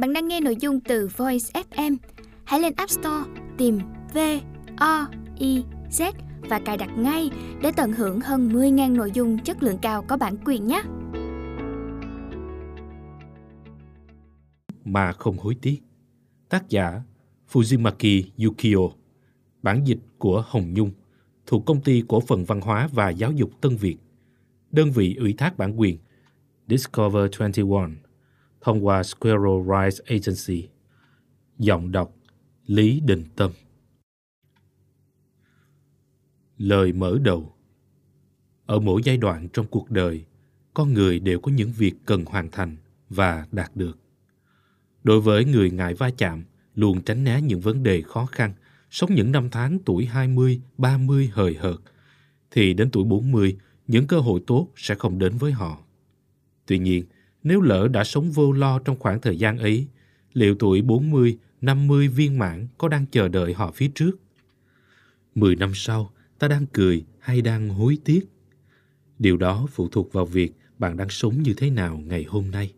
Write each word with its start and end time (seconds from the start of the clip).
Bạn 0.00 0.12
đang 0.12 0.28
nghe 0.28 0.40
nội 0.40 0.56
dung 0.60 0.80
từ 0.80 1.08
Voice 1.16 1.62
FM. 1.70 1.96
Hãy 2.44 2.60
lên 2.60 2.72
App 2.76 2.90
Store, 2.90 3.30
tìm 3.58 3.78
V 4.14 4.18
O 4.76 5.06
I 5.38 5.64
Z 5.90 6.12
và 6.40 6.60
cài 6.64 6.76
đặt 6.76 6.90
ngay 6.98 7.30
để 7.62 7.72
tận 7.76 7.92
hưởng 7.92 8.20
hơn 8.20 8.48
10.000 8.48 8.96
nội 8.96 9.10
dung 9.14 9.38
chất 9.38 9.62
lượng 9.62 9.78
cao 9.82 10.04
có 10.08 10.16
bản 10.16 10.36
quyền 10.44 10.66
nhé. 10.66 10.82
Mà 14.84 15.12
không 15.12 15.38
hối 15.38 15.54
tiếc. 15.62 15.82
Tác 16.48 16.68
giả 16.68 17.02
Fujimaki 17.52 18.22
Yukio. 18.44 18.94
Bản 19.62 19.84
dịch 19.84 20.00
của 20.18 20.44
Hồng 20.48 20.74
Nhung, 20.74 20.90
thuộc 21.46 21.66
công 21.66 21.80
ty 21.80 22.02
cổ 22.08 22.20
phần 22.20 22.44
văn 22.44 22.60
hóa 22.60 22.88
và 22.92 23.10
giáo 23.10 23.32
dục 23.32 23.50
Tân 23.60 23.76
Việt. 23.76 23.96
Đơn 24.70 24.90
vị 24.90 25.14
ủy 25.14 25.34
thác 25.38 25.58
bản 25.58 25.80
quyền 25.80 25.98
Discover 26.68 27.24
21 27.38 27.90
thông 28.60 28.86
qua 28.86 29.02
Squirrel 29.02 29.66
Rights 29.66 30.00
Agency. 30.00 30.68
Giọng 31.58 31.92
đọc 31.92 32.14
Lý 32.66 33.00
Đình 33.00 33.24
Tâm 33.36 33.50
Lời 36.58 36.92
mở 36.92 37.18
đầu 37.22 37.52
Ở 38.66 38.80
mỗi 38.80 39.02
giai 39.04 39.16
đoạn 39.16 39.48
trong 39.48 39.66
cuộc 39.66 39.90
đời, 39.90 40.24
con 40.74 40.94
người 40.94 41.20
đều 41.20 41.40
có 41.40 41.52
những 41.52 41.72
việc 41.72 41.94
cần 42.04 42.24
hoàn 42.24 42.50
thành 42.50 42.76
và 43.08 43.46
đạt 43.52 43.76
được. 43.76 43.98
Đối 45.04 45.20
với 45.20 45.44
người 45.44 45.70
ngại 45.70 45.94
va 45.94 46.10
chạm, 46.16 46.44
luôn 46.74 47.02
tránh 47.02 47.24
né 47.24 47.42
những 47.42 47.60
vấn 47.60 47.82
đề 47.82 48.02
khó 48.02 48.26
khăn, 48.26 48.52
sống 48.90 49.14
những 49.14 49.32
năm 49.32 49.48
tháng 49.50 49.78
tuổi 49.84 50.06
20, 50.06 50.60
30 50.78 51.30
hời 51.32 51.54
hợt, 51.54 51.76
thì 52.50 52.74
đến 52.74 52.90
tuổi 52.90 53.04
40, 53.04 53.56
những 53.86 54.06
cơ 54.06 54.20
hội 54.20 54.40
tốt 54.46 54.68
sẽ 54.76 54.94
không 54.94 55.18
đến 55.18 55.36
với 55.38 55.52
họ. 55.52 55.78
Tuy 56.66 56.78
nhiên, 56.78 57.04
nếu 57.42 57.60
lỡ 57.60 57.88
đã 57.88 58.04
sống 58.04 58.30
vô 58.30 58.52
lo 58.52 58.78
trong 58.78 58.98
khoảng 58.98 59.20
thời 59.20 59.36
gian 59.36 59.58
ấy, 59.58 59.86
liệu 60.32 60.54
tuổi 60.54 60.82
40, 60.82 61.38
50 61.60 62.08
viên 62.08 62.38
mãn 62.38 62.66
có 62.78 62.88
đang 62.88 63.06
chờ 63.06 63.28
đợi 63.28 63.52
họ 63.52 63.72
phía 63.72 63.88
trước? 63.94 64.12
Mười 65.34 65.56
năm 65.56 65.72
sau, 65.74 66.12
ta 66.38 66.48
đang 66.48 66.66
cười 66.66 67.04
hay 67.18 67.42
đang 67.42 67.68
hối 67.68 67.98
tiếc? 68.04 68.20
Điều 69.18 69.36
đó 69.36 69.66
phụ 69.72 69.88
thuộc 69.88 70.12
vào 70.12 70.26
việc 70.26 70.52
bạn 70.78 70.96
đang 70.96 71.08
sống 71.08 71.42
như 71.42 71.54
thế 71.54 71.70
nào 71.70 72.02
ngày 72.06 72.24
hôm 72.28 72.50
nay. 72.50 72.72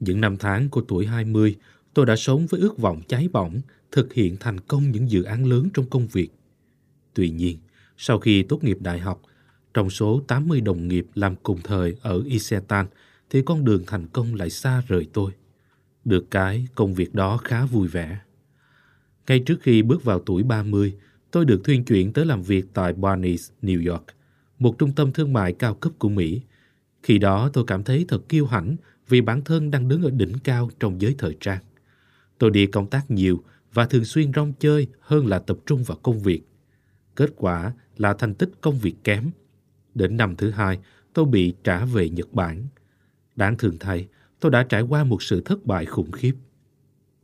Những 0.00 0.20
năm 0.20 0.36
tháng 0.36 0.68
của 0.68 0.80
tuổi 0.80 1.06
20, 1.06 1.56
tôi 1.94 2.06
đã 2.06 2.16
sống 2.16 2.46
với 2.46 2.60
ước 2.60 2.78
vọng 2.78 3.02
cháy 3.08 3.28
bỏng, 3.32 3.60
thực 3.92 4.12
hiện 4.12 4.36
thành 4.40 4.60
công 4.60 4.90
những 4.90 5.10
dự 5.10 5.22
án 5.22 5.46
lớn 5.46 5.68
trong 5.74 5.86
công 5.90 6.06
việc. 6.06 6.28
Tuy 7.14 7.30
nhiên, 7.30 7.58
sau 7.96 8.18
khi 8.18 8.42
tốt 8.42 8.64
nghiệp 8.64 8.78
đại 8.80 8.98
học, 8.98 9.22
trong 9.74 9.90
số 9.90 10.22
80 10.28 10.60
đồng 10.60 10.88
nghiệp 10.88 11.06
làm 11.14 11.36
cùng 11.42 11.60
thời 11.64 11.96
ở 12.02 12.22
Isetan, 12.26 12.86
thì 13.34 13.42
con 13.42 13.64
đường 13.64 13.82
thành 13.86 14.06
công 14.06 14.34
lại 14.34 14.50
xa 14.50 14.82
rời 14.88 15.06
tôi. 15.12 15.32
Được 16.04 16.30
cái, 16.30 16.66
công 16.74 16.94
việc 16.94 17.14
đó 17.14 17.36
khá 17.36 17.66
vui 17.66 17.88
vẻ. 17.88 18.18
Ngay 19.26 19.38
trước 19.40 19.56
khi 19.62 19.82
bước 19.82 20.04
vào 20.04 20.20
tuổi 20.20 20.42
30, 20.42 20.94
tôi 21.30 21.44
được 21.44 21.64
thuyên 21.64 21.84
chuyển 21.84 22.12
tới 22.12 22.26
làm 22.26 22.42
việc 22.42 22.66
tại 22.74 22.92
Barneys, 22.92 23.50
New 23.62 23.92
York, 23.92 24.04
một 24.58 24.78
trung 24.78 24.92
tâm 24.92 25.12
thương 25.12 25.32
mại 25.32 25.52
cao 25.52 25.74
cấp 25.74 25.92
của 25.98 26.08
Mỹ. 26.08 26.42
Khi 27.02 27.18
đó 27.18 27.50
tôi 27.52 27.64
cảm 27.66 27.82
thấy 27.82 28.04
thật 28.08 28.28
kiêu 28.28 28.46
hãnh 28.46 28.76
vì 29.08 29.20
bản 29.20 29.44
thân 29.44 29.70
đang 29.70 29.88
đứng 29.88 30.02
ở 30.02 30.10
đỉnh 30.10 30.38
cao 30.44 30.70
trong 30.80 31.00
giới 31.00 31.14
thời 31.18 31.36
trang. 31.40 31.62
Tôi 32.38 32.50
đi 32.50 32.66
công 32.66 32.86
tác 32.86 33.10
nhiều 33.10 33.44
và 33.72 33.86
thường 33.86 34.04
xuyên 34.04 34.32
rong 34.32 34.52
chơi 34.58 34.86
hơn 35.00 35.26
là 35.26 35.38
tập 35.38 35.58
trung 35.66 35.82
vào 35.82 35.98
công 36.02 36.20
việc. 36.20 36.40
Kết 37.16 37.30
quả 37.36 37.72
là 37.96 38.14
thành 38.14 38.34
tích 38.34 38.50
công 38.60 38.78
việc 38.78 38.94
kém. 39.04 39.30
Đến 39.94 40.16
năm 40.16 40.36
thứ 40.36 40.50
hai, 40.50 40.78
tôi 41.12 41.24
bị 41.24 41.54
trả 41.64 41.84
về 41.84 42.08
Nhật 42.08 42.32
Bản. 42.32 42.66
Đáng 43.36 43.56
thường 43.56 43.76
thay, 43.80 44.06
tôi 44.40 44.50
đã 44.50 44.62
trải 44.62 44.82
qua 44.82 45.04
một 45.04 45.22
sự 45.22 45.40
thất 45.40 45.66
bại 45.66 45.86
khủng 45.86 46.10
khiếp. 46.10 46.34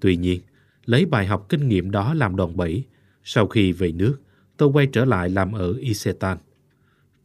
Tuy 0.00 0.16
nhiên, 0.16 0.40
lấy 0.84 1.06
bài 1.06 1.26
học 1.26 1.46
kinh 1.48 1.68
nghiệm 1.68 1.90
đó 1.90 2.14
làm 2.14 2.36
đòn 2.36 2.56
bẩy, 2.56 2.84
sau 3.24 3.46
khi 3.46 3.72
về 3.72 3.92
nước, 3.92 4.16
tôi 4.56 4.68
quay 4.68 4.86
trở 4.86 5.04
lại 5.04 5.30
làm 5.30 5.52
ở 5.52 5.72
Isetan. 5.72 6.38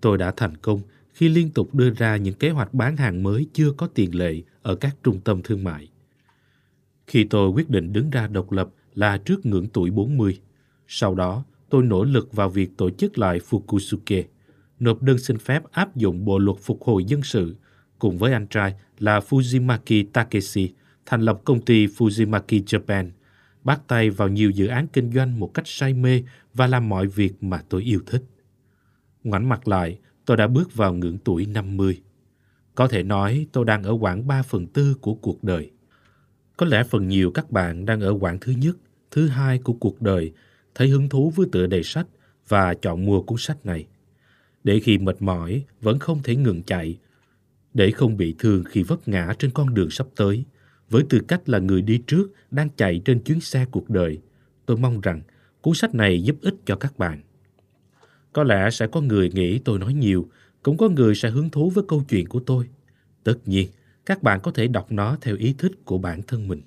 Tôi 0.01 0.17
đã 0.17 0.31
thành 0.31 0.57
công 0.57 0.81
khi 1.13 1.29
liên 1.29 1.49
tục 1.49 1.75
đưa 1.75 1.89
ra 1.89 2.17
những 2.17 2.33
kế 2.33 2.49
hoạch 2.49 2.73
bán 2.73 2.97
hàng 2.97 3.23
mới 3.23 3.47
chưa 3.53 3.71
có 3.71 3.87
tiền 3.87 4.15
lệ 4.15 4.41
ở 4.61 4.75
các 4.75 4.95
trung 5.03 5.19
tâm 5.21 5.41
thương 5.43 5.63
mại. 5.63 5.89
Khi 7.07 7.23
tôi 7.23 7.49
quyết 7.49 7.69
định 7.69 7.93
đứng 7.93 8.09
ra 8.09 8.27
độc 8.27 8.51
lập 8.51 8.69
là 8.95 9.17
trước 9.17 9.45
ngưỡng 9.45 9.67
tuổi 9.67 9.89
40. 9.91 10.39
Sau 10.87 11.15
đó, 11.15 11.43
tôi 11.69 11.83
nỗ 11.83 12.03
lực 12.03 12.33
vào 12.33 12.49
việc 12.49 12.77
tổ 12.77 12.89
chức 12.89 13.17
lại 13.17 13.39
Fukusuke, 13.49 14.23
nộp 14.79 15.01
đơn 15.01 15.17
xin 15.17 15.37
phép 15.37 15.63
áp 15.71 15.95
dụng 15.95 16.25
bộ 16.25 16.39
luật 16.39 16.57
phục 16.61 16.83
hồi 16.83 17.05
dân 17.05 17.23
sự 17.23 17.55
cùng 17.99 18.17
với 18.17 18.33
anh 18.33 18.47
trai 18.47 18.73
là 18.99 19.19
Fujimaki 19.19 20.05
Takeshi 20.13 20.73
thành 21.05 21.21
lập 21.21 21.41
công 21.45 21.61
ty 21.61 21.87
Fujimaki 21.87 22.63
Japan, 22.63 23.09
bắt 23.63 23.81
tay 23.87 24.09
vào 24.09 24.27
nhiều 24.27 24.49
dự 24.49 24.67
án 24.67 24.87
kinh 24.87 25.11
doanh 25.11 25.39
một 25.39 25.53
cách 25.53 25.67
say 25.67 25.93
mê 25.93 26.23
và 26.53 26.67
làm 26.67 26.89
mọi 26.89 27.07
việc 27.07 27.43
mà 27.43 27.63
tôi 27.69 27.83
yêu 27.83 28.01
thích. 28.05 28.23
Ngoảnh 29.23 29.49
mặt 29.49 29.67
lại, 29.67 29.99
tôi 30.25 30.37
đã 30.37 30.47
bước 30.47 30.75
vào 30.75 30.93
ngưỡng 30.93 31.17
tuổi 31.17 31.45
50. 31.45 32.01
Có 32.75 32.87
thể 32.87 33.03
nói 33.03 33.47
tôi 33.51 33.65
đang 33.65 33.83
ở 33.83 33.97
quãng 33.99 34.27
3 34.27 34.43
phần 34.43 34.67
tư 34.67 34.95
của 35.01 35.13
cuộc 35.13 35.43
đời. 35.43 35.71
Có 36.57 36.65
lẽ 36.65 36.83
phần 36.83 37.07
nhiều 37.07 37.31
các 37.31 37.51
bạn 37.51 37.85
đang 37.85 38.01
ở 38.01 38.17
quãng 38.19 38.37
thứ 38.41 38.51
nhất, 38.51 38.77
thứ 39.11 39.27
hai 39.27 39.57
của 39.57 39.73
cuộc 39.73 40.01
đời, 40.01 40.31
thấy 40.75 40.87
hứng 40.87 41.09
thú 41.09 41.33
với 41.35 41.47
tựa 41.51 41.67
đề 41.67 41.83
sách 41.83 42.07
và 42.47 42.73
chọn 42.73 43.05
mua 43.05 43.21
cuốn 43.21 43.37
sách 43.37 43.65
này. 43.65 43.85
Để 44.63 44.79
khi 44.79 44.97
mệt 44.97 45.21
mỏi, 45.21 45.63
vẫn 45.81 45.99
không 45.99 46.23
thể 46.23 46.35
ngừng 46.35 46.63
chạy, 46.63 46.97
để 47.75 47.91
không 47.91 48.17
bị 48.17 48.35
thương 48.39 48.63
khi 48.63 48.83
vấp 48.83 49.07
ngã 49.07 49.33
trên 49.39 49.51
con 49.51 49.73
đường 49.73 49.89
sắp 49.89 50.07
tới. 50.15 50.43
Với 50.89 51.03
tư 51.09 51.19
cách 51.27 51.49
là 51.49 51.59
người 51.59 51.81
đi 51.81 52.01
trước 52.07 52.31
đang 52.51 52.69
chạy 52.77 53.01
trên 53.05 53.19
chuyến 53.19 53.41
xe 53.41 53.65
cuộc 53.71 53.89
đời, 53.89 54.19
tôi 54.65 54.77
mong 54.77 55.01
rằng 55.01 55.21
cuốn 55.61 55.73
sách 55.73 55.95
này 55.95 56.23
giúp 56.23 56.35
ích 56.41 56.55
cho 56.65 56.75
các 56.75 56.97
bạn. 56.97 57.21
Có 58.33 58.43
lẽ 58.43 58.69
sẽ 58.71 58.87
có 58.87 59.01
người 59.01 59.29
nghĩ 59.33 59.59
tôi 59.59 59.79
nói 59.79 59.93
nhiều, 59.93 60.29
cũng 60.63 60.77
có 60.77 60.89
người 60.89 61.15
sẽ 61.15 61.29
hứng 61.29 61.49
thú 61.49 61.69
với 61.69 61.83
câu 61.87 62.03
chuyện 62.09 62.27
của 62.27 62.39
tôi. 62.39 62.69
Tất 63.23 63.37
nhiên, 63.45 63.69
các 64.05 64.23
bạn 64.23 64.39
có 64.43 64.51
thể 64.51 64.67
đọc 64.67 64.91
nó 64.91 65.17
theo 65.21 65.35
ý 65.35 65.55
thích 65.57 65.71
của 65.85 65.97
bản 65.97 66.21
thân 66.21 66.47
mình. 66.47 66.61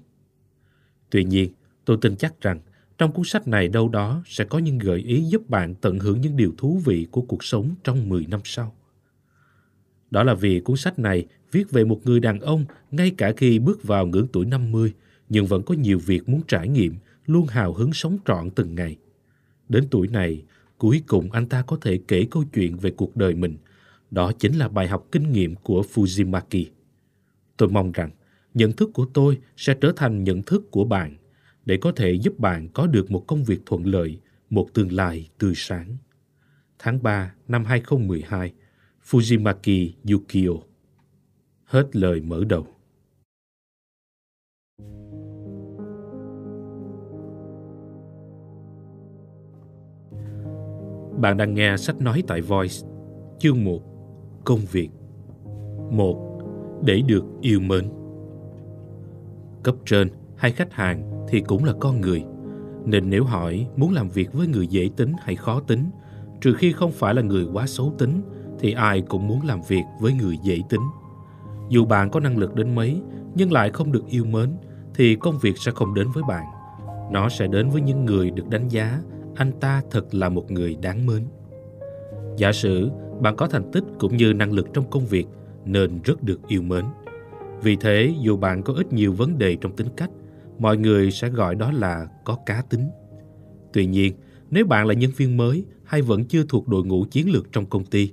Tuy 1.10 1.24
nhiên, 1.24 1.52
tôi 1.84 1.98
tin 2.00 2.16
chắc 2.16 2.40
rằng 2.40 2.60
trong 2.98 3.12
cuốn 3.12 3.24
sách 3.24 3.48
này 3.48 3.68
đâu 3.68 3.88
đó 3.88 4.22
sẽ 4.26 4.44
có 4.44 4.58
những 4.58 4.78
gợi 4.78 5.00
ý 5.00 5.24
giúp 5.24 5.50
bạn 5.50 5.74
tận 5.74 5.98
hưởng 5.98 6.20
những 6.20 6.36
điều 6.36 6.54
thú 6.58 6.80
vị 6.84 7.06
của 7.10 7.22
cuộc 7.22 7.44
sống 7.44 7.74
trong 7.84 8.08
10 8.08 8.26
năm 8.26 8.40
sau. 8.44 8.77
Đó 10.10 10.22
là 10.22 10.34
vì 10.34 10.60
cuốn 10.60 10.76
sách 10.76 10.98
này 10.98 11.26
viết 11.52 11.70
về 11.70 11.84
một 11.84 12.00
người 12.04 12.20
đàn 12.20 12.40
ông 12.40 12.64
ngay 12.90 13.10
cả 13.18 13.32
khi 13.36 13.58
bước 13.58 13.82
vào 13.82 14.06
ngưỡng 14.06 14.26
tuổi 14.32 14.46
50 14.46 14.92
nhưng 15.28 15.46
vẫn 15.46 15.62
có 15.62 15.74
nhiều 15.74 15.98
việc 15.98 16.28
muốn 16.28 16.40
trải 16.48 16.68
nghiệm, 16.68 16.94
luôn 17.26 17.46
hào 17.46 17.72
hứng 17.72 17.92
sống 17.92 18.18
trọn 18.26 18.50
từng 18.50 18.74
ngày. 18.74 18.96
Đến 19.68 19.84
tuổi 19.90 20.08
này, 20.08 20.42
cuối 20.78 21.02
cùng 21.06 21.32
anh 21.32 21.46
ta 21.46 21.62
có 21.62 21.78
thể 21.80 22.00
kể 22.08 22.26
câu 22.30 22.44
chuyện 22.54 22.76
về 22.76 22.90
cuộc 22.90 23.16
đời 23.16 23.34
mình. 23.34 23.56
Đó 24.10 24.32
chính 24.38 24.54
là 24.54 24.68
bài 24.68 24.88
học 24.88 25.06
kinh 25.12 25.32
nghiệm 25.32 25.54
của 25.54 25.84
Fujimaki. 25.94 26.64
Tôi 27.56 27.68
mong 27.68 27.92
rằng 27.92 28.10
nhận 28.54 28.72
thức 28.72 28.90
của 28.94 29.06
tôi 29.14 29.38
sẽ 29.56 29.74
trở 29.80 29.92
thành 29.96 30.24
nhận 30.24 30.42
thức 30.42 30.70
của 30.70 30.84
bạn 30.84 31.16
để 31.66 31.76
có 31.76 31.92
thể 31.92 32.12
giúp 32.12 32.38
bạn 32.38 32.68
có 32.68 32.86
được 32.86 33.10
một 33.10 33.24
công 33.26 33.44
việc 33.44 33.60
thuận 33.66 33.86
lợi, 33.86 34.18
một 34.50 34.68
tương 34.74 34.92
lai 34.92 35.28
tươi 35.38 35.52
sáng. 35.56 35.96
Tháng 36.78 37.02
3 37.02 37.32
năm 37.48 37.64
2012, 37.64 38.52
Fujimaki 39.10 39.92
Yukio. 40.10 40.52
Hết 41.64 41.96
lời 41.96 42.20
mở 42.20 42.44
đầu. 42.48 42.66
Bạn 51.20 51.36
đang 51.36 51.54
nghe 51.54 51.76
sách 51.76 52.00
nói 52.00 52.22
tại 52.26 52.40
Voice, 52.40 52.74
chương 53.38 53.64
1, 53.64 53.80
Công 54.44 54.60
việc. 54.72 54.90
1. 55.90 56.80
Để 56.84 57.00
được 57.06 57.24
yêu 57.40 57.60
mến. 57.60 57.88
Cấp 59.62 59.74
trên 59.86 60.10
hay 60.36 60.52
khách 60.52 60.72
hàng 60.72 61.26
thì 61.28 61.40
cũng 61.40 61.64
là 61.64 61.72
con 61.80 62.00
người, 62.00 62.24
nên 62.84 63.10
nếu 63.10 63.24
hỏi 63.24 63.66
muốn 63.76 63.92
làm 63.92 64.08
việc 64.08 64.32
với 64.32 64.46
người 64.46 64.66
dễ 64.66 64.90
tính 64.96 65.12
hay 65.20 65.36
khó 65.36 65.60
tính, 65.60 65.90
trừ 66.40 66.54
khi 66.54 66.72
không 66.72 66.92
phải 66.92 67.14
là 67.14 67.22
người 67.22 67.46
quá 67.52 67.66
xấu 67.66 67.94
tính 67.98 68.22
thì 68.60 68.72
ai 68.72 69.00
cũng 69.00 69.28
muốn 69.28 69.46
làm 69.46 69.60
việc 69.68 69.82
với 70.00 70.12
người 70.12 70.38
dễ 70.42 70.60
tính. 70.68 70.80
Dù 71.68 71.84
bạn 71.84 72.10
có 72.10 72.20
năng 72.20 72.38
lực 72.38 72.54
đến 72.54 72.74
mấy 72.74 73.00
nhưng 73.34 73.52
lại 73.52 73.70
không 73.70 73.92
được 73.92 74.06
yêu 74.06 74.24
mến 74.24 74.50
thì 74.94 75.16
công 75.16 75.38
việc 75.38 75.58
sẽ 75.58 75.72
không 75.72 75.94
đến 75.94 76.06
với 76.14 76.22
bạn. 76.28 76.44
Nó 77.12 77.28
sẽ 77.28 77.46
đến 77.46 77.70
với 77.70 77.80
những 77.80 78.04
người 78.04 78.30
được 78.30 78.48
đánh 78.48 78.68
giá 78.68 79.00
anh 79.34 79.52
ta 79.60 79.82
thật 79.90 80.14
là 80.14 80.28
một 80.28 80.50
người 80.50 80.76
đáng 80.82 81.06
mến. 81.06 81.24
Giả 82.36 82.52
sử 82.52 82.90
bạn 83.20 83.36
có 83.36 83.46
thành 83.48 83.70
tích 83.72 83.84
cũng 83.98 84.16
như 84.16 84.32
năng 84.32 84.52
lực 84.52 84.66
trong 84.74 84.90
công 84.90 85.06
việc 85.06 85.26
nên 85.64 86.00
rất 86.04 86.22
được 86.22 86.48
yêu 86.48 86.62
mến. 86.62 86.84
Vì 87.62 87.76
thế, 87.76 88.14
dù 88.22 88.36
bạn 88.36 88.62
có 88.62 88.72
ít 88.72 88.92
nhiều 88.92 89.12
vấn 89.12 89.38
đề 89.38 89.56
trong 89.56 89.76
tính 89.76 89.88
cách, 89.96 90.10
mọi 90.58 90.76
người 90.76 91.10
sẽ 91.10 91.28
gọi 91.28 91.54
đó 91.54 91.72
là 91.72 92.06
có 92.24 92.38
cá 92.46 92.62
tính. 92.70 92.90
Tuy 93.72 93.86
nhiên, 93.86 94.14
nếu 94.50 94.66
bạn 94.66 94.86
là 94.86 94.94
nhân 94.94 95.10
viên 95.16 95.36
mới 95.36 95.64
hay 95.84 96.02
vẫn 96.02 96.24
chưa 96.24 96.44
thuộc 96.48 96.68
đội 96.68 96.84
ngũ 96.84 97.04
chiến 97.10 97.30
lược 97.30 97.52
trong 97.52 97.66
công 97.66 97.84
ty 97.84 98.12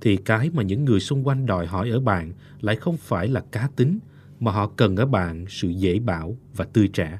thì 0.00 0.16
cái 0.16 0.50
mà 0.50 0.62
những 0.62 0.84
người 0.84 1.00
xung 1.00 1.26
quanh 1.26 1.46
đòi 1.46 1.66
hỏi 1.66 1.90
ở 1.90 2.00
bạn 2.00 2.32
lại 2.60 2.76
không 2.76 2.96
phải 2.96 3.28
là 3.28 3.40
cá 3.52 3.68
tính 3.76 3.98
mà 4.40 4.52
họ 4.52 4.66
cần 4.76 4.96
ở 4.96 5.06
bạn 5.06 5.44
sự 5.48 5.68
dễ 5.68 5.98
bảo 5.98 6.36
và 6.56 6.64
tươi 6.64 6.88
trẻ. 6.88 7.18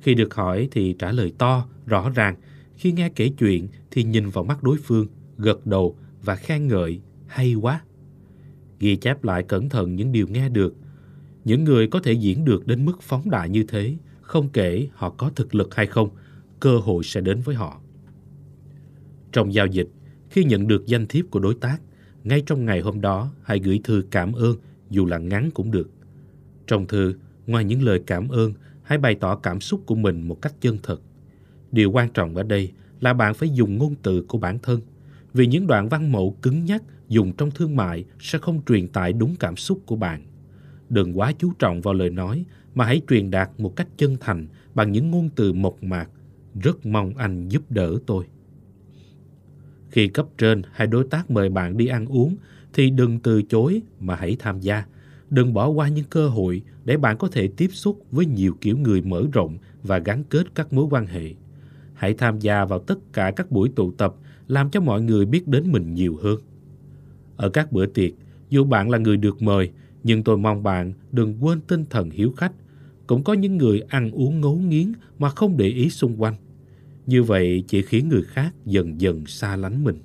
Khi 0.00 0.14
được 0.14 0.34
hỏi 0.34 0.68
thì 0.70 0.96
trả 0.98 1.12
lời 1.12 1.32
to, 1.38 1.66
rõ 1.86 2.10
ràng. 2.10 2.36
Khi 2.76 2.92
nghe 2.92 3.08
kể 3.08 3.28
chuyện 3.38 3.68
thì 3.90 4.04
nhìn 4.04 4.28
vào 4.28 4.44
mắt 4.44 4.62
đối 4.62 4.76
phương, 4.84 5.06
gật 5.38 5.66
đầu 5.66 5.96
và 6.22 6.36
khen 6.36 6.68
ngợi, 6.68 7.00
hay 7.26 7.54
quá. 7.54 7.80
Ghi 8.78 8.96
chép 8.96 9.24
lại 9.24 9.42
cẩn 9.42 9.68
thận 9.68 9.96
những 9.96 10.12
điều 10.12 10.26
nghe 10.28 10.48
được. 10.48 10.74
Những 11.44 11.64
người 11.64 11.88
có 11.88 12.00
thể 12.00 12.12
diễn 12.12 12.44
được 12.44 12.66
đến 12.66 12.84
mức 12.84 13.02
phóng 13.02 13.30
đại 13.30 13.48
như 13.48 13.64
thế, 13.68 13.96
không 14.20 14.48
kể 14.48 14.88
họ 14.94 15.10
có 15.10 15.30
thực 15.36 15.54
lực 15.54 15.74
hay 15.74 15.86
không, 15.86 16.08
cơ 16.60 16.78
hội 16.78 17.04
sẽ 17.04 17.20
đến 17.20 17.40
với 17.40 17.54
họ. 17.54 17.80
Trong 19.32 19.54
giao 19.54 19.66
dịch, 19.66 19.88
khi 20.36 20.44
nhận 20.44 20.68
được 20.68 20.86
danh 20.86 21.06
thiếp 21.06 21.30
của 21.30 21.38
đối 21.38 21.54
tác, 21.54 21.78
ngay 22.24 22.42
trong 22.46 22.64
ngày 22.64 22.80
hôm 22.80 23.00
đó 23.00 23.30
hãy 23.42 23.58
gửi 23.58 23.80
thư 23.84 24.02
cảm 24.10 24.32
ơn 24.32 24.56
dù 24.90 25.06
là 25.06 25.18
ngắn 25.18 25.50
cũng 25.54 25.70
được. 25.70 25.90
Trong 26.66 26.86
thư, 26.86 27.14
ngoài 27.46 27.64
những 27.64 27.82
lời 27.82 28.02
cảm 28.06 28.28
ơn, 28.28 28.52
hãy 28.82 28.98
bày 28.98 29.14
tỏ 29.14 29.36
cảm 29.36 29.60
xúc 29.60 29.82
của 29.86 29.94
mình 29.94 30.28
một 30.28 30.42
cách 30.42 30.54
chân 30.60 30.78
thật. 30.82 31.00
Điều 31.72 31.90
quan 31.90 32.08
trọng 32.08 32.36
ở 32.36 32.42
đây 32.42 32.72
là 33.00 33.14
bạn 33.14 33.34
phải 33.34 33.48
dùng 33.48 33.78
ngôn 33.78 33.94
từ 34.02 34.22
của 34.28 34.38
bản 34.38 34.58
thân. 34.62 34.80
Vì 35.34 35.46
những 35.46 35.66
đoạn 35.66 35.88
văn 35.88 36.12
mẫu 36.12 36.36
cứng 36.42 36.64
nhắc 36.64 36.82
dùng 37.08 37.32
trong 37.32 37.50
thương 37.50 37.76
mại 37.76 38.04
sẽ 38.20 38.38
không 38.38 38.60
truyền 38.66 38.88
tải 38.88 39.12
đúng 39.12 39.36
cảm 39.40 39.56
xúc 39.56 39.80
của 39.86 39.96
bạn. 39.96 40.22
Đừng 40.88 41.18
quá 41.18 41.32
chú 41.38 41.52
trọng 41.58 41.80
vào 41.80 41.94
lời 41.94 42.10
nói 42.10 42.44
mà 42.74 42.84
hãy 42.84 43.00
truyền 43.08 43.30
đạt 43.30 43.50
một 43.58 43.76
cách 43.76 43.88
chân 43.96 44.16
thành 44.20 44.46
bằng 44.74 44.92
những 44.92 45.10
ngôn 45.10 45.28
từ 45.36 45.52
mộc 45.52 45.82
mạc. 45.82 46.08
Rất 46.54 46.86
mong 46.86 47.16
anh 47.16 47.48
giúp 47.48 47.70
đỡ 47.70 47.98
tôi. 48.06 48.24
Khi 49.96 50.08
cấp 50.08 50.26
trên 50.38 50.62
hay 50.72 50.86
đối 50.86 51.04
tác 51.04 51.30
mời 51.30 51.48
bạn 51.48 51.76
đi 51.76 51.86
ăn 51.86 52.06
uống 52.06 52.36
thì 52.72 52.90
đừng 52.90 53.18
từ 53.18 53.42
chối 53.42 53.82
mà 54.00 54.16
hãy 54.16 54.36
tham 54.38 54.60
gia. 54.60 54.84
Đừng 55.30 55.54
bỏ 55.54 55.68
qua 55.68 55.88
những 55.88 56.04
cơ 56.10 56.28
hội 56.28 56.62
để 56.84 56.96
bạn 56.96 57.18
có 57.18 57.28
thể 57.28 57.48
tiếp 57.56 57.68
xúc 57.72 58.02
với 58.10 58.26
nhiều 58.26 58.56
kiểu 58.60 58.78
người 58.78 59.02
mở 59.02 59.22
rộng 59.32 59.58
và 59.82 59.98
gắn 59.98 60.24
kết 60.24 60.54
các 60.54 60.72
mối 60.72 60.86
quan 60.90 61.06
hệ. 61.06 61.34
Hãy 61.94 62.14
tham 62.14 62.38
gia 62.38 62.64
vào 62.64 62.78
tất 62.78 62.98
cả 63.12 63.32
các 63.36 63.50
buổi 63.50 63.68
tụ 63.68 63.92
tập 63.92 64.14
làm 64.48 64.70
cho 64.70 64.80
mọi 64.80 65.02
người 65.02 65.26
biết 65.26 65.48
đến 65.48 65.72
mình 65.72 65.94
nhiều 65.94 66.18
hơn. 66.22 66.40
Ở 67.36 67.48
các 67.48 67.72
bữa 67.72 67.86
tiệc, 67.86 68.12
dù 68.50 68.64
bạn 68.64 68.90
là 68.90 68.98
người 68.98 69.16
được 69.16 69.42
mời, 69.42 69.70
nhưng 70.04 70.22
tôi 70.22 70.38
mong 70.38 70.62
bạn 70.62 70.92
đừng 71.12 71.44
quên 71.44 71.60
tinh 71.60 71.84
thần 71.90 72.10
hiếu 72.10 72.32
khách. 72.36 72.52
Cũng 73.06 73.24
có 73.24 73.32
những 73.32 73.56
người 73.56 73.80
ăn 73.88 74.10
uống 74.10 74.40
ngấu 74.40 74.56
nghiến 74.56 74.92
mà 75.18 75.30
không 75.30 75.56
để 75.56 75.66
ý 75.66 75.90
xung 75.90 76.22
quanh. 76.22 76.34
Như 77.06 77.22
vậy 77.22 77.64
chỉ 77.68 77.82
khiến 77.82 78.08
người 78.08 78.22
khác 78.22 78.54
dần 78.64 79.00
dần 79.00 79.26
xa 79.26 79.56
lánh 79.56 79.84
mình. 79.84 79.98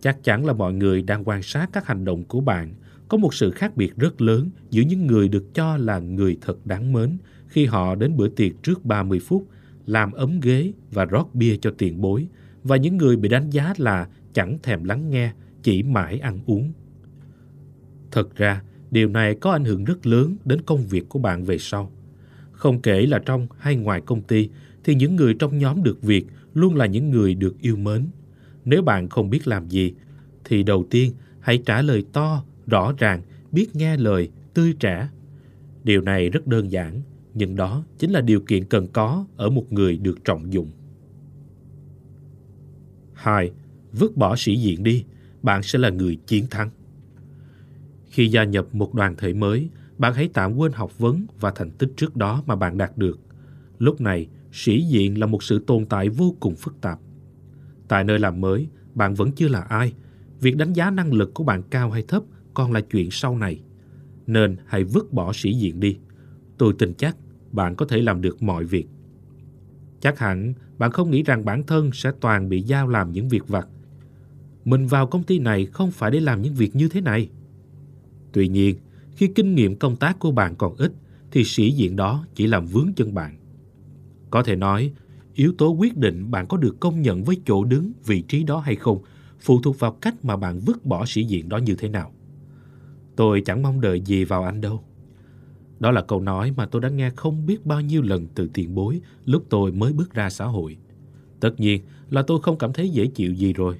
Chắc 0.00 0.24
chắn 0.24 0.44
là 0.44 0.52
mọi 0.52 0.72
người 0.72 1.02
đang 1.02 1.28
quan 1.28 1.42
sát 1.42 1.70
các 1.72 1.86
hành 1.86 2.04
động 2.04 2.24
của 2.24 2.40
bạn. 2.40 2.74
Có 3.08 3.16
một 3.16 3.34
sự 3.34 3.50
khác 3.50 3.76
biệt 3.76 3.96
rất 3.96 4.20
lớn 4.20 4.50
giữa 4.70 4.82
những 4.82 5.06
người 5.06 5.28
được 5.28 5.54
cho 5.54 5.76
là 5.76 5.98
người 5.98 6.38
thật 6.40 6.66
đáng 6.66 6.92
mến 6.92 7.18
khi 7.46 7.66
họ 7.66 7.94
đến 7.94 8.16
bữa 8.16 8.28
tiệc 8.28 8.52
trước 8.62 8.84
30 8.84 9.20
phút, 9.20 9.48
làm 9.86 10.12
ấm 10.12 10.40
ghế 10.40 10.72
và 10.90 11.04
rót 11.04 11.34
bia 11.34 11.56
cho 11.56 11.70
tiền 11.78 12.00
bối, 12.00 12.26
và 12.64 12.76
những 12.76 12.96
người 12.96 13.16
bị 13.16 13.28
đánh 13.28 13.50
giá 13.50 13.74
là 13.78 14.08
chẳng 14.32 14.58
thèm 14.62 14.84
lắng 14.84 15.10
nghe, 15.10 15.32
chỉ 15.62 15.82
mãi 15.82 16.18
ăn 16.18 16.38
uống. 16.46 16.72
Thật 18.10 18.36
ra, 18.36 18.62
điều 18.90 19.08
này 19.08 19.34
có 19.34 19.50
ảnh 19.52 19.64
hưởng 19.64 19.84
rất 19.84 20.06
lớn 20.06 20.36
đến 20.44 20.60
công 20.66 20.86
việc 20.86 21.08
của 21.08 21.18
bạn 21.18 21.44
về 21.44 21.58
sau. 21.58 21.92
Không 22.52 22.82
kể 22.82 23.06
là 23.06 23.18
trong 23.18 23.46
hay 23.58 23.76
ngoài 23.76 24.00
công 24.00 24.22
ty, 24.22 24.48
thì 24.84 24.94
những 24.94 25.16
người 25.16 25.34
trong 25.34 25.58
nhóm 25.58 25.82
được 25.82 26.02
việc 26.02 26.26
luôn 26.54 26.76
là 26.76 26.86
những 26.86 27.10
người 27.10 27.34
được 27.34 27.60
yêu 27.60 27.76
mến. 27.76 28.06
Nếu 28.64 28.82
bạn 28.82 29.08
không 29.08 29.30
biết 29.30 29.48
làm 29.48 29.68
gì, 29.68 29.94
thì 30.44 30.62
đầu 30.62 30.86
tiên 30.90 31.12
hãy 31.40 31.62
trả 31.66 31.82
lời 31.82 32.04
to, 32.12 32.44
rõ 32.66 32.92
ràng, 32.98 33.22
biết 33.52 33.76
nghe 33.76 33.96
lời, 33.96 34.28
tươi 34.54 34.74
trẻ. 34.80 35.08
Điều 35.84 36.00
này 36.00 36.30
rất 36.30 36.46
đơn 36.46 36.70
giản, 36.70 37.00
nhưng 37.34 37.56
đó 37.56 37.84
chính 37.98 38.10
là 38.10 38.20
điều 38.20 38.40
kiện 38.40 38.64
cần 38.64 38.86
có 38.92 39.26
ở 39.36 39.50
một 39.50 39.72
người 39.72 39.96
được 39.96 40.24
trọng 40.24 40.52
dụng. 40.52 40.70
2. 43.12 43.50
Vứt 43.92 44.16
bỏ 44.16 44.36
sĩ 44.36 44.56
diện 44.56 44.82
đi, 44.82 45.04
bạn 45.42 45.62
sẽ 45.62 45.78
là 45.78 45.90
người 45.90 46.16
chiến 46.26 46.46
thắng. 46.50 46.70
Khi 48.10 48.28
gia 48.28 48.44
nhập 48.44 48.74
một 48.74 48.94
đoàn 48.94 49.14
thể 49.18 49.32
mới, 49.32 49.68
bạn 49.98 50.14
hãy 50.14 50.30
tạm 50.32 50.56
quên 50.56 50.72
học 50.72 50.98
vấn 50.98 51.26
và 51.40 51.52
thành 51.54 51.70
tích 51.70 51.92
trước 51.96 52.16
đó 52.16 52.42
mà 52.46 52.56
bạn 52.56 52.78
đạt 52.78 52.98
được. 52.98 53.18
Lúc 53.78 54.00
này, 54.00 54.28
sĩ 54.52 54.82
diện 54.82 55.20
là 55.20 55.26
một 55.26 55.42
sự 55.42 55.64
tồn 55.66 55.84
tại 55.84 56.08
vô 56.08 56.36
cùng 56.40 56.56
phức 56.56 56.80
tạp. 56.80 56.98
Tại 57.88 58.04
nơi 58.04 58.18
làm 58.18 58.40
mới, 58.40 58.68
bạn 58.94 59.14
vẫn 59.14 59.32
chưa 59.32 59.48
là 59.48 59.60
ai. 59.60 59.92
Việc 60.40 60.56
đánh 60.56 60.72
giá 60.72 60.90
năng 60.90 61.12
lực 61.12 61.34
của 61.34 61.44
bạn 61.44 61.62
cao 61.70 61.90
hay 61.90 62.02
thấp 62.02 62.22
còn 62.54 62.72
là 62.72 62.80
chuyện 62.80 63.10
sau 63.10 63.38
này. 63.38 63.60
Nên 64.26 64.56
hãy 64.66 64.84
vứt 64.84 65.12
bỏ 65.12 65.32
sĩ 65.34 65.52
diện 65.52 65.80
đi. 65.80 65.98
Tôi 66.58 66.74
tin 66.78 66.94
chắc 66.94 67.16
bạn 67.52 67.76
có 67.76 67.86
thể 67.86 68.02
làm 68.02 68.20
được 68.20 68.42
mọi 68.42 68.64
việc. 68.64 68.86
Chắc 70.00 70.18
hẳn 70.18 70.54
bạn 70.78 70.90
không 70.90 71.10
nghĩ 71.10 71.22
rằng 71.22 71.44
bản 71.44 71.62
thân 71.66 71.90
sẽ 71.92 72.12
toàn 72.20 72.48
bị 72.48 72.62
giao 72.62 72.88
làm 72.88 73.12
những 73.12 73.28
việc 73.28 73.48
vặt. 73.48 73.68
Mình 74.64 74.86
vào 74.86 75.06
công 75.06 75.22
ty 75.22 75.38
này 75.38 75.66
không 75.66 75.90
phải 75.90 76.10
để 76.10 76.20
làm 76.20 76.42
những 76.42 76.54
việc 76.54 76.76
như 76.76 76.88
thế 76.88 77.00
này. 77.00 77.28
Tuy 78.32 78.48
nhiên, 78.48 78.76
khi 79.16 79.26
kinh 79.26 79.54
nghiệm 79.54 79.76
công 79.76 79.96
tác 79.96 80.18
của 80.18 80.30
bạn 80.30 80.54
còn 80.56 80.76
ít, 80.76 80.92
thì 81.30 81.44
sĩ 81.44 81.70
diện 81.70 81.96
đó 81.96 82.26
chỉ 82.34 82.46
làm 82.46 82.66
vướng 82.66 82.92
chân 82.96 83.14
bạn. 83.14 83.39
Có 84.30 84.42
thể 84.42 84.56
nói, 84.56 84.92
yếu 85.34 85.52
tố 85.58 85.68
quyết 85.68 85.96
định 85.96 86.30
bạn 86.30 86.46
có 86.46 86.56
được 86.56 86.80
công 86.80 87.02
nhận 87.02 87.24
với 87.24 87.36
chỗ 87.46 87.64
đứng, 87.64 87.92
vị 88.06 88.22
trí 88.22 88.44
đó 88.44 88.58
hay 88.58 88.76
không 88.76 89.02
phụ 89.40 89.60
thuộc 89.60 89.78
vào 89.78 89.92
cách 89.92 90.24
mà 90.24 90.36
bạn 90.36 90.60
vứt 90.60 90.84
bỏ 90.84 91.06
sĩ 91.06 91.24
diện 91.24 91.48
đó 91.48 91.56
như 91.56 91.74
thế 91.74 91.88
nào. 91.88 92.12
Tôi 93.16 93.42
chẳng 93.46 93.62
mong 93.62 93.80
đợi 93.80 94.00
gì 94.00 94.24
vào 94.24 94.44
anh 94.44 94.60
đâu. 94.60 94.84
Đó 95.80 95.90
là 95.90 96.02
câu 96.02 96.20
nói 96.20 96.52
mà 96.56 96.66
tôi 96.66 96.82
đã 96.82 96.88
nghe 96.88 97.10
không 97.10 97.46
biết 97.46 97.66
bao 97.66 97.80
nhiêu 97.80 98.02
lần 98.02 98.26
từ 98.34 98.50
tiền 98.54 98.74
bối 98.74 99.00
lúc 99.24 99.44
tôi 99.48 99.72
mới 99.72 99.92
bước 99.92 100.14
ra 100.14 100.30
xã 100.30 100.44
hội. 100.44 100.76
Tất 101.40 101.60
nhiên 101.60 101.82
là 102.10 102.22
tôi 102.22 102.40
không 102.42 102.58
cảm 102.58 102.72
thấy 102.72 102.88
dễ 102.88 103.06
chịu 103.06 103.32
gì 103.34 103.52
rồi. 103.52 103.76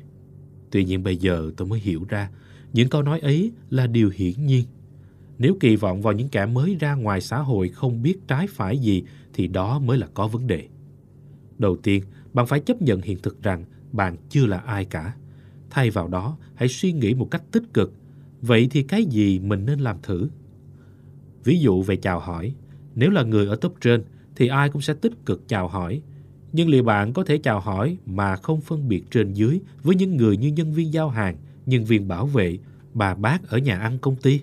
Tuy 0.70 0.84
nhiên 0.84 1.02
bây 1.02 1.16
giờ 1.16 1.50
tôi 1.56 1.68
mới 1.68 1.80
hiểu 1.80 2.04
ra 2.08 2.30
những 2.72 2.88
câu 2.88 3.02
nói 3.02 3.20
ấy 3.20 3.52
là 3.70 3.86
điều 3.86 4.10
hiển 4.14 4.46
nhiên. 4.46 4.64
Nếu 5.40 5.56
kỳ 5.60 5.76
vọng 5.76 6.02
vào 6.02 6.12
những 6.12 6.28
kẻ 6.28 6.46
mới 6.46 6.76
ra 6.80 6.94
ngoài 6.94 7.20
xã 7.20 7.38
hội 7.38 7.68
không 7.68 8.02
biết 8.02 8.28
trái 8.28 8.46
phải 8.46 8.78
gì 8.78 9.02
thì 9.32 9.46
đó 9.46 9.78
mới 9.78 9.98
là 9.98 10.06
có 10.14 10.28
vấn 10.28 10.46
đề. 10.46 10.68
Đầu 11.58 11.76
tiên, 11.76 12.02
bạn 12.32 12.46
phải 12.46 12.60
chấp 12.60 12.82
nhận 12.82 13.00
hiện 13.02 13.18
thực 13.22 13.42
rằng 13.42 13.64
bạn 13.92 14.16
chưa 14.28 14.46
là 14.46 14.58
ai 14.58 14.84
cả. 14.84 15.14
Thay 15.70 15.90
vào 15.90 16.08
đó, 16.08 16.36
hãy 16.54 16.68
suy 16.68 16.92
nghĩ 16.92 17.14
một 17.14 17.30
cách 17.30 17.42
tích 17.52 17.74
cực. 17.74 17.92
Vậy 18.40 18.68
thì 18.70 18.82
cái 18.82 19.04
gì 19.04 19.38
mình 19.38 19.66
nên 19.66 19.80
làm 19.80 19.96
thử? 20.02 20.28
Ví 21.44 21.58
dụ 21.60 21.82
về 21.82 21.96
chào 21.96 22.20
hỏi, 22.20 22.54
nếu 22.94 23.10
là 23.10 23.22
người 23.22 23.46
ở 23.46 23.56
top 23.56 23.74
trên 23.80 24.04
thì 24.36 24.48
ai 24.48 24.68
cũng 24.68 24.82
sẽ 24.82 24.94
tích 24.94 25.26
cực 25.26 25.48
chào 25.48 25.68
hỏi. 25.68 26.02
Nhưng 26.52 26.68
liệu 26.68 26.82
bạn 26.82 27.12
có 27.12 27.24
thể 27.24 27.38
chào 27.38 27.60
hỏi 27.60 27.96
mà 28.06 28.36
không 28.36 28.60
phân 28.60 28.88
biệt 28.88 29.02
trên 29.10 29.32
dưới 29.32 29.60
với 29.82 29.96
những 29.96 30.16
người 30.16 30.36
như 30.36 30.48
nhân 30.48 30.72
viên 30.72 30.92
giao 30.92 31.08
hàng, 31.08 31.36
nhân 31.66 31.84
viên 31.84 32.08
bảo 32.08 32.26
vệ, 32.26 32.58
bà 32.94 33.14
bác 33.14 33.48
ở 33.48 33.58
nhà 33.58 33.78
ăn 33.78 33.98
công 33.98 34.16
ty? 34.16 34.40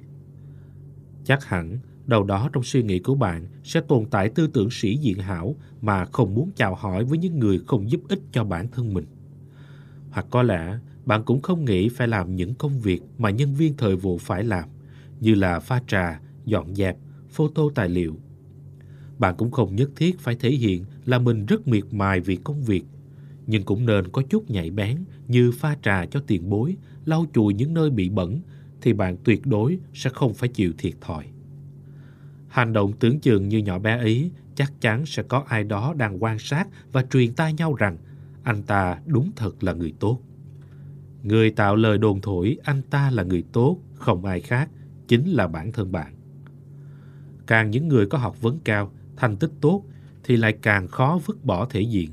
Chắc 1.27 1.45
hẳn 1.45 1.77
đâu 2.05 2.23
đó 2.23 2.49
trong 2.53 2.63
suy 2.63 2.83
nghĩ 2.83 2.99
của 2.99 3.15
bạn 3.15 3.45
sẽ 3.63 3.81
tồn 3.81 4.05
tại 4.11 4.29
tư 4.29 4.47
tưởng 4.47 4.69
sĩ 4.71 4.97
diện 4.97 5.19
hảo 5.19 5.55
mà 5.81 6.05
không 6.05 6.35
muốn 6.35 6.51
chào 6.55 6.75
hỏi 6.75 7.03
với 7.03 7.17
những 7.17 7.39
người 7.39 7.59
không 7.67 7.91
giúp 7.91 8.01
ích 8.09 8.19
cho 8.31 8.43
bản 8.43 8.67
thân 8.67 8.93
mình. 8.93 9.05
Hoặc 10.09 10.25
có 10.29 10.43
lẽ 10.43 10.79
bạn 11.05 11.23
cũng 11.23 11.41
không 11.41 11.65
nghĩ 11.65 11.89
phải 11.89 12.07
làm 12.07 12.35
những 12.35 12.55
công 12.55 12.79
việc 12.79 13.01
mà 13.17 13.29
nhân 13.29 13.55
viên 13.55 13.77
thời 13.77 13.95
vụ 13.95 14.17
phải 14.17 14.43
làm, 14.43 14.69
như 15.19 15.35
là 15.35 15.59
pha 15.59 15.81
trà, 15.87 16.21
dọn 16.45 16.75
dẹp, 16.75 16.97
photo 17.29 17.63
tài 17.75 17.89
liệu. 17.89 18.15
Bạn 19.17 19.35
cũng 19.37 19.51
không 19.51 19.75
nhất 19.75 19.89
thiết 19.95 20.19
phải 20.19 20.35
thể 20.35 20.49
hiện 20.49 20.85
là 21.05 21.19
mình 21.19 21.45
rất 21.45 21.67
miệt 21.67 21.83
mài 21.91 22.19
vì 22.19 22.35
công 22.35 22.63
việc, 22.63 22.83
nhưng 23.47 23.63
cũng 23.63 23.85
nên 23.85 24.07
có 24.07 24.21
chút 24.29 24.49
nhạy 24.49 24.71
bén 24.71 24.97
như 25.27 25.51
pha 25.51 25.77
trà 25.81 26.05
cho 26.05 26.19
tiền 26.27 26.49
bối, 26.49 26.75
lau 27.05 27.25
chùi 27.33 27.53
những 27.53 27.73
nơi 27.73 27.89
bị 27.89 28.09
bẩn, 28.09 28.41
thì 28.81 28.93
bạn 28.93 29.17
tuyệt 29.23 29.45
đối 29.45 29.79
sẽ 29.93 30.09
không 30.09 30.33
phải 30.33 30.49
chịu 30.49 30.73
thiệt 30.77 30.93
thòi. 31.01 31.25
Hành 32.47 32.73
động 32.73 32.93
tưởng 32.99 33.19
chừng 33.19 33.49
như 33.49 33.57
nhỏ 33.57 33.79
bé 33.79 33.97
ấy 33.97 34.31
chắc 34.55 34.73
chắn 34.81 35.05
sẽ 35.05 35.23
có 35.23 35.43
ai 35.47 35.63
đó 35.63 35.93
đang 35.97 36.23
quan 36.23 36.39
sát 36.39 36.67
và 36.91 37.03
truyền 37.03 37.33
tai 37.33 37.53
nhau 37.53 37.73
rằng 37.73 37.97
anh 38.43 38.63
ta 38.63 38.99
đúng 39.05 39.31
thật 39.35 39.63
là 39.63 39.73
người 39.73 39.93
tốt. 39.99 40.19
Người 41.23 41.51
tạo 41.51 41.75
lời 41.75 41.97
đồn 41.97 42.21
thổi 42.21 42.57
anh 42.63 42.81
ta 42.81 43.11
là 43.11 43.23
người 43.23 43.43
tốt, 43.53 43.77
không 43.95 44.25
ai 44.25 44.41
khác, 44.41 44.69
chính 45.07 45.29
là 45.29 45.47
bản 45.47 45.71
thân 45.71 45.91
bạn. 45.91 46.13
Càng 47.47 47.71
những 47.71 47.87
người 47.87 48.05
có 48.05 48.17
học 48.17 48.41
vấn 48.41 48.59
cao, 48.63 48.91
thành 49.15 49.37
tích 49.37 49.51
tốt 49.61 49.83
thì 50.23 50.37
lại 50.37 50.57
càng 50.61 50.87
khó 50.87 51.19
vứt 51.25 51.45
bỏ 51.45 51.65
thể 51.65 51.81
diện. 51.81 52.09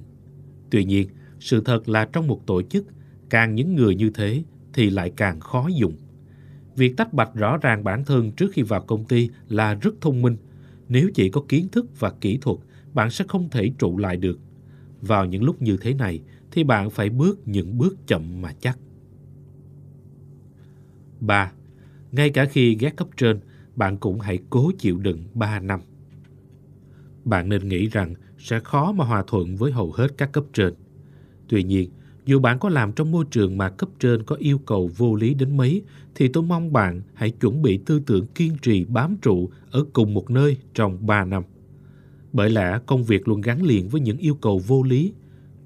Tuy 0.71 0.85
nhiên, 0.85 1.09
sự 1.40 1.61
thật 1.64 1.88
là 1.88 2.04
trong 2.12 2.26
một 2.26 2.47
tổ 2.47 2.62
chức, 2.62 2.87
càng 3.30 3.54
những 3.54 3.75
người 3.75 3.94
như 3.94 4.11
thế 4.11 4.42
thì 4.73 4.90
lại 4.90 5.12
càng 5.16 5.40
khó 5.40 5.68
dùng. 5.68 5.97
Việc 6.76 6.97
tách 6.97 7.12
bạch 7.12 7.35
rõ 7.35 7.57
ràng 7.57 7.85
bản 7.85 8.04
thân 8.04 8.33
trước 8.33 8.50
khi 8.52 8.62
vào 8.62 8.81
công 8.81 9.04
ty 9.04 9.31
là 9.49 9.75
rất 9.75 9.95
thông 10.00 10.23
minh. 10.23 10.37
Nếu 10.88 11.11
chỉ 11.14 11.28
có 11.31 11.43
kiến 11.49 11.69
thức 11.69 12.00
và 12.00 12.11
kỹ 12.21 12.38
thuật, 12.40 12.59
bạn 12.93 13.11
sẽ 13.11 13.25
không 13.28 13.49
thể 13.50 13.71
trụ 13.78 13.99
lại 13.99 14.16
được. 14.16 14.38
Vào 15.00 15.25
những 15.25 15.43
lúc 15.43 15.62
như 15.62 15.76
thế 15.76 15.95
này 15.95 16.21
thì 16.50 16.64
bạn 16.64 16.90
phải 16.90 17.11
bước 17.11 17.49
những 17.49 17.78
bước 17.78 18.07
chậm 18.07 18.43
mà 18.43 18.52
chắc. 18.61 18.78
3. 21.21 21.52
Ngay 22.12 22.31
cả 22.31 22.45
khi 22.45 22.76
ghét 22.81 22.97
cấp 22.97 23.09
trên, 23.16 23.40
bạn 23.76 23.97
cũng 23.97 24.21
hãy 24.21 24.38
cố 24.50 24.73
chịu 24.78 24.99
đựng 24.99 25.25
3 25.35 25.61
năm. 25.61 25.81
Bạn 27.25 27.49
nên 27.49 27.69
nghĩ 27.69 27.87
rằng 27.88 28.14
sẽ 28.38 28.61
khó 28.61 28.93
mà 28.93 29.04
hòa 29.04 29.25
thuận 29.26 29.57
với 29.57 29.73
hầu 29.73 29.93
hết 29.93 30.09
các 30.19 30.33
cấp 30.33 30.45
trên. 30.52 30.75
Tuy 31.49 31.62
nhiên, 31.62 31.90
dù 32.25 32.40
bạn 32.40 32.59
có 32.59 32.69
làm 32.69 32.93
trong 32.93 33.11
môi 33.11 33.25
trường 33.31 33.59
mà 33.59 33.71
cấp 33.71 33.88
trên 34.00 34.23
có 34.23 34.37
yêu 34.37 34.59
cầu 34.59 34.90
vô 34.97 35.14
lý 35.14 35.35
đến 35.35 35.57
mấy, 35.57 35.83
thì 36.14 36.28
tôi 36.28 36.43
mong 36.43 36.73
bạn 36.73 37.02
hãy 37.14 37.31
chuẩn 37.31 37.62
bị 37.62 37.78
tư 37.87 38.00
tưởng 38.07 38.26
kiên 38.26 38.57
trì 38.62 38.85
bám 38.85 39.16
trụ 39.23 39.50
ở 39.71 39.85
cùng 39.93 40.14
một 40.14 40.31
nơi 40.31 40.57
trong 40.75 41.07
3 41.07 41.25
năm. 41.25 41.43
Bởi 42.33 42.50
lẽ 42.50 42.78
công 42.87 43.04
việc 43.04 43.28
luôn 43.28 43.40
gắn 43.40 43.62
liền 43.62 43.88
với 43.88 44.00
những 44.00 44.19
yêu 44.19 44.35
cầu 44.35 44.59
vô 44.59 44.83
lý. 44.83 45.12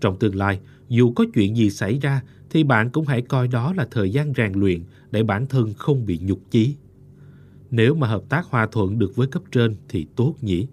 Trong 0.00 0.18
tương 0.18 0.36
lai, 0.36 0.60
dù 0.88 1.12
có 1.12 1.24
chuyện 1.34 1.56
gì 1.56 1.70
xảy 1.70 1.98
ra, 1.98 2.22
thì 2.50 2.64
bạn 2.64 2.90
cũng 2.90 3.06
hãy 3.06 3.22
coi 3.22 3.48
đó 3.48 3.72
là 3.72 3.86
thời 3.90 4.12
gian 4.12 4.32
rèn 4.36 4.52
luyện 4.52 4.82
để 5.10 5.22
bản 5.22 5.46
thân 5.46 5.74
không 5.74 6.06
bị 6.06 6.18
nhục 6.22 6.40
chí. 6.50 6.74
Nếu 7.70 7.94
mà 7.94 8.06
hợp 8.06 8.22
tác 8.28 8.46
hòa 8.46 8.66
thuận 8.72 8.98
được 8.98 9.16
với 9.16 9.26
cấp 9.26 9.42
trên 9.52 9.76
thì 9.88 10.06
tốt 10.16 10.34
nhỉ. 10.40 10.66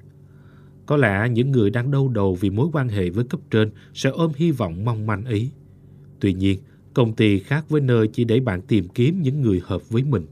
Có 0.86 0.98
lẽ 0.98 1.30
những 1.30 1.52
người 1.52 1.70
đang 1.70 1.92
đau 1.92 2.08
đầu 2.08 2.36
vì 2.36 2.50
mối 2.50 2.68
quan 2.74 2.90
hệ 2.90 3.10
với 3.10 3.24
cấp 3.24 3.40
trên 3.52 3.72
sẽ 3.94 4.10
ôm 4.10 4.32
hy 4.36 4.52
vọng 4.52 4.86
mong 4.86 5.08
manh 5.08 5.26
ấy. 5.26 5.52
Tuy 6.20 6.34
nhiên, 6.34 6.60
công 6.94 7.14
ty 7.14 7.40
khác 7.40 7.70
với 7.70 7.82
nơi 7.82 8.08
chỉ 8.08 8.24
để 8.24 8.40
bạn 8.40 8.62
tìm 8.62 8.88
kiếm 8.88 9.22
những 9.22 9.42
người 9.42 9.62
hợp 9.64 9.90
với 9.90 10.04
mình. 10.04 10.26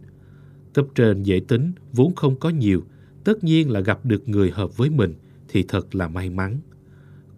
Cấp 0.74 0.86
trên 0.96 1.24
dễ 1.24 1.42
tính, 1.48 1.72
vốn 1.94 2.16
không 2.16 2.36
có 2.36 2.50
nhiều, 2.50 2.84
tất 3.24 3.44
nhiên 3.44 3.70
là 3.70 3.80
gặp 3.80 4.06
được 4.06 4.30
người 4.30 4.52
hợp 4.52 4.78
với 4.78 4.90
mình 4.90 5.14
thì 5.48 5.64
thật 5.68 5.96
là 5.96 6.08
may 6.08 6.30
mắn. 6.30 6.60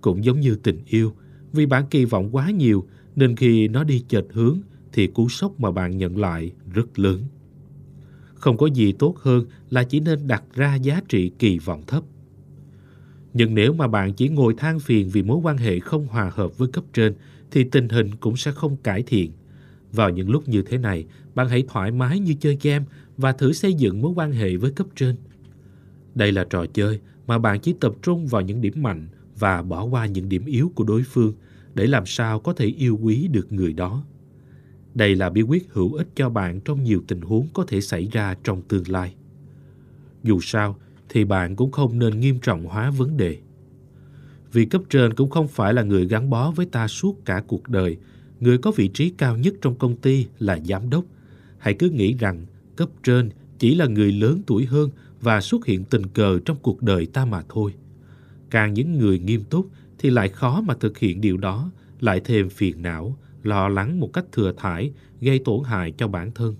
Cũng 0.01 0.23
giống 0.25 0.39
như 0.39 0.55
tình 0.55 0.79
yêu, 0.87 1.13
vì 1.53 1.65
bạn 1.65 1.85
kỳ 1.89 2.05
vọng 2.05 2.29
quá 2.31 2.51
nhiều 2.51 2.85
nên 3.15 3.35
khi 3.35 3.67
nó 3.67 3.83
đi 3.83 4.03
chệch 4.07 4.25
hướng 4.33 4.59
thì 4.93 5.07
cú 5.07 5.29
sốc 5.29 5.59
mà 5.59 5.71
bạn 5.71 5.97
nhận 5.97 6.17
lại 6.17 6.51
rất 6.73 6.99
lớn. 6.99 7.21
Không 8.35 8.57
có 8.57 8.65
gì 8.65 8.91
tốt 8.91 9.17
hơn 9.17 9.45
là 9.69 9.83
chỉ 9.83 9.99
nên 9.99 10.27
đặt 10.27 10.43
ra 10.53 10.75
giá 10.75 11.01
trị 11.07 11.31
kỳ 11.39 11.59
vọng 11.59 11.83
thấp. 11.87 12.03
Nhưng 13.33 13.55
nếu 13.55 13.73
mà 13.73 13.87
bạn 13.87 14.13
chỉ 14.13 14.29
ngồi 14.29 14.53
than 14.53 14.79
phiền 14.79 15.09
vì 15.09 15.23
mối 15.23 15.37
quan 15.43 15.57
hệ 15.57 15.79
không 15.79 16.07
hòa 16.07 16.31
hợp 16.35 16.57
với 16.57 16.67
cấp 16.67 16.83
trên 16.93 17.13
thì 17.55 17.63
tình 17.63 17.89
hình 17.89 18.15
cũng 18.15 18.37
sẽ 18.37 18.51
không 18.51 18.77
cải 18.77 19.03
thiện. 19.03 19.31
Vào 19.91 20.09
những 20.09 20.29
lúc 20.29 20.49
như 20.49 20.61
thế 20.61 20.77
này, 20.77 21.05
bạn 21.35 21.49
hãy 21.49 21.63
thoải 21.67 21.91
mái 21.91 22.19
như 22.19 22.33
chơi 22.39 22.57
game 22.61 22.85
và 23.17 23.31
thử 23.31 23.53
xây 23.53 23.73
dựng 23.73 24.01
mối 24.01 24.11
quan 24.15 24.31
hệ 24.31 24.55
với 24.55 24.71
cấp 24.71 24.87
trên. 24.95 25.15
Đây 26.15 26.31
là 26.31 26.45
trò 26.49 26.65
chơi 26.65 26.99
mà 27.27 27.37
bạn 27.37 27.59
chỉ 27.59 27.75
tập 27.79 27.93
trung 28.01 28.27
vào 28.27 28.41
những 28.41 28.61
điểm 28.61 28.73
mạnh 28.83 29.07
và 29.39 29.61
bỏ 29.61 29.83
qua 29.83 30.05
những 30.05 30.29
điểm 30.29 30.45
yếu 30.45 30.71
của 30.75 30.83
đối 30.83 31.03
phương 31.03 31.33
để 31.73 31.87
làm 31.87 32.05
sao 32.05 32.39
có 32.39 32.53
thể 32.53 32.65
yêu 32.65 32.99
quý 33.01 33.27
được 33.27 33.51
người 33.53 33.73
đó. 33.73 34.03
Đây 34.93 35.15
là 35.15 35.29
bí 35.29 35.41
quyết 35.41 35.67
hữu 35.71 35.93
ích 35.93 36.07
cho 36.15 36.29
bạn 36.29 36.59
trong 36.59 36.83
nhiều 36.83 37.01
tình 37.07 37.21
huống 37.21 37.47
có 37.53 37.65
thể 37.67 37.81
xảy 37.81 38.07
ra 38.11 38.35
trong 38.43 38.61
tương 38.61 38.89
lai. 38.89 39.15
Dù 40.23 40.39
sao, 40.41 40.77
thì 41.09 41.23
bạn 41.23 41.55
cũng 41.55 41.71
không 41.71 41.99
nên 41.99 42.19
nghiêm 42.19 42.39
trọng 42.39 42.65
hóa 42.65 42.91
vấn 42.91 43.17
đề. 43.17 43.37
Vì 44.55 44.65
cấp 44.65 44.81
trên 44.89 45.13
cũng 45.13 45.29
không 45.29 45.47
phải 45.47 45.73
là 45.73 45.83
người 45.83 46.07
gắn 46.07 46.29
bó 46.29 46.51
với 46.51 46.65
ta 46.65 46.87
suốt 46.87 47.25
cả 47.25 47.43
cuộc 47.47 47.69
đời. 47.69 47.97
Người 48.39 48.57
có 48.57 48.71
vị 48.71 48.87
trí 48.87 49.09
cao 49.09 49.37
nhất 49.37 49.53
trong 49.61 49.75
công 49.75 49.95
ty 49.95 50.27
là 50.39 50.59
giám 50.65 50.89
đốc. 50.89 51.05
Hãy 51.57 51.73
cứ 51.73 51.89
nghĩ 51.89 52.13
rằng 52.13 52.45
cấp 52.75 52.89
trên 53.03 53.29
chỉ 53.59 53.75
là 53.75 53.85
người 53.85 54.11
lớn 54.11 54.41
tuổi 54.47 54.65
hơn 54.65 54.89
và 55.21 55.41
xuất 55.41 55.65
hiện 55.65 55.83
tình 55.83 56.07
cờ 56.07 56.39
trong 56.39 56.57
cuộc 56.61 56.81
đời 56.81 57.05
ta 57.05 57.25
mà 57.25 57.43
thôi. 57.49 57.73
Càng 58.49 58.73
những 58.73 58.97
người 58.97 59.19
nghiêm 59.19 59.43
túc 59.43 59.67
thì 59.97 60.09
lại 60.09 60.29
khó 60.29 60.61
mà 60.61 60.73
thực 60.73 60.97
hiện 60.97 61.21
điều 61.21 61.37
đó, 61.37 61.71
lại 61.99 62.21
thêm 62.25 62.49
phiền 62.49 62.81
não, 62.81 63.17
lo 63.43 63.67
lắng 63.67 63.99
một 63.99 64.13
cách 64.13 64.25
thừa 64.31 64.53
thải, 64.57 64.91
gây 65.21 65.39
tổn 65.39 65.63
hại 65.65 65.93
cho 65.97 66.07
bản 66.07 66.31
thân. 66.31 66.55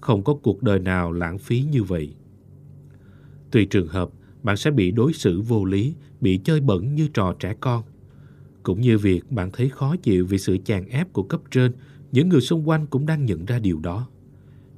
Không 0.00 0.22
có 0.22 0.34
cuộc 0.34 0.62
đời 0.62 0.78
nào 0.78 1.12
lãng 1.12 1.38
phí 1.38 1.64
như 1.70 1.82
vậy. 1.82 2.14
Tùy 3.50 3.66
trường 3.66 3.88
hợp, 3.88 4.10
bạn 4.42 4.56
sẽ 4.56 4.70
bị 4.70 4.90
đối 4.90 5.12
xử 5.12 5.40
vô 5.40 5.64
lý, 5.64 5.94
bị 6.20 6.40
chơi 6.44 6.60
bẩn 6.60 6.94
như 6.94 7.08
trò 7.14 7.34
trẻ 7.38 7.54
con. 7.60 7.82
Cũng 8.62 8.80
như 8.80 8.98
việc 8.98 9.32
bạn 9.32 9.50
thấy 9.52 9.68
khó 9.68 9.96
chịu 9.96 10.26
vì 10.26 10.38
sự 10.38 10.56
chèn 10.64 10.84
ép 10.88 11.12
của 11.12 11.22
cấp 11.22 11.40
trên, 11.50 11.72
những 12.12 12.28
người 12.28 12.40
xung 12.40 12.68
quanh 12.68 12.86
cũng 12.86 13.06
đang 13.06 13.26
nhận 13.26 13.44
ra 13.44 13.58
điều 13.58 13.80
đó. 13.80 14.08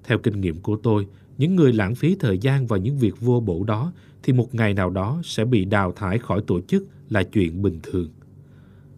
Theo 0.04 0.18
kinh 0.18 0.40
nghiệm 0.40 0.60
của 0.60 0.76
tôi, 0.76 1.06
những 1.38 1.56
người 1.56 1.72
lãng 1.72 1.94
phí 1.94 2.16
thời 2.20 2.38
gian 2.38 2.66
vào 2.66 2.78
những 2.78 2.98
việc 2.98 3.20
vô 3.20 3.40
bổ 3.40 3.64
đó 3.64 3.92
thì 4.22 4.32
một 4.32 4.54
ngày 4.54 4.74
nào 4.74 4.90
đó 4.90 5.20
sẽ 5.24 5.44
bị 5.44 5.64
đào 5.64 5.92
thải 5.92 6.18
khỏi 6.18 6.42
tổ 6.46 6.60
chức 6.60 6.86
là 7.08 7.22
chuyện 7.22 7.62
bình 7.62 7.78
thường. 7.82 8.08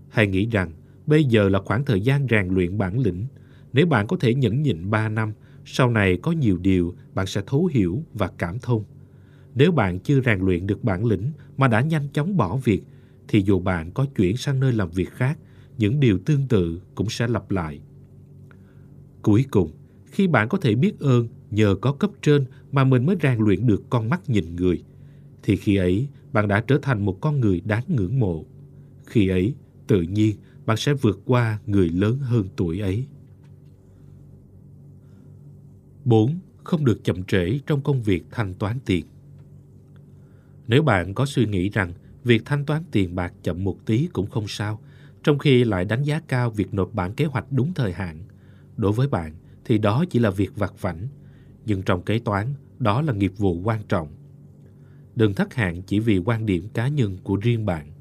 Hãy 0.08 0.26
nghĩ 0.26 0.46
rằng 0.46 0.70
bây 1.06 1.24
giờ 1.24 1.48
là 1.48 1.60
khoảng 1.64 1.84
thời 1.84 2.00
gian 2.00 2.26
rèn 2.30 2.48
luyện 2.48 2.78
bản 2.78 2.98
lĩnh. 2.98 3.26
Nếu 3.72 3.86
bạn 3.86 4.06
có 4.06 4.16
thể 4.20 4.34
nhẫn 4.34 4.62
nhịn 4.62 4.90
3 4.90 5.08
năm, 5.08 5.32
sau 5.64 5.90
này 5.90 6.18
có 6.22 6.32
nhiều 6.32 6.58
điều 6.58 6.94
bạn 7.14 7.26
sẽ 7.26 7.42
thấu 7.46 7.66
hiểu 7.66 8.02
và 8.14 8.30
cảm 8.38 8.58
thông. 8.58 8.84
Nếu 9.56 9.72
bạn 9.72 9.98
chưa 9.98 10.20
rèn 10.20 10.40
luyện 10.40 10.66
được 10.66 10.84
bản 10.84 11.04
lĩnh 11.04 11.30
mà 11.56 11.68
đã 11.68 11.80
nhanh 11.80 12.08
chóng 12.12 12.36
bỏ 12.36 12.56
việc, 12.56 12.82
thì 13.28 13.42
dù 13.42 13.60
bạn 13.60 13.90
có 13.92 14.06
chuyển 14.16 14.36
sang 14.36 14.60
nơi 14.60 14.72
làm 14.72 14.90
việc 14.90 15.10
khác, 15.10 15.38
những 15.78 16.00
điều 16.00 16.18
tương 16.18 16.48
tự 16.48 16.80
cũng 16.94 17.08
sẽ 17.10 17.28
lặp 17.28 17.50
lại. 17.50 17.80
Cuối 19.22 19.44
cùng, 19.50 19.70
khi 20.06 20.26
bạn 20.26 20.48
có 20.48 20.58
thể 20.58 20.74
biết 20.74 21.00
ơn 21.00 21.28
nhờ 21.50 21.76
có 21.80 21.92
cấp 21.92 22.10
trên 22.22 22.44
mà 22.72 22.84
mình 22.84 23.06
mới 23.06 23.16
rèn 23.22 23.38
luyện 23.38 23.66
được 23.66 23.82
con 23.90 24.08
mắt 24.08 24.30
nhìn 24.30 24.56
người, 24.56 24.82
thì 25.42 25.56
khi 25.56 25.76
ấy 25.76 26.08
bạn 26.32 26.48
đã 26.48 26.60
trở 26.60 26.78
thành 26.82 27.04
một 27.04 27.20
con 27.20 27.40
người 27.40 27.60
đáng 27.64 27.84
ngưỡng 27.88 28.18
mộ. 28.18 28.44
Khi 29.06 29.28
ấy, 29.28 29.54
tự 29.86 30.02
nhiên 30.02 30.36
bạn 30.66 30.76
sẽ 30.76 30.94
vượt 30.94 31.20
qua 31.24 31.58
người 31.66 31.88
lớn 31.88 32.18
hơn 32.18 32.48
tuổi 32.56 32.80
ấy. 32.80 33.06
4. 36.04 36.38
Không 36.64 36.84
được 36.84 37.04
chậm 37.04 37.24
trễ 37.24 37.58
trong 37.66 37.80
công 37.80 38.02
việc 38.02 38.24
thanh 38.30 38.54
toán 38.54 38.78
tiền. 38.86 39.04
Nếu 40.68 40.82
bạn 40.82 41.14
có 41.14 41.26
suy 41.26 41.46
nghĩ 41.46 41.68
rằng 41.68 41.92
việc 42.24 42.42
thanh 42.44 42.64
toán 42.64 42.82
tiền 42.90 43.14
bạc 43.14 43.32
chậm 43.42 43.64
một 43.64 43.86
tí 43.86 44.08
cũng 44.12 44.26
không 44.26 44.48
sao, 44.48 44.80
trong 45.22 45.38
khi 45.38 45.64
lại 45.64 45.84
đánh 45.84 46.02
giá 46.02 46.20
cao 46.28 46.50
việc 46.50 46.74
nộp 46.74 46.94
bản 46.94 47.12
kế 47.12 47.24
hoạch 47.24 47.52
đúng 47.52 47.74
thời 47.74 47.92
hạn, 47.92 48.22
đối 48.76 48.92
với 48.92 49.08
bạn 49.08 49.34
thì 49.64 49.78
đó 49.78 50.04
chỉ 50.10 50.18
là 50.18 50.30
việc 50.30 50.56
vặt 50.56 50.72
vảnh, 50.80 51.08
nhưng 51.66 51.82
trong 51.82 52.02
kế 52.02 52.18
toán, 52.18 52.46
đó 52.78 53.02
là 53.02 53.12
nghiệp 53.12 53.32
vụ 53.36 53.60
quan 53.64 53.82
trọng. 53.88 54.08
Đừng 55.16 55.34
thất 55.34 55.54
hạn 55.54 55.82
chỉ 55.82 56.00
vì 56.00 56.18
quan 56.18 56.46
điểm 56.46 56.68
cá 56.74 56.88
nhân 56.88 57.18
của 57.22 57.36
riêng 57.36 57.66
bạn. 57.66 57.92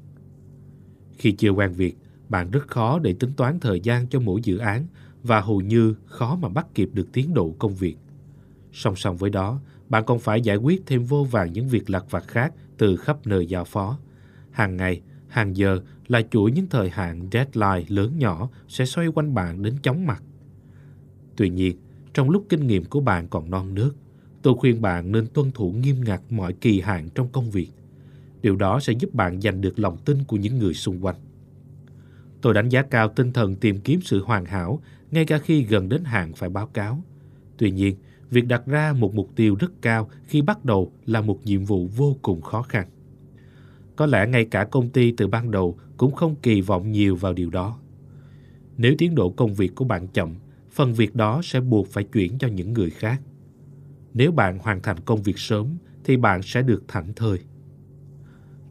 Khi 1.18 1.32
chưa 1.32 1.50
quen 1.50 1.72
việc, 1.72 1.96
bạn 2.28 2.50
rất 2.50 2.68
khó 2.68 2.98
để 2.98 3.14
tính 3.20 3.32
toán 3.36 3.60
thời 3.60 3.80
gian 3.80 4.06
cho 4.06 4.20
mỗi 4.20 4.40
dự 4.42 4.58
án 4.58 4.86
và 5.22 5.40
hầu 5.40 5.60
như 5.60 5.94
khó 6.06 6.36
mà 6.36 6.48
bắt 6.48 6.66
kịp 6.74 6.90
được 6.92 7.12
tiến 7.12 7.34
độ 7.34 7.54
công 7.58 7.74
việc. 7.74 7.96
Song 8.72 8.96
song 8.96 9.16
với 9.16 9.30
đó, 9.30 9.60
bạn 9.88 10.04
còn 10.04 10.18
phải 10.18 10.40
giải 10.40 10.56
quyết 10.56 10.82
thêm 10.86 11.04
vô 11.04 11.24
vàng 11.24 11.52
những 11.52 11.68
việc 11.68 11.90
lặt 11.90 12.04
vặt 12.10 12.24
khác 12.28 12.52
từ 12.78 12.96
khắp 12.96 13.26
nơi 13.26 13.46
giao 13.46 13.64
phó. 13.64 13.98
Hàng 14.50 14.76
ngày, 14.76 15.00
hàng 15.28 15.56
giờ 15.56 15.80
là 16.08 16.22
chuỗi 16.30 16.52
những 16.52 16.66
thời 16.66 16.90
hạn 16.90 17.28
deadline 17.32 17.84
lớn 17.88 18.18
nhỏ 18.18 18.48
sẽ 18.68 18.84
xoay 18.84 19.06
quanh 19.06 19.34
bạn 19.34 19.62
đến 19.62 19.74
chóng 19.82 20.06
mặt. 20.06 20.22
Tuy 21.36 21.50
nhiên, 21.50 21.76
trong 22.14 22.30
lúc 22.30 22.46
kinh 22.48 22.66
nghiệm 22.66 22.84
của 22.84 23.00
bạn 23.00 23.28
còn 23.28 23.50
non 23.50 23.74
nước, 23.74 23.94
tôi 24.42 24.54
khuyên 24.58 24.82
bạn 24.82 25.12
nên 25.12 25.26
tuân 25.26 25.50
thủ 25.50 25.72
nghiêm 25.72 25.96
ngặt 26.04 26.20
mọi 26.30 26.52
kỳ 26.52 26.80
hạn 26.80 27.08
trong 27.14 27.28
công 27.28 27.50
việc. 27.50 27.68
Điều 28.42 28.56
đó 28.56 28.80
sẽ 28.80 28.92
giúp 28.92 29.14
bạn 29.14 29.40
giành 29.40 29.60
được 29.60 29.78
lòng 29.78 29.96
tin 30.04 30.24
của 30.24 30.36
những 30.36 30.58
người 30.58 30.74
xung 30.74 31.04
quanh. 31.04 31.16
Tôi 32.40 32.54
đánh 32.54 32.68
giá 32.68 32.82
cao 32.82 33.08
tinh 33.08 33.32
thần 33.32 33.56
tìm 33.56 33.80
kiếm 33.80 34.00
sự 34.02 34.22
hoàn 34.24 34.44
hảo 34.44 34.80
ngay 35.10 35.24
cả 35.24 35.38
khi 35.38 35.62
gần 35.62 35.88
đến 35.88 36.04
hạn 36.04 36.32
phải 36.32 36.48
báo 36.48 36.66
cáo. 36.66 37.02
Tuy 37.56 37.70
nhiên, 37.70 37.96
việc 38.30 38.46
đặt 38.46 38.66
ra 38.66 38.92
một 38.92 39.14
mục 39.14 39.30
tiêu 39.36 39.56
rất 39.58 39.72
cao 39.82 40.10
khi 40.26 40.42
bắt 40.42 40.64
đầu 40.64 40.92
là 41.06 41.20
một 41.20 41.40
nhiệm 41.44 41.64
vụ 41.64 41.88
vô 41.96 42.16
cùng 42.22 42.40
khó 42.40 42.62
khăn. 42.62 42.88
Có 43.96 44.06
lẽ 44.06 44.26
ngay 44.26 44.44
cả 44.44 44.64
công 44.64 44.88
ty 44.88 45.12
từ 45.16 45.26
ban 45.26 45.50
đầu 45.50 45.78
cũng 45.96 46.12
không 46.12 46.34
kỳ 46.42 46.60
vọng 46.60 46.92
nhiều 46.92 47.16
vào 47.16 47.32
điều 47.32 47.50
đó. 47.50 47.78
Nếu 48.76 48.94
tiến 48.98 49.14
độ 49.14 49.30
công 49.30 49.54
việc 49.54 49.74
của 49.74 49.84
bạn 49.84 50.08
chậm, 50.08 50.34
phần 50.70 50.92
việc 50.92 51.14
đó 51.14 51.40
sẽ 51.44 51.60
buộc 51.60 51.88
phải 51.88 52.04
chuyển 52.04 52.38
cho 52.38 52.48
những 52.48 52.72
người 52.72 52.90
khác. 52.90 53.20
Nếu 54.14 54.32
bạn 54.32 54.58
hoàn 54.58 54.82
thành 54.82 55.00
công 55.00 55.22
việc 55.22 55.38
sớm 55.38 55.66
thì 56.04 56.16
bạn 56.16 56.42
sẽ 56.42 56.62
được 56.62 56.84
thảnh 56.88 57.12
thơi. 57.16 57.38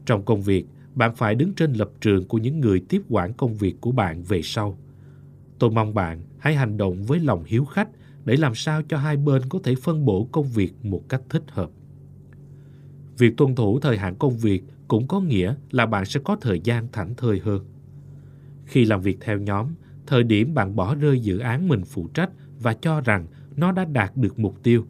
Trong 0.06 0.24
công 0.24 0.42
việc, 0.42 0.66
bạn 0.94 1.14
phải 1.14 1.34
đứng 1.34 1.54
trên 1.54 1.72
lập 1.72 1.90
trường 2.00 2.24
của 2.24 2.38
những 2.38 2.60
người 2.60 2.82
tiếp 2.88 3.02
quản 3.08 3.32
công 3.32 3.54
việc 3.54 3.80
của 3.80 3.92
bạn 3.92 4.22
về 4.22 4.40
sau. 4.42 4.78
Tôi 5.58 5.70
mong 5.70 5.94
bạn 5.94 6.22
hãy 6.38 6.54
hành 6.54 6.76
động 6.76 7.02
với 7.02 7.20
lòng 7.20 7.44
hiếu 7.46 7.64
khách 7.64 7.88
để 8.26 8.36
làm 8.36 8.54
sao 8.54 8.82
cho 8.82 8.98
hai 8.98 9.16
bên 9.16 9.42
có 9.48 9.58
thể 9.64 9.74
phân 9.74 10.04
bổ 10.04 10.28
công 10.32 10.48
việc 10.48 10.72
một 10.82 11.02
cách 11.08 11.22
thích 11.28 11.42
hợp. 11.48 11.70
Việc 13.18 13.36
tuân 13.36 13.54
thủ 13.54 13.80
thời 13.80 13.98
hạn 13.98 14.16
công 14.18 14.36
việc 14.36 14.64
cũng 14.88 15.08
có 15.08 15.20
nghĩa 15.20 15.54
là 15.70 15.86
bạn 15.86 16.04
sẽ 16.04 16.20
có 16.24 16.36
thời 16.40 16.60
gian 16.64 16.88
thảnh 16.92 17.14
thơi 17.14 17.40
hơn. 17.44 17.64
Khi 18.64 18.84
làm 18.84 19.00
việc 19.00 19.18
theo 19.20 19.38
nhóm, 19.38 19.66
thời 20.06 20.22
điểm 20.22 20.54
bạn 20.54 20.76
bỏ 20.76 20.94
rơi 20.94 21.20
dự 21.20 21.38
án 21.38 21.68
mình 21.68 21.84
phụ 21.84 22.08
trách 22.14 22.30
và 22.60 22.74
cho 22.74 23.00
rằng 23.00 23.26
nó 23.56 23.72
đã 23.72 23.84
đạt 23.84 24.16
được 24.16 24.38
mục 24.38 24.62
tiêu, 24.62 24.86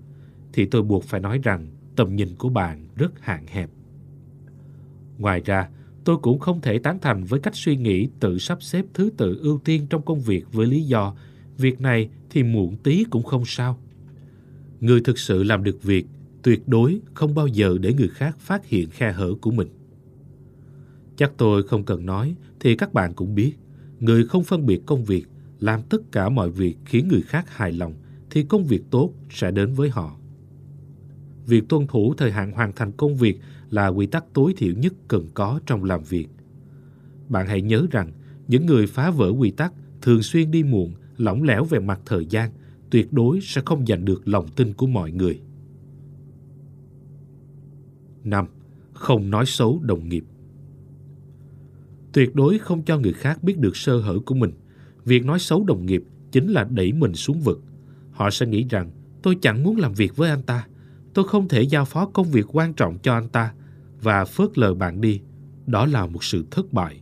thì 0.53 0.67
tôi 0.67 0.83
buộc 0.83 1.05
phải 1.05 1.21
nói 1.21 1.41
rằng 1.43 1.67
tầm 1.97 2.17
nhìn 2.17 2.29
của 2.39 2.49
bạn 2.49 2.89
rất 2.95 3.21
hạn 3.21 3.47
hẹp. 3.47 3.71
Ngoài 5.19 5.43
ra, 5.45 5.69
tôi 6.05 6.17
cũng 6.17 6.39
không 6.39 6.61
thể 6.61 6.79
tán 6.79 6.99
thành 7.01 7.25
với 7.25 7.41
cách 7.41 7.55
suy 7.57 7.77
nghĩ 7.77 8.09
tự 8.21 8.39
sắp 8.39 8.63
xếp 8.63 8.85
thứ 8.95 9.11
tự 9.17 9.39
ưu 9.43 9.59
tiên 9.59 9.87
trong 9.91 10.03
công 10.03 10.21
việc 10.21 10.53
với 10.53 10.67
lý 10.67 10.83
do 10.83 11.15
việc 11.59 11.81
này 11.81 12.09
thì 12.31 12.43
muộn 12.43 12.77
tí 12.77 13.05
cũng 13.05 13.23
không 13.23 13.45
sao. 13.47 13.79
Người 14.81 15.01
thực 15.01 15.19
sự 15.19 15.43
làm 15.43 15.65
được 15.65 15.83
việc 15.83 16.07
tuyệt 16.43 16.69
đối 16.69 17.01
không 17.15 17.35
bao 17.35 17.47
giờ 17.47 17.79
để 17.81 17.95
người 17.95 18.09
khác 18.09 18.39
phát 18.39 18.67
hiện 18.67 18.91
khe 18.91 19.13
hở 19.13 19.35
của 19.41 19.51
mình. 19.51 19.69
Chắc 21.17 21.33
tôi 21.37 21.63
không 21.63 21.85
cần 21.85 22.07
nói 22.07 22.35
thì 22.61 22.77
các 22.77 22.95
bạn 22.95 23.15
cũng 23.15 23.35
biết, 23.35 23.53
người 24.01 24.25
không 24.25 24.45
phân 24.45 24.67
biệt 24.67 24.83
công 24.87 25.05
việc, 25.05 25.27
làm 25.61 25.83
tất 25.83 26.13
cả 26.13 26.29
mọi 26.29 26.51
việc 26.51 26.77
khiến 26.85 27.09
người 27.09 27.23
khác 27.23 27.57
hài 27.57 27.73
lòng 27.73 27.95
thì 28.31 28.43
công 28.43 28.65
việc 28.65 28.83
tốt 28.91 29.13
sẽ 29.31 29.51
đến 29.51 29.73
với 29.73 29.91
họ. 29.91 30.17
Việc 31.47 31.69
tuân 31.69 31.87
thủ 31.87 32.15
thời 32.15 32.33
hạn 32.33 32.53
hoàn 32.53 32.73
thành 32.73 32.93
công 32.93 33.17
việc 33.17 33.41
là 33.71 33.89
quy 33.89 34.07
tắc 34.07 34.25
tối 34.33 34.55
thiểu 34.57 34.75
nhất 34.75 34.95
cần 35.09 35.29
có 35.35 35.61
trong 35.67 35.85
làm 35.85 36.03
việc. 36.03 36.29
Bạn 37.29 37.47
hãy 37.47 37.63
nhớ 37.63 37.87
rằng 37.91 38.13
những 38.49 38.67
người 38.67 38.87
phá 38.87 39.11
vỡ 39.11 39.29
quy 39.31 39.51
tắc 39.51 39.73
thường 40.03 40.23
xuyên 40.23 40.51
đi 40.51 40.63
muộn, 40.63 40.93
lỏng 41.17 41.43
lẻo 41.43 41.65
về 41.65 41.79
mặt 41.79 42.01
thời 42.07 42.27
gian, 42.27 42.51
tuyệt 42.91 43.13
đối 43.13 43.41
sẽ 43.41 43.63
không 43.67 43.87
giành 43.87 44.05
được 44.05 44.29
lòng 44.29 44.49
tin 44.57 44.73
của 44.73 44.87
mọi 44.87 45.13
người. 45.13 45.41
5. 48.25 48.47
Không 48.93 49.31
nói 49.31 49.47
xấu 49.47 49.81
đồng 49.83 50.09
nghiệp 50.09 50.25
Tuyệt 52.13 52.35
đối 52.35 52.59
không 52.59 52.83
cho 52.83 52.99
người 52.99 53.13
khác 53.13 53.43
biết 53.43 53.59
được 53.59 53.77
sơ 53.77 54.01
hở 54.01 54.19
của 54.27 54.35
mình. 54.35 54.51
Việc 55.05 55.25
nói 55.25 55.39
xấu 55.39 55.65
đồng 55.65 55.87
nghiệp 55.87 56.05
chính 56.33 56.49
là 56.49 56.65
đẩy 56.65 56.93
mình 56.93 57.15
xuống 57.15 57.41
vực. 57.41 57.63
Họ 58.11 58.31
sẽ 58.31 58.47
nghĩ 58.47 58.67
rằng 58.71 58.91
tôi 59.23 59.37
chẳng 59.43 59.63
muốn 59.63 59.77
làm 59.77 59.93
việc 59.95 60.17
với 60.17 60.31
anh 60.31 60.43
ta. 60.43 60.67
Tôi 61.15 61.29
không 61.29 61.49
thể 61.49 61.63
giao 61.63 61.85
phó 61.85 62.07
công 62.07 62.31
việc 62.31 62.57
quan 62.57 62.75
trọng 62.75 62.99
cho 62.99 63.15
anh 63.15 63.29
ta 63.29 63.53
và 64.03 64.25
phớt 64.25 64.59
lờ 64.59 64.75
bạn 64.75 65.01
đi. 65.01 65.21
Đó 65.67 65.87
là 65.87 66.07
một 66.07 66.25
sự 66.25 66.45
thất 66.51 66.73
bại. 66.73 67.01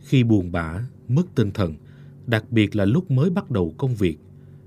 Khi 0.00 0.24
buồn 0.24 0.52
bã, 0.52 0.84
mất 1.08 1.34
tinh 1.34 1.50
thần, 1.50 1.74
đặc 2.28 2.44
biệt 2.50 2.76
là 2.76 2.84
lúc 2.84 3.10
mới 3.10 3.30
bắt 3.30 3.50
đầu 3.50 3.74
công 3.78 3.94
việc, 3.94 4.18